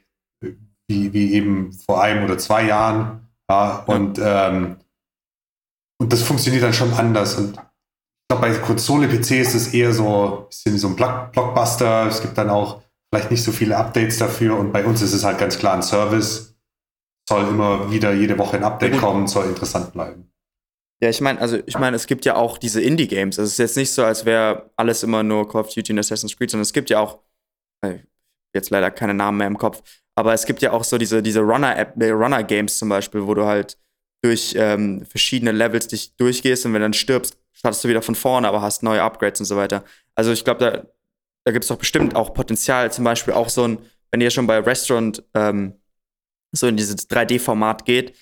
wie, 0.86 1.12
wie 1.12 1.34
eben 1.34 1.72
vor 1.72 2.00
einem 2.00 2.24
oder 2.24 2.38
zwei 2.38 2.64
Jahren. 2.66 3.28
Ja, 3.50 3.82
und 3.86 4.20
ähm, 4.22 4.76
und 6.00 6.12
das 6.12 6.22
funktioniert 6.22 6.62
dann 6.62 6.72
schon 6.72 6.94
anders. 6.94 7.34
Und 7.34 7.58
glaube, 8.30 8.48
bei 8.48 8.54
Konsole, 8.58 9.08
PC 9.08 9.32
ist 9.40 9.54
es 9.54 9.74
eher 9.74 9.92
so 9.92 10.06
ein 10.06 10.48
bisschen 10.48 10.74
wie 10.74 10.78
so 10.78 10.88
ein 10.88 10.96
Blockbuster. 10.96 12.06
Es 12.06 12.22
gibt 12.22 12.38
dann 12.38 12.48
auch 12.48 12.80
vielleicht 13.12 13.30
nicht 13.30 13.42
so 13.42 13.50
viele 13.50 13.76
Updates 13.76 14.18
dafür. 14.18 14.56
Und 14.56 14.72
bei 14.72 14.84
uns 14.84 15.02
ist 15.02 15.12
es 15.12 15.24
halt 15.24 15.38
ganz 15.38 15.58
klar 15.58 15.74
ein 15.74 15.82
Service. 15.82 16.54
Soll 17.28 17.48
immer 17.48 17.90
wieder 17.90 18.12
jede 18.12 18.38
Woche 18.38 18.56
ein 18.56 18.64
Update 18.64 18.98
kommen, 18.98 19.26
soll 19.26 19.46
interessant 19.46 19.92
bleiben. 19.92 20.32
Ja, 21.02 21.08
ich 21.08 21.20
meine, 21.20 21.40
also 21.40 21.58
ich 21.66 21.78
meine, 21.78 21.96
es 21.96 22.06
gibt 22.06 22.24
ja 22.24 22.36
auch 22.36 22.58
diese 22.58 22.80
Indie-Games. 22.80 23.38
Also 23.38 23.46
es 23.46 23.52
ist 23.54 23.58
jetzt 23.58 23.76
nicht 23.76 23.90
so, 23.90 24.04
als 24.04 24.24
wäre 24.24 24.70
alles 24.76 25.02
immer 25.02 25.22
nur 25.22 25.48
Call 25.48 25.62
of 25.62 25.74
Duty 25.74 25.92
und 25.92 25.98
Assassin's 25.98 26.36
Creed, 26.36 26.50
sondern 26.50 26.62
es 26.62 26.72
gibt 26.72 26.90
ja 26.90 27.00
auch, 27.00 27.18
äh, 27.84 27.98
jetzt 28.54 28.70
leider 28.70 28.90
keine 28.90 29.14
Namen 29.14 29.38
mehr 29.38 29.46
im 29.46 29.58
Kopf, 29.58 29.82
aber 30.14 30.34
es 30.34 30.44
gibt 30.44 30.60
ja 30.60 30.72
auch 30.72 30.84
so 30.84 30.98
diese, 30.98 31.22
diese 31.22 31.40
Runner-App, 31.40 31.94
Runner-Games 31.96 32.78
zum 32.78 32.90
Beispiel, 32.90 33.26
wo 33.26 33.34
du 33.34 33.46
halt 33.46 33.78
durch 34.22 34.54
ähm, 34.56 35.06
verschiedene 35.06 35.52
Levels 35.52 35.88
dich 35.88 36.14
durchgehst 36.16 36.66
und 36.66 36.74
wenn 36.74 36.80
du 36.80 36.84
dann 36.86 36.92
stirbst, 36.92 37.39
startest 37.52 37.84
du 37.84 37.88
wieder 37.88 38.02
von 38.02 38.14
vorne, 38.14 38.48
aber 38.48 38.62
hast 38.62 38.82
neue 38.82 39.02
Upgrades 39.02 39.40
und 39.40 39.46
so 39.46 39.56
weiter. 39.56 39.84
Also 40.14 40.32
ich 40.32 40.44
glaube, 40.44 40.60
da, 40.60 40.86
da 41.44 41.52
gibt 41.52 41.64
es 41.64 41.68
doch 41.68 41.78
bestimmt 41.78 42.14
auch 42.16 42.34
Potenzial, 42.34 42.92
zum 42.92 43.04
Beispiel 43.04 43.34
auch 43.34 43.48
so 43.48 43.64
ein, 43.64 43.78
wenn 44.10 44.20
ihr 44.20 44.30
schon 44.30 44.46
bei 44.46 44.58
Restaurant 44.58 45.22
ähm, 45.34 45.74
so 46.52 46.66
in 46.66 46.76
dieses 46.76 47.08
3D-Format 47.08 47.84
geht, 47.84 48.16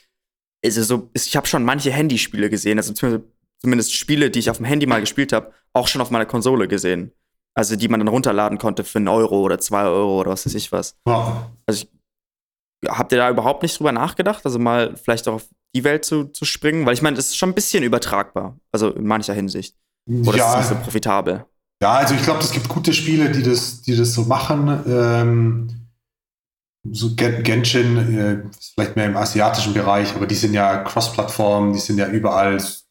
ist 0.62 0.76
es 0.76 0.88
so, 0.88 1.10
ist, 1.14 1.26
ich 1.26 1.36
habe 1.36 1.46
schon 1.46 1.64
manche 1.64 1.90
Handyspiele 1.90 2.50
gesehen, 2.50 2.78
also 2.78 2.92
zumindest, 2.92 3.30
zumindest 3.60 3.94
Spiele, 3.94 4.30
die 4.30 4.40
ich 4.40 4.50
auf 4.50 4.58
dem 4.58 4.66
Handy 4.66 4.86
mal 4.86 5.00
gespielt 5.00 5.32
habe, 5.32 5.52
auch 5.72 5.88
schon 5.88 6.00
auf 6.00 6.10
meiner 6.10 6.26
Konsole 6.26 6.68
gesehen. 6.68 7.12
Also 7.54 7.74
die 7.74 7.88
man 7.88 7.98
dann 7.98 8.08
runterladen 8.08 8.58
konnte 8.58 8.84
für 8.84 8.98
einen 8.98 9.08
Euro 9.08 9.40
oder 9.40 9.58
zwei 9.58 9.82
Euro 9.82 10.20
oder 10.20 10.30
was 10.30 10.46
weiß 10.46 10.54
ich 10.54 10.70
was. 10.70 10.96
Wow. 11.04 11.46
Also 11.66 11.86
ich, 11.86 12.88
habt 12.88 13.10
ihr 13.10 13.18
da 13.18 13.30
überhaupt 13.30 13.62
nicht 13.62 13.76
drüber 13.78 13.90
nachgedacht? 13.90 14.44
Also 14.44 14.60
mal 14.60 14.96
vielleicht 14.96 15.26
auch 15.26 15.34
auf 15.34 15.48
die 15.74 15.84
Welt 15.84 16.04
zu, 16.04 16.24
zu 16.24 16.44
springen? 16.44 16.86
Weil 16.86 16.94
ich 16.94 17.02
meine, 17.02 17.16
das 17.16 17.26
ist 17.26 17.36
schon 17.36 17.50
ein 17.50 17.54
bisschen 17.54 17.84
übertragbar, 17.84 18.58
also 18.72 18.90
in 18.90 19.06
mancher 19.06 19.34
Hinsicht. 19.34 19.76
Oder 20.08 20.38
ja, 20.38 20.52
ist 20.52 20.58
nicht 20.58 20.78
so 20.78 20.84
profitabel? 20.84 21.44
Ja, 21.82 21.94
also 21.94 22.14
ich 22.14 22.22
glaube, 22.22 22.40
es 22.40 22.50
gibt 22.50 22.68
gute 22.68 22.92
Spiele, 22.92 23.30
die 23.30 23.42
das, 23.42 23.82
die 23.82 23.96
das 23.96 24.12
so 24.12 24.22
machen. 24.22 24.82
Ähm, 24.86 25.88
so 26.90 27.14
Genshin, 27.14 28.18
äh, 28.18 28.42
vielleicht 28.74 28.96
mehr 28.96 29.06
im 29.06 29.16
asiatischen 29.16 29.74
Bereich, 29.74 30.14
aber 30.14 30.26
die 30.26 30.34
sind 30.34 30.54
ja 30.54 30.82
Cross-Plattform, 30.82 31.72
die 31.72 31.78
sind 31.78 31.98
ja 31.98 32.08
überall, 32.08 32.56
ich 32.56 32.84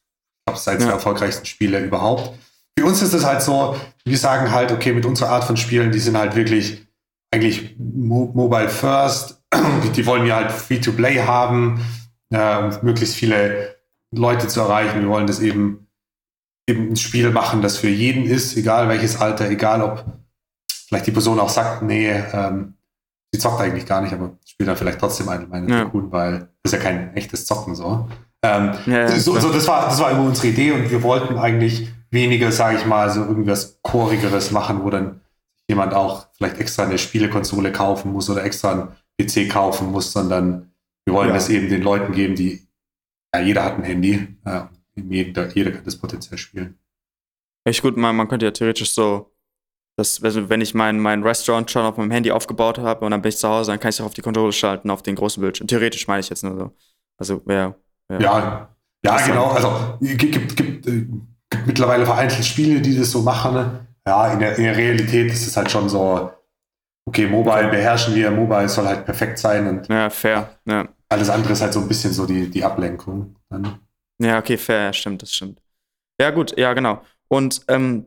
glaube, 0.46 0.58
es 0.58 0.68
eines 0.68 0.84
der 0.84 0.94
erfolgreichsten 0.94 1.46
Spiele 1.46 1.84
überhaupt. 1.84 2.32
Für 2.78 2.86
uns 2.86 3.02
ist 3.02 3.12
es 3.12 3.24
halt 3.24 3.42
so, 3.42 3.76
wir 4.04 4.18
sagen 4.18 4.52
halt, 4.52 4.70
okay, 4.70 4.92
mit 4.92 5.04
unserer 5.04 5.30
Art 5.30 5.44
von 5.44 5.56
Spielen, 5.56 5.90
die 5.90 5.98
sind 5.98 6.16
halt 6.16 6.36
wirklich 6.36 6.86
eigentlich 7.32 7.76
mo 7.78 8.30
mobile 8.34 8.68
first, 8.68 9.42
die, 9.84 9.90
die 9.90 10.06
wollen 10.06 10.26
ja 10.26 10.36
halt 10.36 10.52
Free-to-Play 10.52 11.22
haben 11.22 11.84
äh, 12.30 12.70
möglichst 12.82 13.14
viele 13.14 13.76
Leute 14.10 14.48
zu 14.48 14.60
erreichen. 14.60 15.00
Wir 15.00 15.08
wollen 15.08 15.26
das 15.26 15.40
eben, 15.40 15.88
eben 16.68 16.90
ein 16.90 16.96
Spiel 16.96 17.30
machen, 17.30 17.62
das 17.62 17.78
für 17.78 17.88
jeden 17.88 18.24
ist, 18.24 18.56
egal 18.56 18.88
welches 18.88 19.20
Alter, 19.20 19.48
egal 19.50 19.82
ob 19.82 20.04
vielleicht 20.70 21.06
die 21.06 21.12
Person 21.12 21.38
auch 21.40 21.48
sagt, 21.48 21.82
nee, 21.82 22.10
ähm, 22.32 22.74
sie 23.32 23.38
zockt 23.38 23.60
eigentlich 23.60 23.86
gar 23.86 24.00
nicht, 24.00 24.12
aber 24.12 24.32
spielt 24.46 24.68
dann 24.68 24.76
vielleicht 24.76 24.98
trotzdem 24.98 25.28
eine 25.28 25.46
meine 25.46 25.70
ja. 25.70 25.90
weil 25.92 26.48
das 26.62 26.72
ist 26.72 26.78
ja 26.78 26.78
kein 26.78 27.14
echtes 27.14 27.46
Zocken 27.46 27.74
so. 27.74 28.08
Ähm, 28.42 28.72
ja, 28.86 29.08
so, 29.08 29.38
so, 29.38 29.52
das 29.52 29.66
war, 29.66 29.86
das 29.86 30.00
war 30.00 30.12
immer 30.12 30.22
unsere 30.22 30.48
Idee 30.48 30.72
und 30.72 30.90
wir 30.90 31.02
wollten 31.02 31.36
eigentlich 31.36 31.88
weniger, 32.10 32.52
sage 32.52 32.78
ich 32.78 32.86
mal, 32.86 33.10
so 33.10 33.20
irgendwas 33.20 33.80
Chorigeres 33.82 34.50
machen, 34.50 34.82
wo 34.82 34.90
dann 34.90 35.20
jemand 35.68 35.92
auch 35.92 36.28
vielleicht 36.32 36.58
extra 36.58 36.84
eine 36.84 36.98
Spielekonsole 36.98 37.72
kaufen 37.72 38.12
muss 38.12 38.30
oder 38.30 38.44
extra 38.44 38.72
einen 38.72 38.88
PC 39.20 39.50
kaufen 39.50 39.90
muss, 39.90 40.12
sondern 40.12 40.72
wir 41.08 41.14
wollen 41.14 41.28
ja. 41.28 41.34
das 41.34 41.48
eben 41.48 41.70
den 41.70 41.80
Leuten 41.80 42.12
geben, 42.12 42.34
die, 42.34 42.68
ja, 43.34 43.40
jeder 43.40 43.64
hat 43.64 43.78
ein 43.78 43.82
Handy, 43.82 44.28
ja, 44.44 44.70
jeder, 44.94 45.48
jeder 45.48 45.70
kann 45.70 45.84
das 45.84 45.96
potenziell 45.96 46.36
spielen. 46.36 46.78
Echt 47.64 47.80
gut, 47.80 47.96
man, 47.96 48.14
man 48.14 48.28
könnte 48.28 48.44
ja 48.44 48.52
theoretisch 48.52 48.92
so, 48.92 49.32
dass, 49.96 50.22
also 50.22 50.50
wenn 50.50 50.60
ich 50.60 50.74
mein, 50.74 51.00
mein 51.00 51.22
Restaurant 51.22 51.70
schon 51.70 51.86
auf 51.86 51.96
meinem 51.96 52.10
Handy 52.10 52.30
aufgebaut 52.30 52.78
habe 52.78 53.06
und 53.06 53.10
dann 53.12 53.22
bin 53.22 53.30
ich 53.30 53.38
zu 53.38 53.48
Hause, 53.48 53.70
dann 53.70 53.80
kann 53.80 53.88
ich 53.88 53.96
es 53.96 54.00
auch 54.02 54.06
auf 54.06 54.14
die 54.14 54.20
Kontrolle 54.20 54.52
schalten, 54.52 54.90
auf 54.90 55.02
den 55.02 55.16
großen 55.16 55.40
Bildschirm. 55.40 55.66
Theoretisch 55.66 56.06
meine 56.08 56.20
ich 56.20 56.28
jetzt 56.28 56.44
nur 56.44 56.56
so. 56.58 56.76
Also, 57.16 57.42
ja. 57.48 57.74
Ja, 58.10 58.18
ja, 58.18 58.68
ja 59.02 59.26
genau. 59.26 59.46
Also, 59.46 59.96
gibt, 60.00 60.20
gibt, 60.20 60.56
gibt, 60.56 60.86
äh, 60.86 61.06
gibt 61.48 61.66
mittlerweile 61.66 62.04
vereinzelt 62.04 62.44
Spiele, 62.44 62.82
die 62.82 62.98
das 62.98 63.10
so 63.10 63.22
machen. 63.22 63.54
Ne? 63.54 63.86
Ja, 64.06 64.32
in 64.34 64.40
der, 64.40 64.56
in 64.58 64.64
der 64.64 64.76
Realität 64.76 65.32
ist 65.32 65.46
es 65.46 65.56
halt 65.56 65.70
schon 65.70 65.88
so, 65.88 66.30
okay, 67.06 67.26
Mobile 67.26 67.68
beherrschen 67.68 68.14
wir, 68.14 68.30
Mobile 68.30 68.68
soll 68.68 68.86
halt 68.86 69.06
perfekt 69.06 69.38
sein 69.38 69.66
und. 69.66 69.88
Ja, 69.88 70.10
fair. 70.10 70.50
Ja. 70.66 70.86
Alles 71.10 71.30
andere 71.30 71.52
ist 71.52 71.60
halt 71.60 71.72
so 71.72 71.80
ein 71.80 71.88
bisschen 71.88 72.12
so 72.12 72.26
die, 72.26 72.50
die 72.50 72.64
Ablenkung. 72.64 73.36
Dann. 73.48 73.78
Ja, 74.20 74.38
okay, 74.38 74.58
fair, 74.58 74.92
stimmt, 74.92 75.22
das 75.22 75.32
stimmt. 75.32 75.60
Ja, 76.20 76.30
gut, 76.30 76.58
ja, 76.58 76.74
genau. 76.74 77.02
Und 77.28 77.62
ähm, 77.68 78.06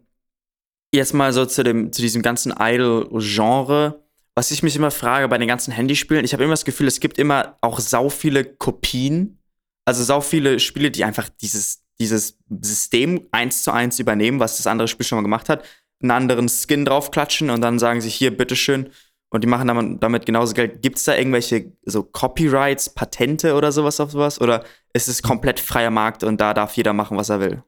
jetzt 0.94 1.14
mal 1.14 1.34
so 1.34 1.46
zu, 1.46 1.64
dem, 1.64 1.92
zu 1.92 2.02
diesem 2.02 2.22
ganzen 2.22 2.54
Idle-Genre. 2.58 4.04
Was 4.36 4.52
ich 4.52 4.64
mich 4.64 4.76
immer 4.76 4.92
frage 4.92 5.28
bei 5.28 5.38
den 5.38 5.48
ganzen 5.48 5.72
Handyspielen, 5.72 6.24
ich 6.26 6.34
habe 6.34 6.44
immer 6.44 6.54
das 6.54 6.66
Gefühl, 6.66 6.88
es 6.88 7.00
gibt 7.00 7.18
immer 7.18 7.58
auch 7.62 7.80
sau 7.80 8.10
viele 8.10 8.46
Kopien. 8.46 9.40
Also 9.86 10.04
sau 10.04 10.22
viele 10.22 10.60
Spiele, 10.60 10.92
die 10.92 11.04
einfach 11.04 11.28
dieses, 11.42 11.84
dieses 12.00 12.38
System 12.62 13.28
eins 13.32 13.64
zu 13.64 13.72
eins 13.72 14.00
übernehmen, 14.00 14.40
was 14.40 14.58
das 14.58 14.68
andere 14.68 14.88
Spiel 14.88 15.06
schon 15.06 15.18
mal 15.18 15.24
gemacht 15.24 15.50
hat, 15.50 15.66
einen 16.02 16.12
anderen 16.12 16.50
Skin 16.50 16.86
draufklatschen 16.86 17.50
und 17.50 17.62
dann 17.62 17.80
sagen 17.80 18.02
sie 18.02 18.10
hier, 18.10 18.36
bitteschön, 18.36 18.90
und 19.32 19.44
die 19.44 19.48
machen 19.48 19.68
damit, 19.68 20.04
damit 20.04 20.26
genauso 20.26 20.54
Geld. 20.54 20.82
Gibt 20.82 20.98
es 20.98 21.06
da 21.06 21.16
irgendwelche 21.16 21.72
so 21.86 22.04
Copyrights, 22.04 22.90
Patente 22.90 23.56
oder 23.56 23.72
sowas 23.72 24.00
auf 24.00 24.12
sowas? 24.12 24.40
Oder 24.42 24.64
ist 24.94 25.08
es 25.08 25.24
komplett 25.24 25.60
freier 25.60 25.90
Markt 25.90 26.24
und 26.24 26.40
da 26.40 26.54
darf 26.54 26.76
jeder 26.76 26.94
machen, 26.94 27.18
was 27.18 27.30
er 27.30 27.40
will? 27.40 27.64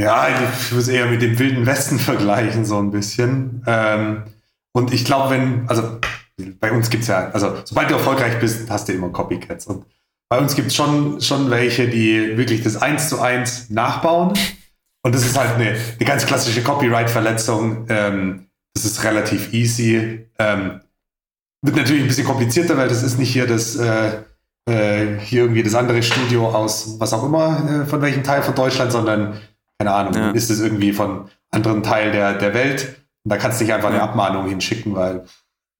Ja, 0.00 0.28
ich 0.28 0.70
würde 0.70 0.82
es 0.82 0.88
eher 0.88 1.06
mit 1.06 1.22
dem 1.22 1.38
Wilden 1.38 1.66
Westen 1.66 1.98
vergleichen, 1.98 2.64
so 2.64 2.78
ein 2.78 2.90
bisschen. 2.90 3.62
Ähm, 3.66 4.24
und 4.72 4.92
ich 4.92 5.04
glaube, 5.04 5.30
wenn, 5.30 5.68
also 5.68 5.98
bei 6.60 6.72
uns 6.72 6.88
gibt 6.88 7.02
es 7.02 7.08
ja, 7.08 7.30
also 7.30 7.56
sobald 7.64 7.90
du 7.90 7.94
erfolgreich 7.94 8.38
bist, 8.40 8.70
hast 8.70 8.88
du 8.88 8.92
immer 8.92 9.10
Copycats. 9.10 9.66
Und 9.66 9.86
bei 10.28 10.38
uns 10.38 10.54
gibt 10.54 10.68
es 10.68 10.74
schon, 10.74 11.20
schon 11.20 11.50
welche, 11.50 11.88
die 11.88 12.36
wirklich 12.36 12.62
das 12.62 12.76
eins 12.76 13.08
zu 13.08 13.20
eins 13.20 13.70
nachbauen. 13.70 14.34
Und 15.02 15.14
das 15.14 15.24
ist 15.26 15.38
halt 15.38 15.54
eine, 15.56 15.70
eine 15.70 16.06
ganz 16.06 16.26
klassische 16.26 16.62
Copyright-Verletzung. 16.62 17.86
Ähm, 17.88 18.46
das 18.74 18.84
ist 18.84 19.02
relativ 19.04 19.52
easy. 19.52 20.26
Ähm, 20.38 20.80
wird 21.62 21.76
natürlich 21.76 22.02
ein 22.02 22.08
bisschen 22.08 22.26
komplizierter, 22.26 22.76
weil 22.76 22.88
das 22.88 23.02
ist 23.02 23.18
nicht 23.18 23.32
hier 23.32 23.46
das 23.46 23.76
äh, 23.76 24.18
äh, 24.66 25.18
hier 25.20 25.42
irgendwie 25.42 25.62
das 25.62 25.74
andere 25.74 26.02
Studio 26.02 26.48
aus 26.48 26.96
was 26.98 27.12
auch 27.12 27.24
immer, 27.24 27.82
äh, 27.82 27.86
von 27.86 28.00
welchem 28.02 28.22
Teil 28.22 28.42
von 28.42 28.54
Deutschland, 28.54 28.92
sondern 28.92 29.40
keine 29.78 29.92
Ahnung, 29.92 30.14
ja. 30.14 30.30
ist 30.30 30.50
es 30.50 30.60
irgendwie 30.60 30.92
von 30.92 31.28
anderen 31.50 31.82
Teil 31.82 32.12
der, 32.12 32.34
der 32.34 32.54
Welt. 32.54 32.96
Und 33.24 33.30
da 33.30 33.36
kannst 33.36 33.60
du 33.60 33.64
nicht 33.64 33.74
einfach 33.74 33.90
ja. 33.90 33.96
eine 33.96 34.02
Abmahnung 34.02 34.48
hinschicken, 34.48 34.94
weil 34.94 35.24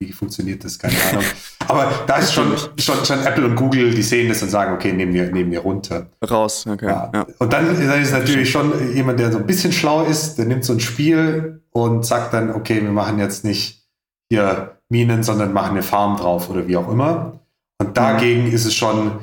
wie 0.01 0.13
funktioniert 0.13 0.65
das? 0.65 0.79
Keine 0.79 0.97
Ahnung. 1.11 1.25
Aber 1.69 1.91
da 2.07 2.17
ist 2.17 2.35
schon, 2.35 2.55
schon, 2.77 3.05
schon 3.05 3.25
Apple 3.25 3.47
und 3.47 3.57
Google, 3.57 3.95
die 3.95 4.03
sehen 4.03 4.29
das 4.29 4.43
und 4.43 4.51
sagen, 4.51 4.75
okay, 4.75 4.93
nehmen 4.93 5.15
wir, 5.15 5.31
nehmen 5.31 5.51
wir 5.51 5.61
runter. 5.61 6.09
Raus, 6.29 6.67
okay. 6.67 6.87
Ja. 6.87 7.11
Ja. 7.15 7.27
Und 7.39 7.53
dann, 7.53 7.67
dann 7.67 8.03
ist 8.03 8.13
natürlich 8.13 8.51
schon 8.51 8.95
jemand, 8.95 9.19
der 9.19 9.33
so 9.33 9.39
ein 9.39 9.47
bisschen 9.47 9.73
schlau 9.73 10.05
ist, 10.05 10.37
der 10.37 10.45
nimmt 10.45 10.65
so 10.65 10.75
ein 10.75 10.81
Spiel 10.81 11.63
und 11.77 12.07
sagt 12.07 12.33
dann, 12.33 12.55
okay, 12.55 12.83
wir 12.83 12.93
machen 12.93 13.19
jetzt 13.19 13.45
nicht 13.45 13.85
hier 14.31 14.79
Minen, 14.89 15.23
sondern 15.23 15.53
machen 15.53 15.73
eine 15.73 15.83
Farm 15.83 16.17
drauf 16.17 16.49
oder 16.49 16.67
wie 16.69 16.77
auch 16.77 16.89
immer. 16.89 17.41
Und 17.81 17.97
dagegen 17.97 18.51
ist 18.51 18.65
es 18.65 18.75
schon, 18.75 19.21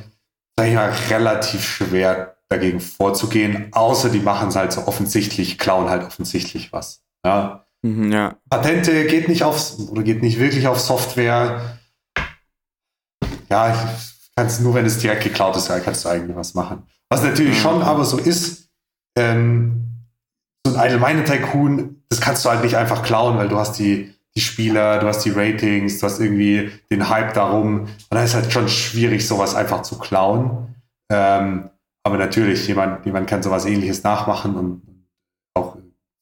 sag 0.58 0.68
ich 0.68 0.76
mal, 0.76 0.92
relativ 1.10 1.64
schwer, 1.64 2.36
dagegen 2.50 2.82
vorzugehen, 2.82 3.70
außer 3.72 4.10
die 4.10 4.20
machen 4.20 4.50
es 4.50 4.56
halt 4.56 4.74
so 4.74 4.86
offensichtlich, 4.86 5.58
klauen 5.58 5.90
halt 5.90 6.06
offensichtlich 6.06 6.74
was. 6.74 7.02
Ja. 7.26 7.66
Mhm, 7.82 8.12
ja. 8.12 8.36
Patente 8.50 9.06
geht 9.06 9.30
nicht 9.30 9.44
aufs 9.44 9.80
oder 9.90 10.04
geht 10.04 10.22
nicht 10.22 10.40
wirklich 10.40 10.68
auf 10.68 10.80
Software. 10.80 11.80
Ja, 13.50 13.96
kannst 14.36 14.62
nur, 14.62 14.74
wenn 14.74 14.86
es 14.86 15.00
direkt 15.00 15.24
geklaut 15.24 15.56
ist, 15.56 15.70
kannst 15.84 16.06
du 16.06 16.10
eigentlich 16.10 16.36
was 16.36 16.54
machen. 16.54 16.84
Was 17.10 17.24
natürlich 17.24 17.58
mhm. 17.58 17.62
schon 17.62 17.82
aber 17.82 18.06
so 18.06 18.18
ist, 18.18 18.70
ähm, 19.18 19.91
so 20.66 20.74
ein 20.74 20.80
allgemeiner 20.80 21.26
Tycoon, 21.26 22.04
das 22.10 22.22
kannst 22.22 22.46
du 22.46 22.50
halt 22.50 22.64
nicht 22.64 22.76
einfach 22.76 23.04
klauen, 23.04 23.38
weil 23.38 23.50
du 23.50 23.58
hast 23.58 23.80
die, 23.80 24.14
die 24.36 24.42
Spieler, 24.42 25.00
du 25.00 25.08
hast 25.08 25.24
die 25.26 25.32
Ratings, 25.32 26.00
du 26.00 26.06
hast 26.06 26.20
irgendwie 26.20 26.72
den 26.90 27.10
Hype 27.10 27.34
darum. 27.34 27.82
Und 27.82 28.12
dann 28.12 28.24
ist 28.24 28.36
halt 28.36 28.52
schon 28.52 28.68
schwierig, 28.68 29.28
sowas 29.28 29.56
einfach 29.56 29.82
zu 29.82 29.98
klauen. 29.98 30.76
Ähm, 31.12 31.70
aber 32.04 32.18
natürlich, 32.18 32.68
jemand, 32.68 33.06
jemand 33.06 33.30
kann 33.30 33.44
sowas 33.44 33.66
ähnliches 33.66 34.04
nachmachen 34.04 34.56
und 34.56 35.06
auch 35.56 35.78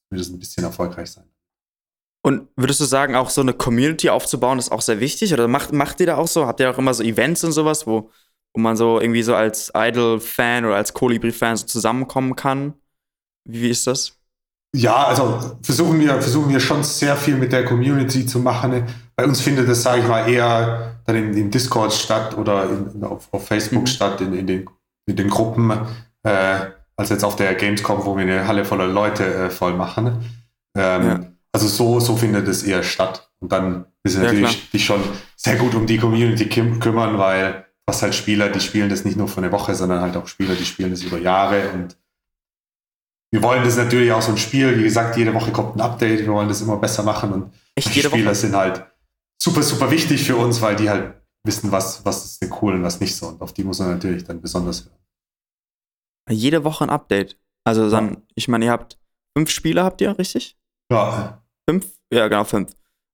zumindest 0.08 0.34
ein 0.34 0.38
bisschen 0.38 0.64
erfolgreich 0.64 1.10
sein. 1.10 1.24
Und 2.22 2.48
würdest 2.56 2.80
du 2.80 2.84
sagen, 2.84 3.14
auch 3.14 3.30
so 3.30 3.40
eine 3.40 3.54
Community 3.54 4.10
aufzubauen, 4.10 4.58
ist 4.58 4.72
auch 4.72 4.82
sehr 4.82 5.00
wichtig? 5.00 5.32
Oder 5.32 5.48
macht, 5.48 5.72
macht 5.72 6.00
ihr 6.00 6.06
da 6.06 6.16
auch 6.16 6.28
so? 6.28 6.46
Habt 6.46 6.60
ihr 6.60 6.70
auch 6.70 6.78
immer 6.78 6.92
so 6.92 7.02
Events 7.02 7.44
und 7.44 7.52
sowas, 7.52 7.86
wo, 7.86 8.10
wo 8.52 8.60
man 8.60 8.76
so 8.76 9.00
irgendwie 9.00 9.22
so 9.22 9.34
als 9.34 9.72
Idol-Fan 9.74 10.66
oder 10.66 10.76
als 10.76 10.92
Kolibri-Fan 10.92 11.56
so 11.56 11.66
zusammenkommen 11.66 12.36
kann? 12.36 12.74
Wie, 13.44 13.62
wie 13.62 13.70
ist 13.70 13.86
das? 13.86 14.19
Ja, 14.74 15.06
also 15.06 15.56
versuchen 15.62 15.98
wir, 15.98 16.20
versuchen 16.22 16.48
wir 16.48 16.60
schon 16.60 16.84
sehr 16.84 17.16
viel 17.16 17.36
mit 17.36 17.52
der 17.52 17.64
Community 17.64 18.24
zu 18.24 18.38
machen. 18.38 18.84
Bei 19.16 19.24
uns 19.24 19.40
findet 19.40 19.68
das, 19.68 19.82
sage 19.82 20.02
ich 20.02 20.08
mal, 20.08 20.28
eher 20.28 21.00
dann 21.06 21.16
in, 21.16 21.34
in 21.34 21.50
Discord 21.50 21.92
statt 21.92 22.38
oder 22.38 22.68
in, 22.70 23.02
auf, 23.02 23.28
auf, 23.32 23.46
Facebook 23.46 23.82
mhm. 23.82 23.86
statt, 23.86 24.20
in, 24.20 24.32
in, 24.32 24.46
den, 24.46 24.70
in 25.06 25.16
den 25.16 25.28
Gruppen, 25.28 25.72
äh, 26.22 26.60
als 26.96 27.08
jetzt 27.08 27.24
auf 27.24 27.34
der 27.34 27.54
Gamescom, 27.54 28.04
wo 28.04 28.16
wir 28.16 28.22
eine 28.22 28.46
Halle 28.46 28.64
voller 28.64 28.86
Leute 28.86 29.24
äh, 29.24 29.50
voll 29.50 29.74
machen. 29.74 30.24
Ähm, 30.76 31.04
ja. 31.04 31.20
Also 31.52 31.66
so, 31.66 31.98
so 31.98 32.16
findet 32.16 32.46
es 32.46 32.62
eher 32.62 32.84
statt. 32.84 33.28
Und 33.40 33.50
dann 33.50 33.86
ist 34.04 34.16
ja, 34.16 34.22
natürlich 34.22 34.70
dich 34.70 34.84
schon 34.84 35.00
sehr 35.34 35.56
gut 35.56 35.74
um 35.74 35.86
die 35.86 35.98
Community 35.98 36.46
kümmern, 36.46 37.18
weil 37.18 37.64
hast 37.88 38.02
halt 38.02 38.14
Spieler, 38.14 38.48
die 38.48 38.60
spielen 38.60 38.88
das 38.88 39.04
nicht 39.04 39.16
nur 39.16 39.26
für 39.26 39.38
eine 39.38 39.50
Woche, 39.50 39.74
sondern 39.74 40.00
halt 40.00 40.16
auch 40.16 40.28
Spieler, 40.28 40.54
die 40.54 40.64
spielen 40.64 40.90
das 40.90 41.02
über 41.02 41.18
Jahre 41.18 41.70
und 41.70 41.96
wir 43.30 43.42
wollen 43.42 43.64
das 43.64 43.76
natürlich 43.76 44.10
auch 44.12 44.22
so 44.22 44.32
ein 44.32 44.38
Spiel, 44.38 44.78
wie 44.78 44.82
gesagt, 44.82 45.16
jede 45.16 45.32
Woche 45.34 45.52
kommt 45.52 45.76
ein 45.76 45.80
Update, 45.80 46.20
wir 46.20 46.32
wollen 46.32 46.48
das 46.48 46.60
immer 46.60 46.76
besser 46.76 47.02
machen 47.02 47.32
und 47.32 47.52
Echt, 47.74 47.94
die 47.94 48.00
Spieler 48.00 48.26
Woche? 48.26 48.34
sind 48.34 48.56
halt 48.56 48.84
super, 49.40 49.62
super 49.62 49.90
wichtig 49.90 50.24
für 50.24 50.36
uns, 50.36 50.60
weil 50.60 50.76
die 50.76 50.90
halt 50.90 51.14
wissen, 51.44 51.70
was, 51.72 52.04
was 52.04 52.24
ist 52.24 52.42
denn 52.42 52.52
cool 52.60 52.74
und 52.74 52.82
was 52.82 53.00
nicht 53.00 53.16
so. 53.16 53.28
Und 53.28 53.40
auf 53.40 53.52
die 53.52 53.64
muss 53.64 53.78
man 53.78 53.90
natürlich 53.90 54.24
dann 54.24 54.40
besonders 54.40 54.84
hören. 54.84 54.98
Jede 56.28 56.64
Woche 56.64 56.84
ein 56.84 56.90
Update. 56.90 57.38
Also 57.64 57.88
dann, 57.88 58.10
ja. 58.10 58.16
ich 58.34 58.48
meine, 58.48 58.66
ihr 58.66 58.70
habt 58.72 58.98
fünf 59.36 59.50
Spiele, 59.50 59.84
habt 59.84 60.00
ihr, 60.00 60.18
richtig? 60.18 60.56
Ja. 60.90 61.42
Fünf? 61.68 61.86
Ja, 62.12 62.28
genau, 62.28 62.44
fünf. 62.44 62.72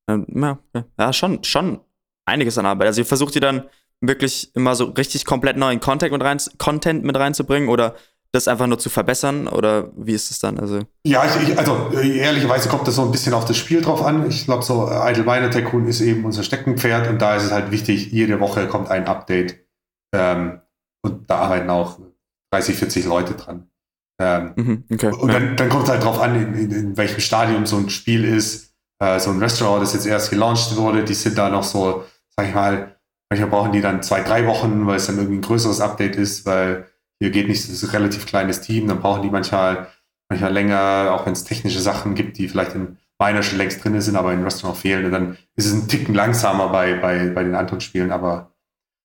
Ähm, 0.09 0.27
ja, 0.35 0.59
ja, 0.99 1.13
schon, 1.13 1.45
schon 1.45 1.81
einiges 2.25 2.59
an 2.59 2.67
Arbeit. 2.67 2.89
Also 2.89 3.03
ihr 3.03 3.07
versucht 3.07 3.35
ihr 3.35 3.41
dann 3.41 3.69
wirklich 4.01 4.55
immer 4.55 4.75
so 4.75 4.87
richtig 4.87 5.25
komplett 5.25 5.57
neuen 5.57 5.81
Content 5.81 6.13
mit, 6.13 6.23
rein, 6.23 6.39
Content 6.59 7.05
mit 7.05 7.17
reinzubringen 7.17 7.69
oder 7.69 7.97
das 8.37 8.49
einfach 8.49 8.67
nur 8.67 8.79
zu 8.79 8.89
verbessern 8.89 9.49
oder 9.49 9.91
wie 9.97 10.13
ist 10.13 10.31
es 10.31 10.39
dann? 10.39 10.61
Also, 10.61 10.81
ja, 11.05 11.25
ich, 11.25 11.49
ich, 11.49 11.59
also 11.59 11.91
ehrlicherweise 11.93 12.69
kommt 12.69 12.87
das 12.87 12.95
so 12.95 13.03
ein 13.03 13.11
bisschen 13.11 13.35
auf 13.35 13.45
das 13.45 13.57
Spiel 13.57 13.81
drauf 13.81 14.05
an. 14.05 14.29
Ich 14.29 14.45
glaube, 14.45 14.63
so 14.63 14.89
Idle 14.89 15.25
Miner 15.25 15.51
Tycoon 15.51 15.87
ist 15.87 16.01
eben 16.01 16.25
unser 16.25 16.43
Steckenpferd 16.43 17.09
und 17.09 17.21
da 17.21 17.37
ist 17.37 17.45
es 17.45 17.53
halt 17.53 17.71
wichtig, 17.71 18.13
jede 18.13 18.39
Woche 18.39 18.69
kommt 18.69 18.91
ein 18.91 19.07
Update 19.07 19.59
ähm, 20.15 20.61
und 21.03 21.29
da 21.29 21.39
arbeiten 21.39 21.71
auch 21.71 21.99
30, 22.53 22.77
40 22.77 23.07
Leute 23.07 23.35
dran. 23.35 23.69
Ähm, 24.19 24.53
mhm, 24.57 24.85
okay, 24.93 25.13
und 25.13 25.33
dann, 25.33 25.45
ja. 25.45 25.55
dann 25.55 25.69
kommt 25.69 25.85
es 25.85 25.91
halt 25.91 26.05
drauf 26.05 26.21
an, 26.21 26.37
in, 26.37 26.55
in, 26.55 26.71
in, 26.71 26.97
welchem 26.97 27.21
Stadium 27.21 27.67
so 27.67 27.77
ein 27.77 27.91
Spiel 27.91 28.25
ist. 28.25 28.75
Äh, 28.99 29.19
so 29.21 29.31
ein 29.31 29.39
Restaurant, 29.41 29.83
das 29.83 29.93
jetzt 29.93 30.07
erst 30.07 30.31
gelauncht 30.31 30.75
wurde, 30.77 31.05
die 31.05 31.13
sind 31.13 31.37
da 31.37 31.51
noch 31.51 31.65
so, 31.65 32.05
sag 32.35 32.49
ich 32.49 32.55
mal, 32.55 32.97
manchmal 33.29 33.51
brauchen 33.51 33.73
die 33.73 33.83
dann 33.83 34.03
zwei, 34.03 34.23
drei 34.23 34.47
Wochen, 34.47 34.87
weil 34.87 34.97
es 34.97 35.07
dann 35.07 35.17
irgendwie 35.17 35.39
ein 35.39 35.43
größeres 35.43 35.81
Update 35.81 36.17
ist, 36.17 36.47
weil 36.47 36.87
hier 37.21 37.31
geht 37.31 37.49
nicht, 37.49 37.61
es 37.61 37.71
ist 37.71 37.85
ein 37.85 37.91
relativ 37.91 38.27
kleines 38.27 38.61
Team, 38.61 38.89
dann 38.89 39.01
brauchen 39.01 39.23
die 39.23 39.31
manchmal, 39.31 39.89
manchmal 40.29 40.53
länger, 40.53 41.11
auch 41.13 41.27
wenn 41.27 41.33
es 41.33 41.45
technische 41.45 41.81
Sachen 41.81 42.15
gibt, 42.15 42.39
die 42.39 42.49
vielleicht 42.49 42.75
in 42.75 42.99
meiner 43.19 43.43
schon 43.43 43.59
längst 43.59 43.83
drin 43.83 44.01
sind, 44.01 44.17
aber 44.17 44.33
in 44.33 44.43
Restaurant 44.43 44.79
fehlen. 44.79 45.07
Und 45.07 45.13
dann 45.13 45.39
ist 45.55 45.67
es 45.67 45.73
ein 45.73 45.89
Ticken 45.89 46.15
langsamer 46.15 46.69
bei, 46.69 46.95
bei, 46.95 47.31
bei 47.31 47.45
den 47.45 47.55
anderen 47.55 47.81
Spielen. 47.81 48.11
Aber 48.11 48.55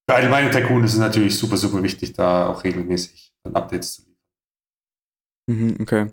für 0.10 0.16
allgemeine 0.16 0.52
Tycoon 0.52 0.84
ist 0.84 0.94
es 0.94 1.00
natürlich 1.00 1.38
super, 1.38 1.58
super 1.58 1.82
wichtig, 1.84 2.14
da 2.14 2.48
auch 2.48 2.64
regelmäßig 2.64 3.34
Updates 3.54 3.96
zu 3.96 4.02
liefern. 4.02 4.18
Mhm, 5.48 5.78
okay. 5.82 6.08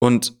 Und 0.00 0.38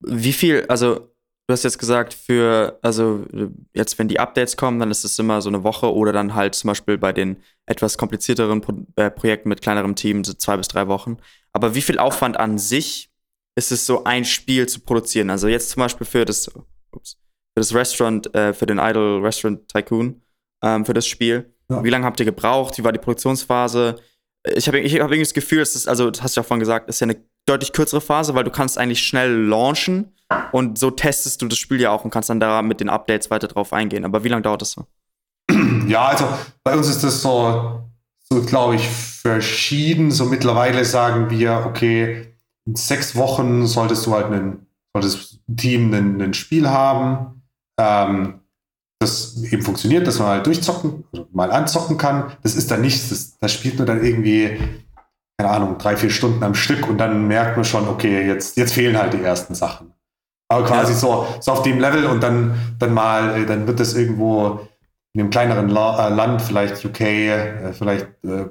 wie 0.00 0.32
viel, 0.32 0.66
also 0.68 1.15
du 1.46 1.52
hast 1.52 1.62
jetzt 1.62 1.78
gesagt, 1.78 2.12
für, 2.12 2.78
also 2.82 3.24
jetzt, 3.72 3.98
wenn 3.98 4.08
die 4.08 4.18
Updates 4.18 4.56
kommen, 4.56 4.80
dann 4.80 4.90
ist 4.90 5.04
es 5.04 5.18
immer 5.18 5.40
so 5.40 5.48
eine 5.48 5.62
Woche 5.62 5.92
oder 5.92 6.12
dann 6.12 6.34
halt 6.34 6.54
zum 6.54 6.68
Beispiel 6.68 6.98
bei 6.98 7.12
den 7.12 7.36
etwas 7.66 7.98
komplizierteren 7.98 8.60
Pro 8.60 8.74
äh, 8.96 9.10
Projekten 9.10 9.48
mit 9.48 9.62
kleinerem 9.62 9.94
Team 9.94 10.24
so 10.24 10.32
zwei 10.34 10.56
bis 10.56 10.68
drei 10.68 10.88
Wochen. 10.88 11.18
Aber 11.52 11.74
wie 11.74 11.82
viel 11.82 11.98
Aufwand 11.98 12.36
an 12.38 12.58
sich 12.58 13.10
ist 13.56 13.72
es 13.72 13.86
so, 13.86 14.04
ein 14.04 14.24
Spiel 14.24 14.68
zu 14.68 14.80
produzieren? 14.80 15.30
Also 15.30 15.48
jetzt 15.48 15.70
zum 15.70 15.80
Beispiel 15.80 16.06
für 16.06 16.24
das, 16.24 16.48
ups, 16.92 17.16
für 17.54 17.60
das 17.60 17.74
Restaurant, 17.74 18.34
äh, 18.34 18.52
für 18.52 18.66
den 18.66 18.78
Idol 18.78 19.24
Restaurant 19.24 19.68
Tycoon, 19.68 20.22
ähm, 20.62 20.84
für 20.84 20.94
das 20.94 21.06
Spiel. 21.06 21.54
Ja. 21.70 21.82
Wie 21.82 21.90
lange 21.90 22.04
habt 22.04 22.18
ihr 22.20 22.26
gebraucht? 22.26 22.76
Wie 22.78 22.84
war 22.84 22.92
die 22.92 22.98
Produktionsphase? 22.98 23.96
Ich 24.54 24.68
habe 24.68 24.80
ich 24.80 24.94
hab 24.94 25.00
irgendwie 25.00 25.20
das 25.20 25.34
Gefühl, 25.34 25.60
es 25.60 25.74
ist, 25.74 25.88
also 25.88 26.10
das 26.10 26.22
hast 26.22 26.36
du 26.36 26.40
ja 26.40 26.44
vorhin 26.44 26.60
gesagt, 26.60 26.88
ist 26.88 27.00
ja 27.00 27.06
eine 27.06 27.24
deutlich 27.46 27.72
kürzere 27.72 28.00
Phase, 28.00 28.34
weil 28.34 28.44
du 28.44 28.50
kannst 28.50 28.76
eigentlich 28.76 29.06
schnell 29.06 29.44
launchen 29.44 30.12
und 30.52 30.78
so 30.78 30.90
testest 30.90 31.40
du 31.40 31.48
das 31.48 31.58
Spiel 31.58 31.80
ja 31.80 31.90
auch 31.90 32.04
und 32.04 32.10
kannst 32.10 32.28
dann 32.28 32.40
da 32.40 32.62
mit 32.62 32.80
den 32.80 32.88
Updates 32.88 33.30
weiter 33.30 33.48
drauf 33.48 33.72
eingehen. 33.72 34.04
Aber 34.04 34.24
wie 34.24 34.28
lange 34.28 34.42
dauert 34.42 34.62
das 34.62 34.72
so? 34.72 34.86
Ja, 35.86 36.06
also 36.06 36.26
bei 36.64 36.76
uns 36.76 36.88
ist 36.88 37.04
das 37.04 37.22
so, 37.22 37.88
so 38.18 38.42
glaube 38.42 38.74
ich, 38.74 38.88
verschieden. 38.88 40.10
So 40.10 40.24
mittlerweile 40.24 40.84
sagen 40.84 41.30
wir, 41.30 41.64
okay, 41.64 42.34
in 42.66 42.74
sechs 42.74 43.14
Wochen 43.14 43.66
solltest 43.66 44.04
du 44.04 44.12
halt 44.12 44.32
ein 44.32 44.66
Team 45.56 45.92
ein, 45.94 46.34
Spiel 46.34 46.68
haben, 46.68 47.42
ähm, 47.78 48.40
das 48.98 49.40
eben 49.44 49.62
funktioniert, 49.62 50.06
dass 50.08 50.18
man 50.18 50.28
halt 50.28 50.46
durchzocken, 50.46 51.04
also 51.12 51.28
mal 51.32 51.52
anzocken 51.52 51.98
kann. 51.98 52.32
Das 52.42 52.56
ist 52.56 52.70
dann 52.70 52.80
nichts, 52.80 53.10
das, 53.10 53.38
das 53.38 53.52
spielt 53.52 53.76
nur 53.76 53.86
dann 53.86 54.02
irgendwie 54.02 54.58
keine 55.38 55.50
Ahnung, 55.50 55.78
drei, 55.78 55.96
vier 55.96 56.10
Stunden 56.10 56.42
am 56.42 56.54
Stück 56.54 56.88
und 56.88 56.98
dann 56.98 57.28
merkt 57.28 57.56
man 57.56 57.64
schon, 57.64 57.88
okay, 57.88 58.26
jetzt, 58.26 58.56
jetzt 58.56 58.72
fehlen 58.72 58.96
halt 58.96 59.12
die 59.12 59.22
ersten 59.22 59.54
Sachen. 59.54 59.92
Aber 60.48 60.64
quasi 60.64 60.92
ja. 60.92 60.98
so, 60.98 61.26
so 61.40 61.52
auf 61.52 61.62
dem 61.62 61.78
Level 61.78 62.06
und 62.06 62.22
dann, 62.22 62.54
dann 62.78 62.94
mal, 62.94 63.36
äh, 63.36 63.46
dann 63.46 63.66
wird 63.66 63.80
das 63.80 63.94
irgendwo 63.94 64.60
in 65.12 65.20
einem 65.20 65.30
kleineren 65.30 65.68
La 65.68 66.08
äh, 66.08 66.14
Land, 66.14 66.40
vielleicht 66.40 66.84
UK, 66.84 67.00
äh, 67.00 67.72
vielleicht 67.72 68.06
äh, 68.24 68.46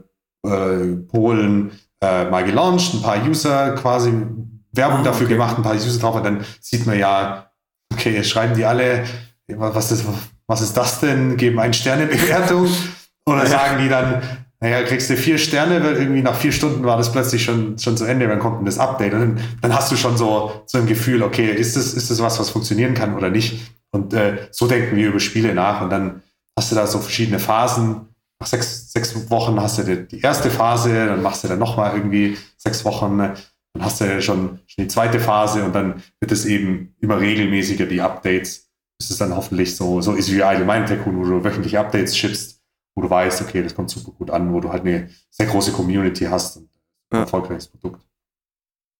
äh, 0.47 0.95
Polen, 1.07 1.71
äh, 2.01 2.25
mal 2.25 2.43
gelauncht, 2.43 2.93
ein 2.93 3.01
paar 3.01 3.25
User 3.25 3.71
quasi 3.75 4.13
Werbung 4.73 4.99
ah, 4.99 5.03
dafür 5.03 5.25
okay. 5.25 5.35
gemacht, 5.35 5.57
ein 5.57 5.63
paar 5.63 5.75
User 5.75 5.99
drauf 5.99 6.15
und 6.15 6.25
dann 6.25 6.45
sieht 6.59 6.85
man 6.85 6.99
ja, 6.99 7.51
okay, 7.93 8.23
schreiben 8.23 8.55
die 8.55 8.65
alle, 8.65 9.05
was 9.47 9.91
ist, 9.91 10.05
was 10.47 10.61
ist 10.61 10.75
das 10.75 10.99
denn? 10.99 11.37
Geben 11.37 11.59
eine 11.59 11.73
Sternebewertung 11.73 12.67
oder 13.25 13.45
sagen 13.47 13.81
die 13.81 13.89
dann, 13.89 14.21
naja, 14.61 14.83
kriegst 14.83 15.09
du 15.09 15.17
vier 15.17 15.37
Sterne, 15.37 15.83
weil 15.83 15.97
irgendwie 15.97 16.21
nach 16.21 16.35
vier 16.35 16.51
Stunden 16.51 16.83
war 16.83 16.97
das 16.97 17.11
plötzlich 17.11 17.43
schon, 17.43 17.77
schon 17.77 17.97
zu 17.97 18.05
Ende, 18.05 18.27
dann 18.27 18.39
kommt 18.39 18.61
ein 18.61 18.65
das 18.65 18.79
Update. 18.79 19.13
Und 19.13 19.19
dann, 19.19 19.39
dann 19.61 19.75
hast 19.75 19.91
du 19.91 19.97
schon 19.97 20.17
so, 20.17 20.63
so 20.65 20.77
ein 20.77 20.87
Gefühl, 20.87 21.23
okay, 21.23 21.51
ist 21.51 21.75
das, 21.75 21.93
ist 21.93 22.09
das 22.09 22.21
was, 22.21 22.39
was 22.39 22.49
funktionieren 22.49 22.93
kann 22.93 23.15
oder 23.15 23.29
nicht? 23.29 23.73
Und 23.91 24.13
äh, 24.13 24.47
so 24.51 24.67
denken 24.67 24.95
wir 24.95 25.09
über 25.09 25.19
Spiele 25.19 25.53
nach. 25.53 25.81
Und 25.81 25.89
dann 25.89 26.21
hast 26.57 26.71
du 26.71 26.75
da 26.75 26.87
so 26.87 26.99
verschiedene 26.99 27.39
Phasen. 27.39 28.07
Nach 28.39 28.47
sechs, 28.47 28.91
sechs 28.91 29.29
Wochen 29.29 29.59
hast 29.59 29.77
du 29.77 29.83
die, 29.83 30.07
die 30.07 30.21
erste 30.21 30.49
Phase, 30.49 31.07
dann 31.07 31.21
machst 31.21 31.43
du 31.43 31.47
dann 31.47 31.59
nochmal 31.59 31.95
irgendwie 31.95 32.37
sechs 32.57 32.83
Wochen, 32.85 33.17
dann 33.17 33.35
hast 33.79 34.01
du 34.01 34.21
schon, 34.21 34.59
schon 34.67 34.85
die 34.85 34.87
zweite 34.87 35.19
Phase 35.19 35.63
und 35.63 35.73
dann 35.73 36.01
wird 36.19 36.31
es 36.31 36.45
eben 36.45 36.95
immer 36.99 37.19
regelmäßiger, 37.19 37.85
die 37.85 38.01
Updates, 38.01 38.69
bis 38.97 39.09
es 39.09 39.17
dann 39.17 39.35
hoffentlich 39.35 39.75
so, 39.75 40.01
so 40.01 40.13
ist 40.13 40.33
wie 40.33 40.43
allgemein 40.43 40.85
Tycoon, 40.85 41.17
wo 41.17 41.23
du 41.23 41.43
wöchentlich 41.43 41.77
Updates 41.77 42.17
schippst 42.17 42.54
wo 42.95 43.01
du 43.01 43.09
weißt, 43.09 43.41
okay, 43.41 43.61
das 43.61 43.75
kommt 43.75 43.89
super 43.89 44.11
gut 44.11 44.31
an, 44.31 44.53
wo 44.53 44.59
du 44.59 44.71
halt 44.71 44.83
eine 44.83 45.09
sehr 45.29 45.47
große 45.47 45.71
Community 45.73 46.25
hast 46.25 46.57
und 46.57 46.69
ein 47.11 47.17
ja. 47.17 47.19
erfolgreiches 47.21 47.67
Produkt. 47.67 48.01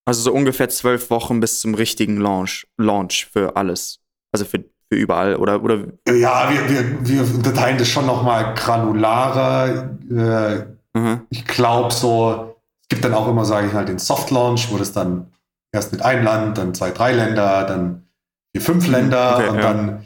Also 0.07 0.21
so 0.21 0.33
ungefähr 0.33 0.69
zwölf 0.69 1.09
Wochen 1.09 1.39
bis 1.39 1.61
zum 1.61 1.73
richtigen 1.73 2.17
Launch, 2.17 2.67
Launch 2.77 3.27
für 3.31 3.55
alles. 3.55 4.01
Also 4.31 4.45
für, 4.45 4.63
für 4.91 4.97
überall 4.97 5.37
oder, 5.37 5.63
oder 5.63 5.87
Ja, 6.07 6.51
wir, 6.51 6.69
wir, 6.69 7.07
wir 7.07 7.35
unterteilen 7.35 7.77
das 7.77 7.87
schon 7.87 8.05
nochmal 8.05 8.53
granularer. 8.53 9.97
Äh, 10.11 10.75
Mhm. 10.95 11.27
ich 11.29 11.45
glaube 11.45 11.93
so, 11.93 12.55
es 12.81 12.87
gibt 12.87 13.03
dann 13.03 13.13
auch 13.13 13.27
immer, 13.27 13.43
sage 13.43 13.67
ich 13.67 13.73
mal, 13.73 13.85
den 13.85 13.99
Soft 13.99 14.31
Launch, 14.31 14.71
wo 14.71 14.77
das 14.77 14.93
dann 14.93 15.31
erst 15.73 15.91
mit 15.91 16.01
einem 16.01 16.23
Land, 16.23 16.57
dann 16.57 16.73
zwei, 16.73 16.91
drei 16.91 17.11
Länder, 17.11 17.65
dann 17.65 18.07
vier, 18.53 18.61
fünf 18.61 18.87
Länder 18.87 19.35
Okay, 19.35 19.49
und 19.49 19.55
ja. 19.57 19.61
dann, 19.61 20.05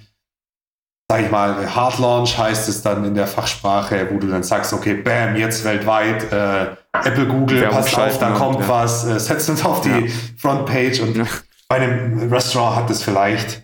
sage 1.09 1.25
ich 1.25 1.31
mal, 1.31 1.75
Hard 1.75 1.97
Launch 1.97 2.37
heißt 2.37 2.69
es 2.69 2.83
dann 2.83 3.03
in 3.03 3.15
der 3.15 3.25
Fachsprache, 3.25 4.07
wo 4.11 4.19
du 4.19 4.27
dann 4.27 4.43
sagst, 4.43 4.71
okay, 4.73 4.93
bam, 4.93 5.35
jetzt 5.35 5.63
weltweit, 5.65 6.31
äh, 6.31 6.75
Apple, 6.93 7.27
Google, 7.27 7.67
passt 7.67 7.97
auf, 7.97 8.19
da 8.19 8.31
kommt 8.31 8.59
ja. 8.59 8.67
was, 8.67 9.05
äh, 9.05 9.19
setzt 9.19 9.49
uns 9.49 9.65
auf 9.65 9.81
die 9.81 9.89
Ja. 9.89 10.11
Frontpage 10.37 10.99
und 11.01 11.17
Ja. 11.17 11.25
bei 11.67 11.77
einem 11.77 12.31
Restaurant 12.31 12.75
hat 12.75 12.89
es 12.91 13.01
vielleicht, 13.01 13.63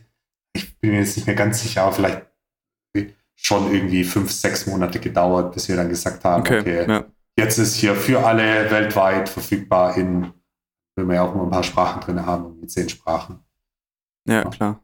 ich 0.54 0.80
bin 0.80 0.91
mir 0.91 1.00
jetzt 1.00 1.18
nicht 1.18 1.28
mehr 1.28 1.36
ganz 1.36 1.62
sicher, 1.62 1.84
aber 1.84 1.91
vielleicht 1.93 2.26
schon 3.36 3.72
irgendwie 3.72 4.04
fünf, 4.04 4.32
sechs 4.32 4.66
Monate 4.66 5.00
gedauert, 5.00 5.54
bis 5.54 5.68
wir 5.68 5.76
dann 5.76 5.89
gesagt 5.89 6.24
haben, 6.24 6.41
Okay, 6.41 6.60
okay, 6.82 7.04
jetzt 7.38 7.60
ist 7.60 7.76
hier 7.76 7.93
für 7.93 8.26
alle 8.26 8.72
weltweit 8.72 9.30
verfügbar 9.30 9.96
in, 9.98 10.34
wenn 10.96 11.08
wir 11.08 11.16
ja 11.16 11.24
auch 11.24 11.36
immer 11.36 11.43
ein 11.43 11.52
paar 11.52 11.64
Sprachen 11.64 12.02
drin 12.02 12.26
haben, 12.26 12.68
zehn 12.68 12.89
Sprachen. 12.89 13.43
Ja, 14.28 14.46
klar. 14.46 14.80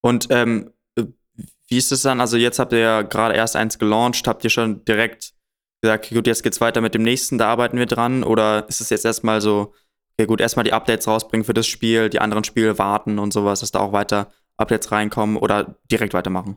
Und 0.00 0.26
ähm, 0.30 0.70
äh, 0.70 0.77
wie 1.68 1.76
ist 1.78 1.92
es 1.92 2.02
dann? 2.02 2.20
Also 2.20 2.36
jetzt 2.36 2.58
habt 2.58 2.72
ihr 2.72 2.78
ja 2.78 3.02
gerade 3.02 3.34
erst 3.34 3.56
eins 3.56 3.78
gelauncht, 3.78 4.26
habt 4.26 4.44
ihr 4.44 4.50
schon 4.50 4.84
direkt 4.84 5.32
gesagt, 5.82 6.10
gut, 6.10 6.26
jetzt 6.26 6.42
geht's 6.42 6.60
weiter 6.60 6.80
mit 6.80 6.94
dem 6.94 7.02
nächsten, 7.02 7.38
da 7.38 7.48
arbeiten 7.48 7.78
wir 7.78 7.86
dran? 7.86 8.24
Oder 8.24 8.68
ist 8.68 8.80
es 8.80 8.90
jetzt 8.90 9.04
erstmal 9.04 9.40
so, 9.40 9.74
okay, 10.18 10.26
gut, 10.26 10.40
erstmal 10.40 10.64
die 10.64 10.72
Updates 10.72 11.06
rausbringen 11.06 11.44
für 11.44 11.54
das 11.54 11.66
Spiel, 11.66 12.08
die 12.08 12.20
anderen 12.20 12.44
Spiele 12.44 12.78
warten 12.78 13.18
und 13.18 13.32
sowas, 13.32 13.60
dass 13.60 13.70
da 13.70 13.80
auch 13.80 13.92
weiter 13.92 14.28
Updates 14.56 14.90
reinkommen 14.90 15.36
oder 15.36 15.76
direkt 15.90 16.14
weitermachen? 16.14 16.56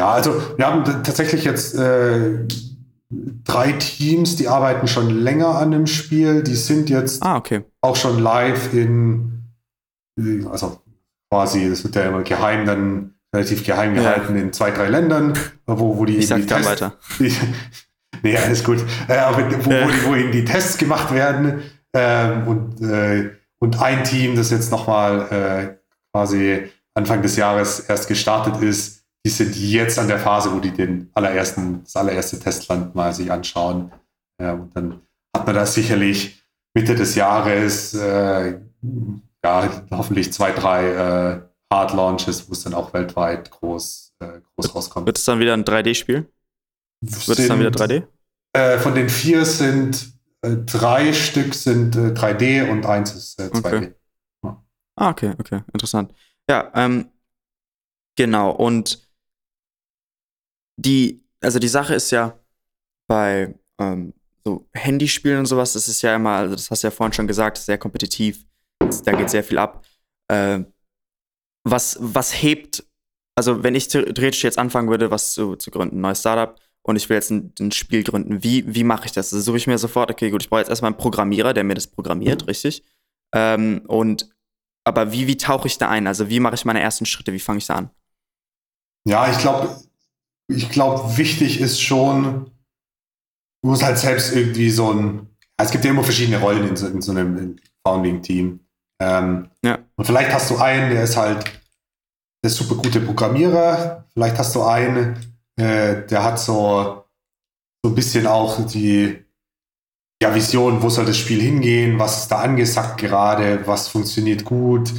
Ja, 0.00 0.12
also 0.12 0.40
wir 0.56 0.66
haben 0.66 0.84
tatsächlich 0.84 1.44
jetzt 1.44 1.74
äh, 1.74 2.46
drei 3.44 3.72
Teams, 3.72 4.36
die 4.36 4.48
arbeiten 4.48 4.88
schon 4.88 5.10
länger 5.10 5.56
an 5.56 5.70
dem 5.70 5.86
Spiel. 5.86 6.42
Die 6.42 6.54
sind 6.54 6.88
jetzt 6.88 7.22
Ah, 7.22 7.36
okay. 7.36 7.62
auch 7.82 7.96
schon 7.96 8.22
live 8.22 8.72
in, 8.72 9.44
äh, 10.18 10.46
also 10.46 10.80
quasi, 11.30 11.68
das 11.68 11.84
wird 11.84 11.94
ja 11.96 12.04
immer 12.08 12.22
geheim, 12.22 12.64
dann 12.64 13.14
relativ 13.34 13.64
geheim 13.64 13.94
Ja. 13.94 14.02
gehalten 14.02 14.36
in 14.36 14.52
zwei, 14.52 14.70
drei 14.70 14.88
Ländern, 14.88 15.32
wo, 15.66 15.96
wo 15.98 16.04
die, 16.04 16.16
Ich 16.18 16.28
sag 16.28 16.38
die 16.40 16.46
Tests- 16.46 16.66
weiter. 16.70 16.96
Die, 17.18 17.32
nee, 18.22 18.36
alles 18.36 18.62
gut. 18.62 18.84
Äh, 19.08 19.16
aber 19.16 19.50
wo, 19.64 19.70
Ja. 19.70 19.86
wo, 19.86 19.90
die, 19.90 20.04
wo 20.06 20.14
eben 20.14 20.32
die 20.32 20.44
Tests 20.44 20.76
gemacht 20.78 21.12
werden 21.12 21.62
ähm, 21.94 22.46
und, 22.46 22.80
äh, 22.82 23.30
und 23.58 23.80
ein 23.80 24.04
Team, 24.04 24.36
das 24.36 24.50
jetzt 24.50 24.70
nochmal 24.70 25.28
äh, 25.30 25.76
quasi 26.14 26.70
Anfang 26.94 27.22
des 27.22 27.36
Jahres 27.36 27.80
erst 27.80 28.06
gestartet 28.08 28.60
ist, 28.62 29.02
die 29.24 29.30
sind 29.30 29.56
jetzt 29.56 29.98
an 29.98 30.08
der 30.08 30.18
Phase, 30.18 30.52
wo 30.52 30.58
die 30.58 30.72
den 30.72 31.08
allerersten, 31.14 31.82
das 31.84 31.96
allererste 31.96 32.38
Testland 32.38 32.94
mal 32.94 33.14
sich 33.14 33.30
anschauen. 33.32 33.92
Äh, 34.38 34.50
und 34.52 34.76
dann 34.76 35.00
hat 35.34 35.46
man 35.46 35.54
da 35.54 35.64
sicherlich 35.64 36.42
Mitte 36.74 36.94
des 36.94 37.14
Jahres 37.14 37.94
äh, 37.94 38.58
ja, 39.44 39.68
hoffentlich 39.90 40.32
zwei, 40.32 40.50
drei 40.52 40.86
äh, 40.88 41.40
Hard 41.72 41.94
Launches, 41.94 42.48
wo 42.48 42.52
es 42.52 42.62
dann 42.64 42.74
auch 42.74 42.92
weltweit 42.92 43.50
groß, 43.50 44.14
äh, 44.20 44.40
groß 44.54 44.74
rauskommt. 44.74 45.06
Wird 45.06 45.16
es 45.16 45.24
dann 45.24 45.40
wieder 45.40 45.54
ein 45.54 45.64
3D-Spiel? 45.64 46.30
Wird 47.00 47.38
es 47.38 47.48
dann 47.48 47.58
wieder 47.58 47.70
3D? 47.70 48.06
Äh, 48.52 48.78
von 48.78 48.94
den 48.94 49.08
vier 49.08 49.46
sind 49.46 50.12
äh, 50.42 50.56
drei 50.66 51.14
Stück 51.14 51.54
sind 51.54 51.96
äh, 51.96 52.12
3D 52.12 52.70
und 52.70 52.84
eins 52.84 53.14
ist 53.14 53.40
äh, 53.40 53.44
2D. 53.44 53.58
Okay. 53.66 53.94
Ah, 54.96 55.08
okay, 55.08 55.32
okay, 55.38 55.62
interessant. 55.72 56.12
Ja, 56.50 56.70
ähm, 56.74 57.10
genau. 58.16 58.50
Und 58.50 59.08
die, 60.76 61.24
also 61.40 61.58
die 61.58 61.68
Sache 61.68 61.94
ist 61.94 62.10
ja 62.10 62.38
bei 63.08 63.54
ähm, 63.78 64.12
so 64.44 64.68
Handyspielen 64.74 65.38
und 65.38 65.46
sowas, 65.46 65.72
das 65.72 65.88
ist 65.88 66.02
ja 66.02 66.14
immer, 66.14 66.32
also 66.32 66.54
das 66.54 66.70
hast 66.70 66.82
du 66.82 66.88
ja 66.88 66.90
vorhin 66.90 67.14
schon 67.14 67.26
gesagt, 67.26 67.56
sehr 67.56 67.78
kompetitiv. 67.78 68.44
Da 69.04 69.12
geht 69.12 69.30
sehr 69.30 69.44
viel 69.44 69.56
ab. 69.56 69.86
Äh, 70.28 70.64
was, 71.64 71.96
was 72.00 72.42
hebt, 72.42 72.84
also 73.36 73.62
wenn 73.62 73.74
ich 73.74 73.88
theoretisch 73.88 74.44
jetzt 74.44 74.58
anfangen 74.58 74.88
würde, 74.88 75.10
was 75.10 75.32
zu, 75.32 75.56
zu 75.56 75.70
gründen, 75.70 75.98
ein 75.98 76.00
neues 76.00 76.20
Startup, 76.20 76.58
und 76.84 76.96
ich 76.96 77.08
will 77.08 77.14
jetzt 77.14 77.30
ein, 77.30 77.52
ein 77.60 77.70
Spiel 77.70 78.02
gründen, 78.02 78.42
wie, 78.42 78.74
wie 78.74 78.84
mache 78.84 79.06
ich 79.06 79.12
das? 79.12 79.32
Also 79.32 79.44
suche 79.44 79.56
ich 79.56 79.66
mir 79.66 79.78
sofort, 79.78 80.10
okay, 80.10 80.30
gut, 80.30 80.42
ich 80.42 80.50
brauche 80.50 80.60
jetzt 80.60 80.68
erstmal 80.68 80.90
einen 80.90 80.98
Programmierer, 80.98 81.54
der 81.54 81.64
mir 81.64 81.74
das 81.74 81.86
programmiert, 81.86 82.48
richtig? 82.48 82.84
Ähm, 83.34 83.82
und 83.86 84.28
aber 84.84 85.12
wie, 85.12 85.28
wie 85.28 85.36
tauche 85.36 85.68
ich 85.68 85.78
da 85.78 85.88
ein? 85.88 86.08
Also 86.08 86.28
wie 86.28 86.40
mache 86.40 86.56
ich 86.56 86.64
meine 86.64 86.80
ersten 86.80 87.06
Schritte? 87.06 87.32
Wie 87.32 87.38
fange 87.38 87.58
ich 87.58 87.66
da 87.66 87.76
an? 87.76 87.90
Ja, 89.06 89.30
ich 89.30 89.38
glaube, 89.38 89.80
ich 90.48 90.70
glaube, 90.70 91.16
wichtig 91.16 91.60
ist 91.60 91.80
schon, 91.80 92.50
du 93.62 93.70
musst 93.70 93.84
halt 93.84 93.98
selbst 93.98 94.34
irgendwie 94.34 94.70
so 94.70 94.92
ein, 94.92 95.28
es 95.56 95.70
gibt 95.70 95.84
ja 95.84 95.90
immer 95.90 96.04
verschiedene 96.04 96.40
Rollen 96.40 96.68
in 96.68 96.76
so, 96.76 96.88
in 96.88 97.00
so 97.00 97.12
einem 97.12 97.56
Founding-Team. 97.86 98.60
Ähm, 99.02 99.48
Ja. 99.64 99.78
Und 99.96 100.04
vielleicht 100.04 100.32
hast 100.32 100.50
du 100.50 100.58
einen, 100.58 100.90
der 100.90 101.04
ist 101.04 101.16
halt 101.16 101.44
der 102.44 102.50
super 102.50 102.76
gute 102.76 103.00
Programmierer. 103.00 104.04
Vielleicht 104.12 104.38
hast 104.38 104.54
du 104.54 104.62
einen, 104.62 105.16
äh, 105.56 106.06
der 106.06 106.24
hat 106.24 106.38
so, 106.38 107.04
so 107.84 107.90
ein 107.90 107.94
bisschen 107.94 108.26
auch 108.26 108.64
die 108.66 109.24
ja, 110.22 110.34
Vision, 110.34 110.82
wo 110.82 110.88
soll 110.88 111.04
das 111.06 111.16
Spiel 111.18 111.40
hingehen, 111.40 111.98
was 111.98 112.18
ist 112.22 112.28
da 112.28 112.42
angesagt 112.42 112.98
gerade, 113.00 113.66
was 113.66 113.88
funktioniert 113.88 114.44
gut. 114.44 114.92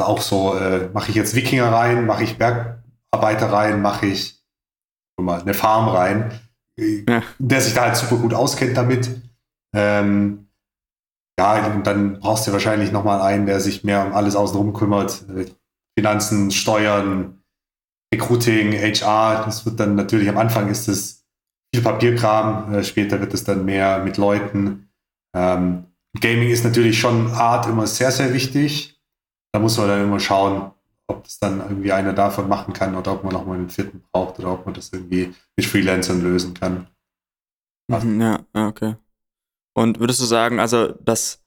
Auch 0.00 0.20
so, 0.20 0.56
äh, 0.56 0.88
mache 0.92 1.10
ich 1.10 1.16
jetzt 1.16 1.34
Wikinger 1.34 1.72
rein, 1.72 2.06
mache 2.06 2.24
ich 2.24 2.38
Bergarbeiter 2.38 3.52
rein, 3.52 3.82
mache 3.82 4.06
ich 4.06 4.40
mal, 5.20 5.40
eine 5.40 5.54
Farm 5.54 5.88
rein, 5.88 6.40
äh, 6.78 7.04
Ja. 7.08 7.22
der 7.38 7.60
sich 7.60 7.74
da 7.74 7.82
halt 7.82 7.96
super 7.96 8.16
gut 8.16 8.34
auskennt 8.34 8.76
damit. 8.76 9.10
Ähm, 9.74 10.41
ja, 11.38 11.66
und 11.66 11.86
dann 11.86 12.20
brauchst 12.20 12.46
du 12.46 12.52
wahrscheinlich 12.52 12.92
nochmal 12.92 13.20
einen, 13.20 13.46
der 13.46 13.60
sich 13.60 13.84
mehr 13.84 14.06
um 14.06 14.12
alles 14.12 14.36
außenrum 14.36 14.72
kümmert. 14.72 15.24
Äh, 15.30 15.46
Finanzen, 15.98 16.50
Steuern, 16.50 17.42
Recruiting, 18.14 18.72
HR. 18.72 19.44
Das 19.44 19.64
wird 19.64 19.80
dann 19.80 19.94
natürlich 19.94 20.28
am 20.28 20.38
Anfang 20.38 20.68
ist 20.68 20.88
es 20.88 21.24
viel 21.74 21.82
Papierkram, 21.82 22.74
äh, 22.74 22.84
später 22.84 23.20
wird 23.20 23.34
es 23.34 23.44
dann 23.44 23.64
mehr 23.64 24.02
mit 24.04 24.18
Leuten. 24.18 24.90
Ähm, 25.34 25.86
Gaming 26.20 26.50
ist 26.50 26.64
natürlich 26.64 26.98
schon 26.98 27.28
Art 27.32 27.66
immer 27.66 27.86
sehr, 27.86 28.10
sehr 28.10 28.34
wichtig. 28.34 29.00
Da 29.52 29.60
muss 29.60 29.78
man 29.78 29.88
dann 29.88 30.04
immer 30.04 30.20
schauen, 30.20 30.72
ob 31.06 31.24
das 31.24 31.38
dann 31.38 31.60
irgendwie 31.60 31.92
einer 31.92 32.12
davon 32.12 32.48
machen 32.48 32.74
kann 32.74 32.94
oder 32.94 33.12
ob 33.12 33.24
man 33.24 33.32
nochmal 33.32 33.56
einen 33.56 33.70
vierten 33.70 34.02
braucht 34.12 34.38
oder 34.38 34.52
ob 34.52 34.66
man 34.66 34.74
das 34.74 34.92
irgendwie 34.92 35.34
mit 35.56 35.66
Freelancern 35.66 36.22
lösen 36.22 36.54
kann. 36.54 36.86
Mhm, 37.88 38.20
ja, 38.20 38.40
okay. 38.54 38.96
Und 39.74 40.00
würdest 40.00 40.20
du 40.20 40.24
sagen, 40.24 40.60
also, 40.60 40.88
dass 40.88 41.42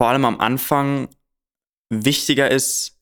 vor 0.00 0.08
allem 0.08 0.24
am 0.24 0.40
Anfang 0.40 1.08
wichtiger 1.90 2.50
ist, 2.50 3.00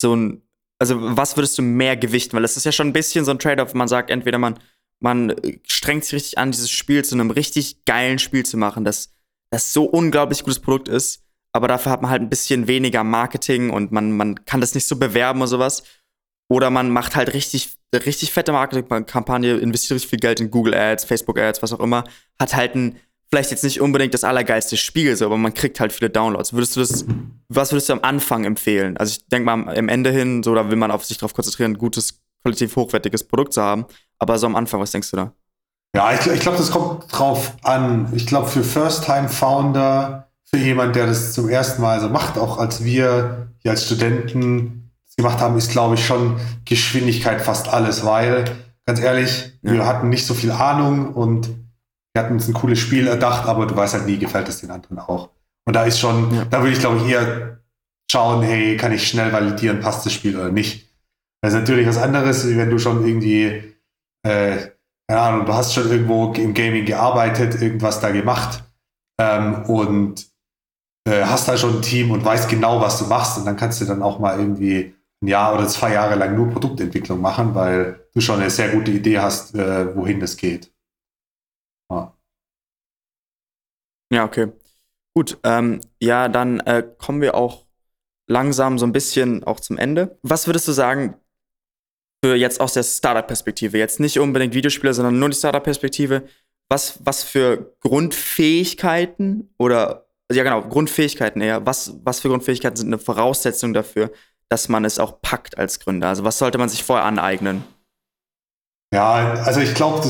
so 0.00 0.14
ein, 0.14 0.42
also 0.78 0.96
was 1.16 1.36
würdest 1.36 1.56
du 1.58 1.62
mehr 1.62 1.96
gewichten? 1.96 2.36
Weil 2.36 2.44
es 2.44 2.56
ist 2.56 2.64
ja 2.64 2.72
schon 2.72 2.88
ein 2.88 2.92
bisschen 2.92 3.24
so 3.24 3.30
ein 3.30 3.38
Trade-off, 3.38 3.74
man 3.74 3.88
sagt, 3.88 4.10
entweder 4.10 4.38
man, 4.38 4.58
man 5.00 5.30
äh, 5.30 5.58
strengt 5.66 6.04
sich 6.04 6.14
richtig 6.14 6.38
an, 6.38 6.50
dieses 6.50 6.70
Spiel 6.70 7.04
zu 7.04 7.14
einem 7.14 7.30
richtig 7.30 7.84
geilen 7.84 8.18
Spiel 8.18 8.44
zu 8.44 8.56
machen, 8.56 8.84
das, 8.84 9.12
das 9.50 9.72
so 9.72 9.84
unglaublich 9.84 10.42
gutes 10.42 10.60
Produkt 10.60 10.88
ist, 10.88 11.24
aber 11.52 11.68
dafür 11.68 11.92
hat 11.92 12.02
man 12.02 12.10
halt 12.10 12.22
ein 12.22 12.30
bisschen 12.30 12.66
weniger 12.66 13.04
Marketing 13.04 13.70
und 13.70 13.92
man, 13.92 14.12
man 14.12 14.44
kann 14.44 14.60
das 14.60 14.74
nicht 14.74 14.88
so 14.88 14.96
bewerben 14.96 15.40
und 15.40 15.46
sowas. 15.46 15.84
Oder 16.50 16.68
man 16.68 16.90
macht 16.90 17.16
halt 17.16 17.32
richtig, 17.32 17.76
richtig 17.94 18.32
fette 18.32 18.52
Marketingkampagne, 18.52 19.56
investiert 19.56 19.96
richtig 19.96 20.10
viel 20.10 20.18
Geld 20.18 20.40
in 20.40 20.50
Google 20.50 20.74
Ads, 20.74 21.04
Facebook 21.04 21.38
Ads, 21.38 21.62
was 21.62 21.72
auch 21.72 21.80
immer, 21.80 22.04
hat 22.40 22.54
halt 22.54 22.74
ein, 22.74 22.96
vielleicht 23.34 23.50
jetzt 23.50 23.64
nicht 23.64 23.80
unbedingt 23.80 24.14
das 24.14 24.22
allergeilste 24.22 24.76
Spiel, 24.76 25.16
so, 25.16 25.26
aber 25.26 25.36
man 25.36 25.52
kriegt 25.52 25.80
halt 25.80 25.92
viele 25.92 26.08
Downloads. 26.08 26.52
Würdest 26.52 26.76
du 26.76 26.80
das, 26.80 27.04
was 27.48 27.72
würdest 27.72 27.88
du 27.88 27.94
am 27.94 28.00
Anfang 28.02 28.44
empfehlen? 28.44 28.96
Also 28.96 29.10
ich 29.10 29.26
denke 29.26 29.44
mal 29.46 29.76
am 29.76 29.88
Ende 29.88 30.12
hin, 30.12 30.44
so, 30.44 30.54
da 30.54 30.70
will 30.70 30.76
man 30.76 30.92
auf 30.92 31.04
sich 31.04 31.18
darauf 31.18 31.34
konzentrieren, 31.34 31.72
ein 31.72 31.78
gutes, 31.78 32.20
qualitativ 32.42 32.76
hochwertiges 32.76 33.24
Produkt 33.24 33.52
zu 33.54 33.60
haben. 33.60 33.86
Aber 34.20 34.38
so 34.38 34.46
am 34.46 34.54
Anfang, 34.54 34.78
was 34.80 34.92
denkst 34.92 35.10
du 35.10 35.16
da? 35.16 35.32
Ja, 35.96 36.12
ich, 36.14 36.24
ich 36.28 36.38
glaube, 36.38 36.58
das 36.58 36.70
kommt 36.70 37.06
drauf 37.10 37.56
an. 37.64 38.12
Ich 38.14 38.26
glaube, 38.28 38.46
für 38.46 38.62
First-Time-Founder, 38.62 40.28
für 40.44 40.58
jemand, 40.58 40.94
der 40.94 41.06
das 41.06 41.32
zum 41.32 41.48
ersten 41.48 41.82
Mal 41.82 42.00
so 42.00 42.08
macht, 42.08 42.38
auch 42.38 42.58
als 42.58 42.84
wir 42.84 43.48
hier 43.58 43.72
als 43.72 43.84
Studenten 43.86 44.92
das 45.06 45.16
gemacht 45.16 45.40
haben, 45.40 45.56
ist, 45.58 45.72
glaube 45.72 45.96
ich, 45.96 46.06
schon 46.06 46.38
Geschwindigkeit 46.64 47.40
fast 47.42 47.68
alles, 47.68 48.04
weil, 48.04 48.44
ganz 48.86 49.00
ehrlich, 49.00 49.52
Ja. 49.62 49.72
wir 49.72 49.86
hatten 49.86 50.08
nicht 50.08 50.24
so 50.24 50.34
viel 50.34 50.52
Ahnung 50.52 51.12
und 51.14 51.50
wir 52.14 52.22
hatten 52.22 52.34
uns 52.34 52.46
ein 52.48 52.54
cooles 52.54 52.78
Spiel 52.78 53.08
erdacht, 53.08 53.46
aber 53.48 53.66
du 53.66 53.76
weißt 53.76 53.94
halt 53.94 54.06
nie, 54.06 54.18
gefällt 54.18 54.48
es 54.48 54.60
den 54.60 54.70
anderen 54.70 54.98
auch. 55.00 55.30
Und 55.66 55.74
da 55.74 55.84
ist 55.84 55.98
schon, 55.98 56.32
Ja. 56.32 56.44
da 56.44 56.60
würde 56.60 56.72
ich, 56.72 56.78
glaube 56.78 56.98
ich, 56.98 57.08
eher 57.08 57.58
schauen, 58.10 58.42
hey, 58.42 58.76
kann 58.76 58.92
ich 58.92 59.06
schnell 59.08 59.32
validieren, 59.32 59.80
passt 59.80 60.06
das 60.06 60.12
Spiel 60.12 60.36
oder 60.38 60.50
nicht. 60.52 60.88
Das 61.42 61.52
ist 61.52 61.60
natürlich 61.60 61.86
was 61.88 61.98
anderes, 61.98 62.46
wenn 62.56 62.70
du 62.70 62.78
schon 62.78 63.04
irgendwie, 63.06 63.74
äh, 64.24 64.56
keine 65.08 65.20
Ahnung, 65.20 65.46
du 65.46 65.52
hast 65.54 65.74
schon 65.74 65.90
irgendwo 65.90 66.32
im 66.32 66.54
Gaming 66.54 66.84
gearbeitet, 66.84 67.60
irgendwas 67.60 68.00
da 68.00 68.10
gemacht 68.10 68.62
ähm, 69.20 69.64
und 69.64 70.26
äh, 71.08 71.24
hast 71.24 71.48
da 71.48 71.56
schon 71.56 71.76
ein 71.76 71.82
Team 71.82 72.12
und 72.12 72.24
weißt 72.24 72.48
genau, 72.48 72.80
was 72.80 72.98
du 72.98 73.06
machst 73.06 73.36
und 73.38 73.44
dann 73.44 73.56
kannst 73.56 73.80
du 73.80 73.84
dann 73.84 74.02
auch 74.02 74.18
mal 74.20 74.38
irgendwie 74.38 74.94
ein 75.22 75.26
Jahr 75.26 75.52
oder 75.54 75.66
zwei 75.66 75.92
Jahre 75.92 76.14
lang 76.14 76.36
nur 76.36 76.50
Produktentwicklung 76.50 77.20
machen, 77.20 77.54
weil 77.54 78.06
du 78.14 78.20
schon 78.20 78.40
eine 78.40 78.50
sehr 78.50 78.68
gute 78.70 78.90
Idee 78.92 79.18
hast, 79.18 79.54
äh, 79.54 79.94
wohin 79.96 80.22
es 80.22 80.36
geht. 80.36 80.72
Ja. 81.90 82.14
Ja, 84.12 84.24
okay. 84.24 84.52
Gut, 85.14 85.38
ähm, 85.44 85.80
ja, 86.00 86.28
dann 86.28 86.60
äh, 86.60 86.84
kommen 86.98 87.20
wir 87.20 87.34
auch 87.34 87.66
langsam 88.26 88.78
so 88.78 88.86
ein 88.86 88.92
bisschen 88.92 89.44
auch 89.44 89.60
zum 89.60 89.78
Ende. 89.78 90.18
Was 90.22 90.46
würdest 90.46 90.66
du 90.66 90.72
sagen, 90.72 91.14
für 92.24 92.34
jetzt 92.34 92.60
aus 92.60 92.72
der 92.72 92.82
Startup-Perspektive, 92.82 93.76
jetzt 93.76 94.00
nicht 94.00 94.18
unbedingt 94.18 94.54
Videospieler, 94.54 94.94
sondern 94.94 95.18
nur 95.18 95.28
die 95.28 95.36
Startup-Perspektive, 95.36 96.22
was, 96.70 96.98
was 97.04 97.22
für 97.22 97.76
Grundfähigkeiten 97.80 99.54
oder, 99.58 100.06
ja 100.32 100.42
genau, 100.42 100.62
Grundfähigkeiten 100.62 101.42
eher, 101.42 101.66
was, 101.66 101.94
was 102.02 102.20
für 102.20 102.28
Grundfähigkeiten 102.28 102.76
sind 102.76 102.86
eine 102.86 102.98
Voraussetzung 102.98 103.74
dafür, 103.74 104.10
dass 104.48 104.70
man 104.70 104.86
es 104.86 104.98
auch 104.98 105.20
packt 105.20 105.58
als 105.58 105.80
Gründer? 105.80 106.08
Also 106.08 106.24
was 106.24 106.38
sollte 106.38 106.56
man 106.56 106.70
sich 106.70 106.82
vorher 106.82 107.04
aneignen? 107.04 107.62
Ja, 108.94 109.34
also 109.42 109.60
ich 109.60 109.74
glaube, 109.74 110.02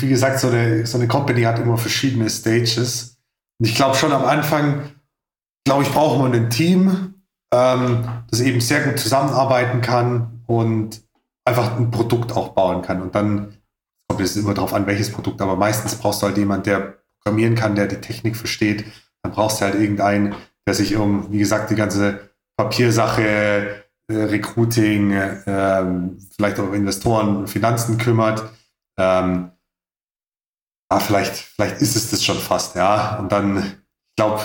wie 0.00 0.08
gesagt, 0.08 0.40
so 0.40 0.48
eine, 0.48 0.84
so 0.86 0.98
eine 0.98 1.06
Company 1.06 1.42
hat 1.42 1.58
immer 1.58 1.78
verschiedene 1.78 2.28
Stages. 2.28 3.11
Und 3.58 3.66
ich 3.66 3.74
glaube 3.74 3.96
schon 3.96 4.12
am 4.12 4.24
Anfang, 4.24 4.92
glaube 5.64 5.82
ich, 5.82 5.90
braucht 5.90 6.18
man 6.18 6.32
ein 6.32 6.50
Team, 6.50 7.14
ähm, 7.52 8.08
das 8.30 8.40
eben 8.40 8.60
sehr 8.60 8.82
gut 8.82 8.98
zusammenarbeiten 8.98 9.80
kann 9.80 10.42
und 10.46 11.02
einfach 11.44 11.76
ein 11.76 11.90
Produkt 11.90 12.32
auch 12.32 12.50
bauen 12.50 12.82
kann. 12.82 13.02
Und 13.02 13.14
dann 13.14 13.56
kommt 14.08 14.20
es 14.20 14.36
immer 14.36 14.54
darauf 14.54 14.74
an, 14.74 14.86
welches 14.86 15.12
Produkt, 15.12 15.40
aber 15.40 15.56
meistens 15.56 15.94
brauchst 15.94 16.22
du 16.22 16.26
halt 16.26 16.38
jemanden, 16.38 16.64
der 16.64 16.98
programmieren 17.22 17.54
kann, 17.54 17.74
der 17.74 17.86
die 17.86 18.00
Technik 18.00 18.36
versteht. 18.36 18.84
Dann 19.22 19.32
brauchst 19.32 19.60
du 19.60 19.64
halt 19.64 19.74
irgendeinen, 19.76 20.34
der 20.66 20.74
sich 20.74 20.96
um, 20.96 21.30
wie 21.30 21.38
gesagt, 21.38 21.70
die 21.70 21.76
ganze 21.76 22.30
Papiersache, 22.56 23.84
äh, 24.08 24.14
Recruiting, 24.14 25.12
äh, 25.12 25.84
vielleicht 26.36 26.58
auch 26.58 26.72
Investoren, 26.72 27.46
Finanzen 27.46 27.98
kümmert. 27.98 28.44
Ähm, 28.98 29.51
ja, 30.92 31.00
vielleicht, 31.00 31.34
vielleicht 31.34 31.80
ist 31.80 31.96
es 31.96 32.10
das 32.10 32.22
schon 32.22 32.38
fast, 32.38 32.76
ja. 32.76 33.18
Und 33.18 33.32
dann, 33.32 33.58
ich 33.58 34.16
glaube, 34.16 34.42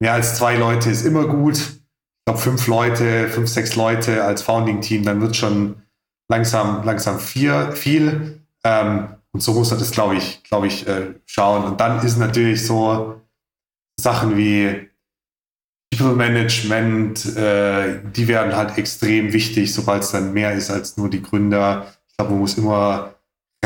mehr 0.00 0.14
als 0.14 0.36
zwei 0.36 0.56
Leute 0.56 0.90
ist 0.90 1.04
immer 1.04 1.28
gut. 1.28 1.58
Ich 1.58 2.24
glaube, 2.26 2.40
fünf 2.40 2.66
Leute, 2.66 3.28
fünf, 3.28 3.48
sechs 3.48 3.76
Leute 3.76 4.24
als 4.24 4.42
Founding-Team, 4.42 5.04
dann 5.04 5.20
wird 5.20 5.36
schon 5.36 5.82
langsam, 6.28 6.84
langsam 6.84 7.20
vier, 7.20 7.70
viel. 7.70 8.40
Ähm, 8.64 9.14
und 9.32 9.40
so 9.40 9.52
muss 9.52 9.70
man 9.70 9.78
das, 9.78 9.92
glaube 9.92 10.16
ich, 10.16 10.42
glaube 10.42 10.66
ich, 10.66 10.88
äh, 10.88 11.14
schauen. 11.24 11.64
Und 11.64 11.80
dann 11.80 12.04
ist 12.04 12.16
natürlich 12.16 12.66
so 12.66 13.20
Sachen 14.00 14.36
wie 14.36 14.88
People 15.94 16.16
Management, 16.16 17.36
äh, 17.36 18.00
die 18.10 18.26
werden 18.26 18.56
halt 18.56 18.76
extrem 18.76 19.32
wichtig, 19.32 19.72
sobald 19.72 20.02
es 20.02 20.10
dann 20.10 20.32
mehr 20.32 20.52
ist 20.52 20.68
als 20.70 20.96
nur 20.96 21.08
die 21.08 21.22
Gründer. 21.22 21.86
Ich 22.08 22.16
glaube, 22.16 22.32
man 22.32 22.40
muss 22.40 22.58
immer 22.58 23.15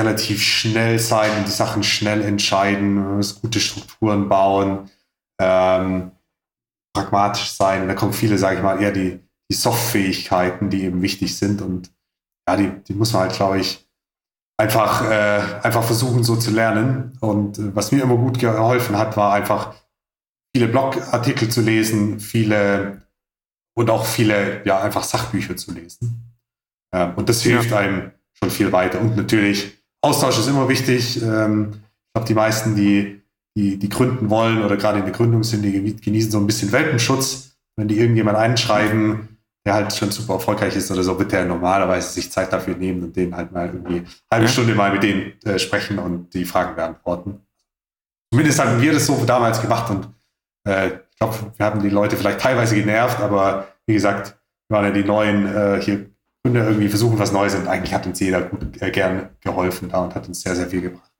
relativ 0.01 0.43
schnell 0.43 0.99
sein 0.99 1.31
und 1.39 1.47
die 1.47 1.53
Sachen 1.53 1.83
schnell 1.83 2.23
entscheiden, 2.23 2.95
man 2.95 3.17
muss 3.17 3.41
gute 3.41 3.61
Strukturen 3.61 4.29
bauen, 4.29 4.91
ähm, 5.41 6.13
pragmatisch 6.95 7.53
sein. 7.53 7.87
Da 7.87 7.95
kommen 7.95 8.13
viele, 8.13 8.39
sage 8.39 8.57
ich 8.57 8.63
mal, 8.63 8.83
eher 8.83 8.93
die, 8.93 9.21
die 9.51 9.55
Soft-Fähigkeiten, 9.55 10.71
die 10.71 10.85
eben 10.85 11.03
wichtig 11.03 11.37
sind. 11.37 11.63
Und 11.63 11.93
ja, 12.49 12.57
die, 12.57 12.71
die 12.89 12.95
muss 12.95 13.13
man 13.13 13.23
halt, 13.23 13.35
glaube 13.35 13.61
ich, 13.61 13.87
einfach, 14.59 15.09
äh, 15.09 15.43
einfach 15.63 15.85
versuchen 15.85 16.25
so 16.25 16.37
zu 16.37 16.51
lernen. 16.51 17.17
Und 17.21 17.59
äh, 17.59 17.75
was 17.75 17.93
mir 17.93 18.03
immer 18.03 18.17
gut 18.17 18.39
geholfen 18.39 18.99
hat, 18.99 19.17
war 19.17 19.33
einfach 19.35 19.75
viele 20.55 20.69
Blogartikel 20.69 21.49
zu 21.49 21.61
lesen, 21.61 22.21
viele 22.21 23.03
und 23.77 23.89
auch 23.89 24.05
viele, 24.05 24.65
ja, 24.67 24.81
einfach 24.81 25.05
Sachbücher 25.05 25.57
zu 25.57 25.73
lesen. 25.73 26.37
Ähm, 26.93 27.15
und 27.17 27.29
das 27.29 27.43
hilft 27.43 27.71
ja. 27.71 27.79
einem 27.79 28.13
schon 28.33 28.51
viel 28.51 28.73
weiter. 28.73 29.01
Und 29.01 29.17
natürlich, 29.17 29.80
Austausch 30.03 30.39
ist 30.39 30.49
immer 30.49 30.69
wichtig. 30.69 31.23
Ähm, 31.23 31.73
ich 31.73 32.13
glaube, 32.15 32.29
die 32.29 32.35
meisten, 32.35 32.75
die, 32.75 33.23
die, 33.57 33.79
die 33.79 33.89
gründen 33.89 34.31
wollen 34.31 34.63
oder 34.65 34.77
gerade 34.77 34.99
in 34.99 35.05
der 35.05 35.15
Gründung 35.15 35.45
sind, 35.45 35.63
die 35.63 35.97
genießen 35.97 36.31
so 36.31 36.39
ein 36.39 36.47
bisschen 36.47 36.73
Welpenschutz. 36.73 37.57
Wenn 37.77 37.89
die 37.89 37.99
irgendjemand 37.99 38.37
einschreiben, 38.37 39.39
der 39.65 39.75
halt 39.75 39.95
schon 39.95 40.11
super 40.11 40.35
erfolgreich 40.35 40.75
ist 40.77 40.91
oder 40.91 41.03
so, 41.03 41.19
wird 41.19 41.33
der 41.33 41.45
normalerweise 41.45 42.13
sich 42.13 42.31
Zeit 42.31 42.53
dafür 42.53 42.77
nehmen 42.77 43.03
und 43.05 43.17
den 43.17 43.37
halt 43.37 43.53
mal 43.53 43.67
irgendwie 43.67 43.99
eine 43.99 44.07
halbe 44.33 44.49
Stunde 44.49 44.75
mal 44.75 44.93
mit 44.93 45.03
denen 45.03 45.33
äh, 45.45 45.59
sprechen 45.59 45.99
und 45.99 46.33
die 46.35 46.45
Fragen 46.45 46.75
beantworten. 46.75 47.41
Zumindest 48.33 48.59
haben 48.61 48.81
wir 48.81 48.93
das 48.93 49.07
so 49.07 49.23
damals 49.25 49.61
gemacht 49.61 49.91
und 49.91 50.09
äh, 50.67 50.89
ich 50.89 51.19
glaube, 51.19 51.53
wir 51.57 51.67
haben 51.67 51.83
die 51.83 51.91
Leute 51.91 52.17
vielleicht 52.17 52.41
teilweise 52.41 52.75
genervt, 52.75 53.21
aber 53.21 53.69
wie 53.87 53.95
gesagt, 53.95 54.39
wir 54.69 54.77
waren 54.77 54.87
ja 54.87 54.93
die 54.93 55.05
neuen 55.05 55.47
äh, 55.47 55.81
hier 55.83 56.10
Gründer 56.43 56.67
irgendwie 56.67 56.89
versuchen 56.89 57.19
was 57.19 57.33
Neues 57.33 57.55
und 57.55 57.69
eigentlich 57.69 57.93
hat 57.93 58.07
uns 58.07 58.21
jeder 58.21 58.43
gut 58.43 58.81
äh, 58.81 58.91
gern 58.91 59.31
geholfen 59.41 59.91
da 59.91 60.03
und 60.03 60.15
hat 60.15 60.27
uns 60.27 60.41
sehr, 60.41 60.57
sehr 60.57 60.69
viel 60.69 60.81
gebracht. 60.81 61.11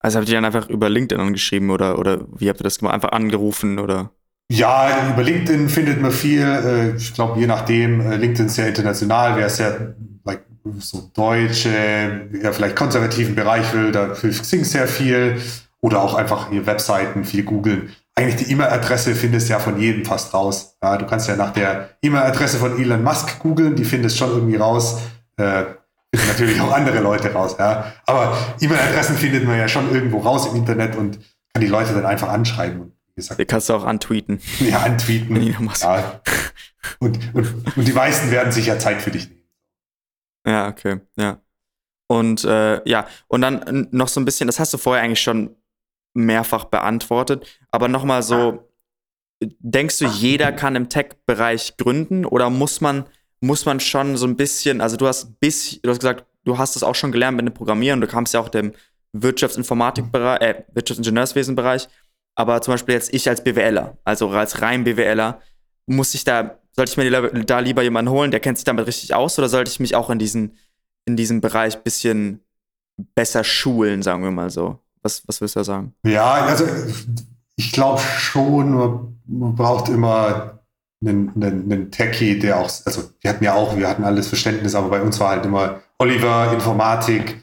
Also 0.00 0.18
habt 0.18 0.28
ihr 0.28 0.34
dann 0.34 0.44
einfach 0.44 0.68
über 0.68 0.88
LinkedIn 0.88 1.20
angeschrieben 1.20 1.70
oder, 1.70 1.98
oder 1.98 2.26
wie 2.38 2.48
habt 2.48 2.60
ihr 2.60 2.64
das 2.64 2.78
gemacht? 2.78 2.94
Einfach 2.94 3.12
angerufen 3.12 3.78
oder? 3.78 4.12
Ja, 4.50 5.12
über 5.12 5.22
LinkedIn 5.22 5.68
findet 5.68 6.00
man 6.00 6.12
viel. 6.12 6.42
Äh, 6.42 6.96
ich 6.96 7.12
glaube, 7.14 7.40
je 7.40 7.46
nachdem, 7.46 8.00
äh, 8.00 8.16
LinkedIn 8.16 8.46
ist 8.46 8.54
sehr 8.54 8.68
international, 8.68 9.36
wer 9.36 9.50
sehr 9.50 9.94
like, 10.24 10.44
so 10.78 11.10
deutsche, 11.14 12.28
ja, 12.42 12.52
vielleicht 12.52 12.76
konservativen 12.76 13.34
Bereich 13.34 13.72
will, 13.74 13.92
da 13.92 14.14
hilft 14.14 14.42
Xing 14.42 14.64
sehr 14.64 14.86
viel. 14.86 15.40
Oder 15.80 16.02
auch 16.02 16.14
einfach 16.14 16.50
hier 16.50 16.66
Webseiten, 16.66 17.24
viel 17.24 17.44
googeln. 17.44 17.94
Eigentlich 18.18 18.44
die 18.44 18.52
E-Mail-Adresse 18.52 19.14
findest 19.14 19.48
du 19.48 19.52
ja 19.52 19.58
von 19.60 19.78
jedem 19.80 20.04
fast 20.04 20.34
raus. 20.34 20.76
Ja, 20.82 20.96
du 20.96 21.06
kannst 21.06 21.28
ja 21.28 21.36
nach 21.36 21.52
der 21.52 21.90
E-Mail-Adresse 22.02 22.58
von 22.58 22.80
Elon 22.80 23.02
Musk 23.02 23.38
googeln, 23.38 23.76
die 23.76 23.84
findest 23.84 24.18
schon 24.18 24.30
irgendwie 24.30 24.56
raus. 24.56 25.00
Äh, 25.36 25.64
natürlich 26.12 26.60
auch 26.60 26.72
andere 26.72 27.00
Leute 27.00 27.32
raus. 27.32 27.56
Ja. 27.58 27.92
Aber 28.06 28.36
E-Mail-Adressen 28.60 29.16
findet 29.16 29.44
man 29.44 29.56
ja 29.56 29.68
schon 29.68 29.92
irgendwo 29.92 30.18
raus 30.18 30.46
im 30.46 30.56
Internet 30.56 30.96
und 30.96 31.20
kann 31.52 31.60
die 31.60 31.68
Leute 31.68 31.94
dann 31.94 32.06
einfach 32.06 32.28
anschreiben 32.28 32.92
gesagt. 33.18 33.38
Die 33.38 33.44
kannst 33.44 33.68
du 33.68 33.74
auch 33.74 33.84
antweeten. 33.84 34.40
Ja, 34.60 34.80
antweeten. 34.80 35.54
ja. 35.80 36.20
Und, 37.00 37.34
und, 37.34 37.76
und 37.76 37.86
die 37.86 37.92
meisten 37.92 38.30
werden 38.30 38.50
sich 38.50 38.66
ja 38.66 38.78
Zeit 38.78 39.02
für 39.02 39.10
dich 39.10 39.28
nehmen. 39.28 39.44
Ja, 40.46 40.68
okay, 40.68 41.00
ja. 41.16 41.40
Und 42.06 42.44
äh, 42.44 42.88
ja, 42.88 43.06
und 43.26 43.42
dann 43.42 43.88
noch 43.90 44.08
so 44.08 44.18
ein 44.18 44.24
bisschen, 44.24 44.46
das 44.46 44.58
hast 44.58 44.72
du 44.72 44.78
vorher 44.78 45.04
eigentlich 45.04 45.20
schon 45.20 45.54
mehrfach 46.14 46.64
beantwortet, 46.64 47.46
aber 47.70 47.88
nochmal 47.88 48.22
so, 48.22 48.68
denkst 49.40 49.98
du, 49.98 50.06
jeder 50.06 50.52
kann 50.52 50.76
im 50.76 50.88
Tech-Bereich 50.88 51.76
gründen 51.76 52.24
oder 52.24 52.50
muss 52.50 52.80
man, 52.80 53.04
muss 53.40 53.66
man 53.66 53.80
schon 53.80 54.16
so 54.16 54.26
ein 54.26 54.36
bisschen, 54.36 54.80
also 54.80 54.96
du 54.96 55.06
hast 55.06 55.38
bis, 55.40 55.80
du 55.80 55.90
hast 55.90 56.00
gesagt, 56.00 56.26
du 56.44 56.58
hast 56.58 56.76
es 56.76 56.82
auch 56.82 56.94
schon 56.94 57.12
gelernt 57.12 57.36
mit 57.36 57.46
dem 57.46 57.54
Programmieren, 57.54 58.00
du 58.00 58.06
kamst 58.06 58.34
ja 58.34 58.40
auch 58.40 58.48
dem 58.48 58.72
Wirtschaftsinformatikbereich, 59.12 60.40
äh, 60.40 60.64
Wirtschaftsingenieurswesenbereich. 60.72 61.88
Aber 62.34 62.60
zum 62.62 62.74
Beispiel 62.74 62.94
jetzt 62.94 63.12
ich 63.12 63.28
als 63.28 63.42
BWLer, 63.42 63.98
also 64.04 64.28
als 64.30 64.62
rein 64.62 64.84
BWLer, 64.84 65.40
muss 65.86 66.14
ich 66.14 66.24
da, 66.24 66.60
sollte 66.72 66.92
ich 66.92 66.96
mir 66.96 67.44
da 67.44 67.58
lieber 67.58 67.82
jemanden 67.82 68.10
holen, 68.12 68.30
der 68.30 68.40
kennt 68.40 68.58
sich 68.58 68.64
damit 68.64 68.86
richtig 68.86 69.14
aus, 69.14 69.38
oder 69.38 69.48
sollte 69.48 69.70
ich 69.70 69.80
mich 69.80 69.96
auch 69.96 70.10
in 70.10 70.18
diesen, 70.18 70.56
in 71.04 71.16
diesem 71.16 71.40
Bereich 71.40 71.76
ein 71.76 71.82
bisschen 71.82 72.44
besser 73.16 73.42
schulen, 73.42 74.02
sagen 74.02 74.22
wir 74.22 74.30
mal 74.30 74.50
so? 74.50 74.78
Was, 75.02 75.22
was 75.26 75.40
willst 75.40 75.56
du 75.56 75.60
da 75.60 75.64
sagen? 75.64 75.94
Ja, 76.04 76.32
also 76.32 76.64
ich 77.56 77.72
glaube 77.72 78.00
schon, 78.00 79.18
man 79.26 79.54
braucht 79.54 79.88
immer 79.88 80.60
einen, 81.04 81.32
einen, 81.34 81.72
einen 81.72 81.90
Techie, 81.90 82.38
der 82.38 82.58
auch, 82.58 82.70
also 82.84 83.10
wir 83.20 83.30
hatten 83.30 83.44
ja 83.44 83.54
auch, 83.54 83.76
wir 83.76 83.88
hatten 83.88 84.04
alles 84.04 84.28
Verständnis, 84.28 84.74
aber 84.74 84.88
bei 84.88 85.02
uns 85.02 85.18
war 85.20 85.30
halt 85.30 85.44
immer 85.44 85.80
Oliver, 85.98 86.52
Informatik, 86.52 87.42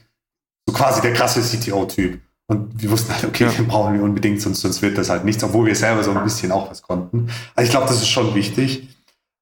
so 0.66 0.74
quasi 0.74 1.00
der 1.00 1.12
krasse 1.12 1.40
CTO-Typ. 1.40 2.20
Und 2.48 2.80
wir 2.80 2.90
wussten 2.90 3.12
halt, 3.12 3.24
okay, 3.24 3.44
ja. 3.44 3.50
den 3.50 3.66
brauchen 3.66 3.94
wir 3.94 4.02
unbedingt, 4.02 4.40
sonst, 4.40 4.60
sonst 4.60 4.80
wird 4.80 4.96
das 4.96 5.10
halt 5.10 5.24
nichts, 5.24 5.42
obwohl 5.42 5.66
wir 5.66 5.74
selber 5.74 6.04
so 6.04 6.12
ein 6.12 6.22
bisschen 6.22 6.52
auch 6.52 6.70
was 6.70 6.82
konnten. 6.82 7.28
Also 7.54 7.66
ich 7.66 7.70
glaube, 7.70 7.88
das 7.88 7.96
ist 7.96 8.08
schon 8.08 8.34
wichtig. 8.34 8.88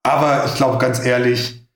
Aber 0.03 0.47
ich 0.47 0.55
glaube 0.55 0.79
ganz 0.79 1.05
ehrlich, 1.05 1.67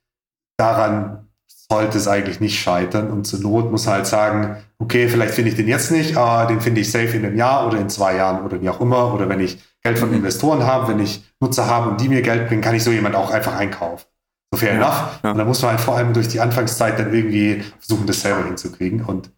daran 0.57 1.28
sollte 1.71 1.97
es 1.97 2.07
eigentlich 2.07 2.39
nicht 2.39 2.59
scheitern. 2.59 3.11
Und 3.11 3.25
zur 3.25 3.39
Not 3.39 3.71
muss 3.71 3.87
halt 3.87 4.07
sagen, 4.07 4.57
okay, 4.79 5.07
vielleicht 5.07 5.33
finde 5.33 5.51
ich 5.51 5.57
den 5.57 5.67
jetzt 5.67 5.91
nicht, 5.91 6.17
aber 6.17 6.47
den 6.47 6.61
finde 6.61 6.81
ich 6.81 6.91
safe 6.91 7.17
in 7.17 7.25
einem 7.25 7.37
Jahr 7.37 7.67
oder 7.67 7.77
in 7.77 7.89
zwei 7.89 8.15
Jahren 8.15 8.43
oder 8.43 8.61
wie 8.61 8.69
auch 8.69 8.81
immer. 8.81 9.13
Oder 9.13 9.29
wenn 9.29 9.39
ich 9.39 9.61
Geld 9.83 9.99
von. 9.99 10.13
Investoren 10.13 10.63
habe, 10.63 10.87
wenn 10.87 10.99
ich 10.99 11.23
Nutzer 11.39 11.67
habe 11.67 11.91
und 11.91 12.01
die 12.01 12.09
mir 12.09 12.21
Geld 12.21 12.47
bringen, 12.47 12.61
kann 12.61 12.75
ich 12.75 12.83
so 12.83 12.91
jemand 12.91 13.15
auch 13.15 13.31
einfach 13.31 13.55
einkaufen. 13.55 14.05
So 14.51 14.59
fair 14.59 14.73
ja, 14.73 14.77
enough. 14.77 15.19
Ja. 15.23 15.31
Und 15.31 15.37
da 15.37 15.45
muss 15.45 15.61
man 15.61 15.71
halt 15.71 15.81
vor 15.81 15.95
allem 15.95 16.13
durch 16.13 16.27
die 16.27 16.39
Anfangszeit 16.39 16.97
dann 16.99 17.13
irgendwie 17.13 17.63
versuchen, 17.79 18.07
das 18.07 18.21
selber 18.21 18.43
hinzukriegen. 18.45 19.05
Und 19.05 19.31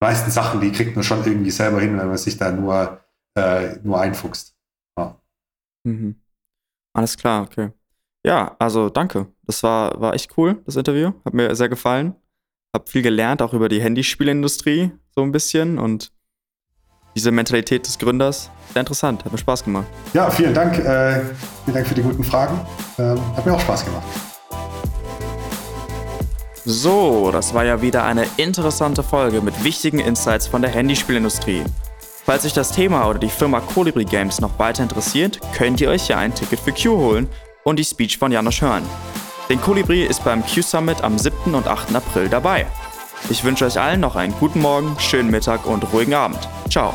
meisten 0.00 0.30
Sachen, 0.30 0.60
die 0.60 0.70
kriegt 0.70 0.94
man 0.94 1.02
schon 1.02 1.24
irgendwie 1.24 1.50
selber 1.50 1.80
hin, 1.80 1.98
wenn 1.98 2.08
man 2.08 2.18
sich 2.18 2.36
da 2.36 2.52
nur, 2.52 3.00
äh, 3.36 3.76
nur 3.82 4.00
einfuchst. 4.00 4.54
Ja. 4.98 5.18
Mhm. 5.84 6.20
Alles 6.94 7.16
klar, 7.16 7.42
okay. 7.42 7.70
Ja, 8.24 8.54
also 8.58 8.90
danke. 8.90 9.33
Das 9.46 9.62
war, 9.62 10.00
war 10.00 10.14
echt 10.14 10.36
cool, 10.36 10.62
das 10.66 10.76
Interview. 10.76 11.12
Hat 11.24 11.34
mir 11.34 11.54
sehr 11.54 11.68
gefallen. 11.68 12.14
Hab 12.72 12.88
viel 12.88 13.02
gelernt, 13.02 13.42
auch 13.42 13.52
über 13.52 13.68
die 13.68 13.80
Handyspielindustrie, 13.80 14.92
so 15.14 15.22
ein 15.22 15.32
bisschen. 15.32 15.78
Und 15.78 16.12
diese 17.14 17.30
Mentalität 17.30 17.86
des 17.86 17.98
Gründers. 17.98 18.50
Sehr 18.72 18.80
interessant, 18.80 19.24
hat 19.24 19.32
mir 19.32 19.38
Spaß 19.38 19.64
gemacht. 19.64 19.86
Ja, 20.12 20.30
vielen 20.30 20.54
Dank. 20.54 20.78
Äh, 20.78 21.20
vielen 21.64 21.74
Dank 21.74 21.86
für 21.86 21.94
die 21.94 22.02
guten 22.02 22.24
Fragen. 22.24 22.60
Ähm, 22.98 23.20
hat 23.36 23.46
mir 23.46 23.54
auch 23.54 23.60
Spaß 23.60 23.84
gemacht. 23.84 24.04
So, 26.64 27.30
das 27.30 27.52
war 27.52 27.64
ja 27.64 27.82
wieder 27.82 28.04
eine 28.04 28.26
interessante 28.38 29.02
Folge 29.02 29.42
mit 29.42 29.62
wichtigen 29.62 29.98
Insights 29.98 30.46
von 30.46 30.62
der 30.62 30.70
Handyspielindustrie. 30.70 31.62
Falls 32.24 32.46
euch 32.46 32.54
das 32.54 32.72
Thema 32.72 33.06
oder 33.06 33.18
die 33.18 33.28
Firma 33.28 33.60
Colibri 33.60 34.06
Games 34.06 34.40
noch 34.40 34.58
weiter 34.58 34.82
interessiert, 34.82 35.38
könnt 35.54 35.82
ihr 35.82 35.90
euch 35.90 36.08
ja 36.08 36.16
ein 36.16 36.34
Ticket 36.34 36.58
für 36.58 36.72
Q 36.72 36.96
holen 36.96 37.28
und 37.64 37.78
die 37.78 37.84
Speech 37.84 38.16
von 38.16 38.32
Janosch 38.32 38.62
hören. 38.62 38.82
Denn 39.48 39.60
Colibri 39.60 40.04
ist 40.04 40.24
beim 40.24 40.42
Q 40.44 40.62
Summit 40.62 41.02
am 41.02 41.18
7. 41.18 41.54
und 41.54 41.68
8. 41.68 41.94
April 41.94 42.28
dabei. 42.28 42.66
Ich 43.30 43.44
wünsche 43.44 43.64
euch 43.64 43.78
allen 43.78 44.00
noch 44.00 44.16
einen 44.16 44.34
guten 44.38 44.60
Morgen, 44.60 44.96
schönen 44.98 45.30
Mittag 45.30 45.66
und 45.66 45.92
ruhigen 45.92 46.14
Abend. 46.14 46.48
Ciao. 46.70 46.94